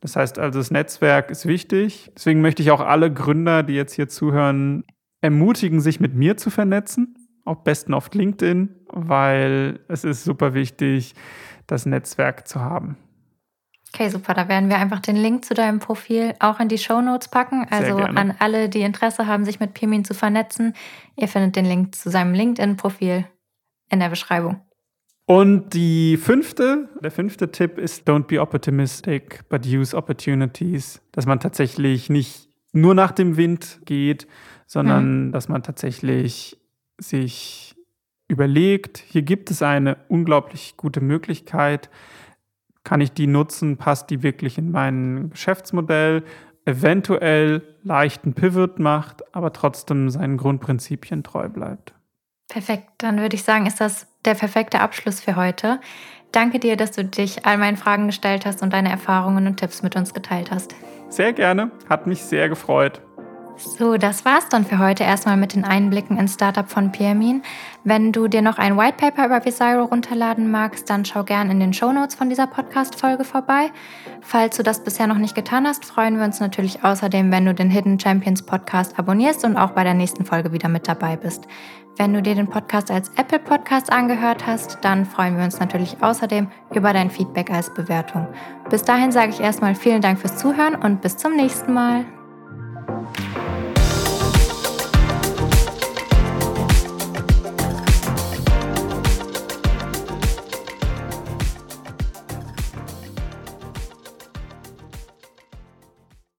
Das 0.00 0.16
heißt 0.16 0.38
also, 0.38 0.58
das 0.58 0.70
Netzwerk 0.70 1.30
ist 1.30 1.46
wichtig. 1.46 2.10
Deswegen 2.14 2.42
möchte 2.42 2.62
ich 2.62 2.70
auch 2.70 2.80
alle 2.80 3.12
Gründer, 3.12 3.62
die 3.62 3.74
jetzt 3.74 3.94
hier 3.94 4.08
zuhören, 4.08 4.84
ermutigen, 5.20 5.80
sich 5.80 6.00
mit 6.00 6.14
mir 6.14 6.36
zu 6.36 6.50
vernetzen, 6.50 7.16
am 7.44 7.62
besten 7.62 7.94
auf 7.94 8.12
LinkedIn, 8.12 8.74
weil 8.88 9.80
es 9.88 10.04
ist 10.04 10.24
super 10.24 10.54
wichtig, 10.54 11.14
das 11.66 11.86
Netzwerk 11.86 12.46
zu 12.46 12.60
haben. 12.60 12.96
Okay, 13.94 14.10
super. 14.10 14.34
Da 14.34 14.48
werden 14.48 14.68
wir 14.68 14.76
einfach 14.76 15.00
den 15.00 15.16
Link 15.16 15.44
zu 15.44 15.54
deinem 15.54 15.78
Profil 15.78 16.34
auch 16.38 16.60
in 16.60 16.68
die 16.68 16.76
Show 16.76 17.00
Notes 17.00 17.28
packen. 17.28 17.66
Also 17.70 17.96
an 17.96 18.34
alle, 18.38 18.68
die 18.68 18.82
Interesse 18.82 19.26
haben, 19.26 19.44
sich 19.44 19.58
mit 19.58 19.74
Pirmin 19.74 20.04
zu 20.04 20.12
vernetzen. 20.12 20.74
Ihr 21.16 21.28
findet 21.28 21.56
den 21.56 21.64
Link 21.64 21.94
zu 21.94 22.10
seinem 22.10 22.34
LinkedIn-Profil 22.34 23.24
in 23.90 24.00
der 24.00 24.10
Beschreibung. 24.10 24.60
Und 25.24 25.72
die 25.74 26.18
fünfte, 26.18 26.88
der 27.02 27.10
fünfte 27.10 27.50
Tipp 27.50 27.78
ist, 27.78 28.08
don't 28.08 28.24
be 28.24 28.40
optimistic, 28.40 29.48
but 29.48 29.66
use 29.66 29.96
opportunities. 29.96 31.00
Dass 31.12 31.26
man 31.26 31.40
tatsächlich 31.40 32.10
nicht 32.10 32.50
nur 32.72 32.94
nach 32.94 33.12
dem 33.12 33.36
Wind 33.36 33.80
geht, 33.86 34.26
sondern 34.66 35.26
mhm. 35.26 35.32
dass 35.32 35.48
man 35.48 35.62
tatsächlich 35.62 36.58
sich 36.98 37.74
überlegt, 38.28 38.98
hier 38.98 39.22
gibt 39.22 39.50
es 39.50 39.62
eine 39.62 39.96
unglaublich 40.08 40.76
gute 40.76 41.00
Möglichkeit, 41.00 41.90
kann 42.84 43.00
ich 43.00 43.12
die 43.12 43.26
nutzen, 43.26 43.76
passt 43.76 44.10
die 44.10 44.22
wirklich 44.22 44.58
in 44.58 44.70
mein 44.70 45.30
Geschäftsmodell, 45.30 46.24
eventuell 46.64 47.62
leichten 47.82 48.34
Pivot 48.34 48.78
macht, 48.78 49.22
aber 49.34 49.52
trotzdem 49.52 50.10
seinen 50.10 50.36
Grundprinzipien 50.36 51.22
treu 51.22 51.48
bleibt. 51.48 51.94
Perfekt, 52.48 52.88
dann 52.98 53.18
würde 53.18 53.36
ich 53.36 53.42
sagen, 53.42 53.66
ist 53.66 53.80
das 53.80 54.06
der 54.24 54.34
perfekte 54.34 54.80
Abschluss 54.80 55.20
für 55.20 55.36
heute. 55.36 55.80
Danke 56.32 56.58
dir, 56.58 56.76
dass 56.76 56.92
du 56.92 57.04
dich 57.04 57.46
all 57.46 57.58
meinen 57.58 57.76
Fragen 57.76 58.06
gestellt 58.06 58.46
hast 58.46 58.62
und 58.62 58.72
deine 58.72 58.90
Erfahrungen 58.90 59.46
und 59.46 59.56
Tipps 59.56 59.82
mit 59.82 59.96
uns 59.96 60.14
geteilt 60.14 60.50
hast. 60.50 60.74
Sehr 61.08 61.32
gerne, 61.32 61.70
hat 61.88 62.06
mich 62.06 62.24
sehr 62.24 62.48
gefreut. 62.48 63.00
So, 63.58 63.96
das 63.96 64.26
war's 64.26 64.48
dann 64.50 64.66
für 64.66 64.78
heute 64.78 65.04
erstmal 65.04 65.38
mit 65.38 65.54
den 65.54 65.64
Einblicken 65.64 66.18
ins 66.18 66.34
Startup 66.34 66.68
von 66.68 66.92
Piermin. 66.92 67.42
Wenn 67.84 68.12
du 68.12 68.28
dir 68.28 68.42
noch 68.42 68.58
ein 68.58 68.76
White 68.76 68.96
Paper 68.98 69.26
über 69.26 69.44
Visiro 69.44 69.84
runterladen 69.84 70.50
magst, 70.50 70.90
dann 70.90 71.06
schau 71.06 71.24
gern 71.24 71.50
in 71.50 71.58
den 71.58 71.72
Show 71.72 71.90
Notes 71.90 72.14
von 72.14 72.28
dieser 72.28 72.46
Podcast-Folge 72.46 73.24
vorbei. 73.24 73.70
Falls 74.20 74.58
du 74.58 74.62
das 74.62 74.84
bisher 74.84 75.06
noch 75.06 75.16
nicht 75.16 75.34
getan 75.34 75.66
hast, 75.66 75.86
freuen 75.86 76.18
wir 76.18 76.24
uns 76.24 76.38
natürlich 76.38 76.84
außerdem, 76.84 77.32
wenn 77.32 77.46
du 77.46 77.54
den 77.54 77.70
Hidden 77.70 77.98
Champions 77.98 78.42
Podcast 78.42 78.98
abonnierst 78.98 79.44
und 79.44 79.56
auch 79.56 79.70
bei 79.70 79.84
der 79.84 79.94
nächsten 79.94 80.26
Folge 80.26 80.52
wieder 80.52 80.68
mit 80.68 80.86
dabei 80.86 81.16
bist. 81.16 81.46
Wenn 81.96 82.12
du 82.12 82.20
dir 82.20 82.34
den 82.34 82.48
Podcast 82.48 82.90
als 82.90 83.10
Apple 83.16 83.38
Podcast 83.38 83.90
angehört 83.90 84.46
hast, 84.46 84.78
dann 84.82 85.06
freuen 85.06 85.38
wir 85.38 85.44
uns 85.44 85.58
natürlich 85.58 86.02
außerdem 86.02 86.48
über 86.74 86.92
dein 86.92 87.08
Feedback 87.08 87.50
als 87.50 87.72
Bewertung. 87.72 88.26
Bis 88.68 88.82
dahin 88.82 89.12
sage 89.12 89.30
ich 89.30 89.40
erstmal 89.40 89.74
vielen 89.74 90.02
Dank 90.02 90.18
fürs 90.18 90.36
Zuhören 90.36 90.74
und 90.74 91.00
bis 91.00 91.16
zum 91.16 91.34
nächsten 91.34 91.72
Mal. 91.72 92.04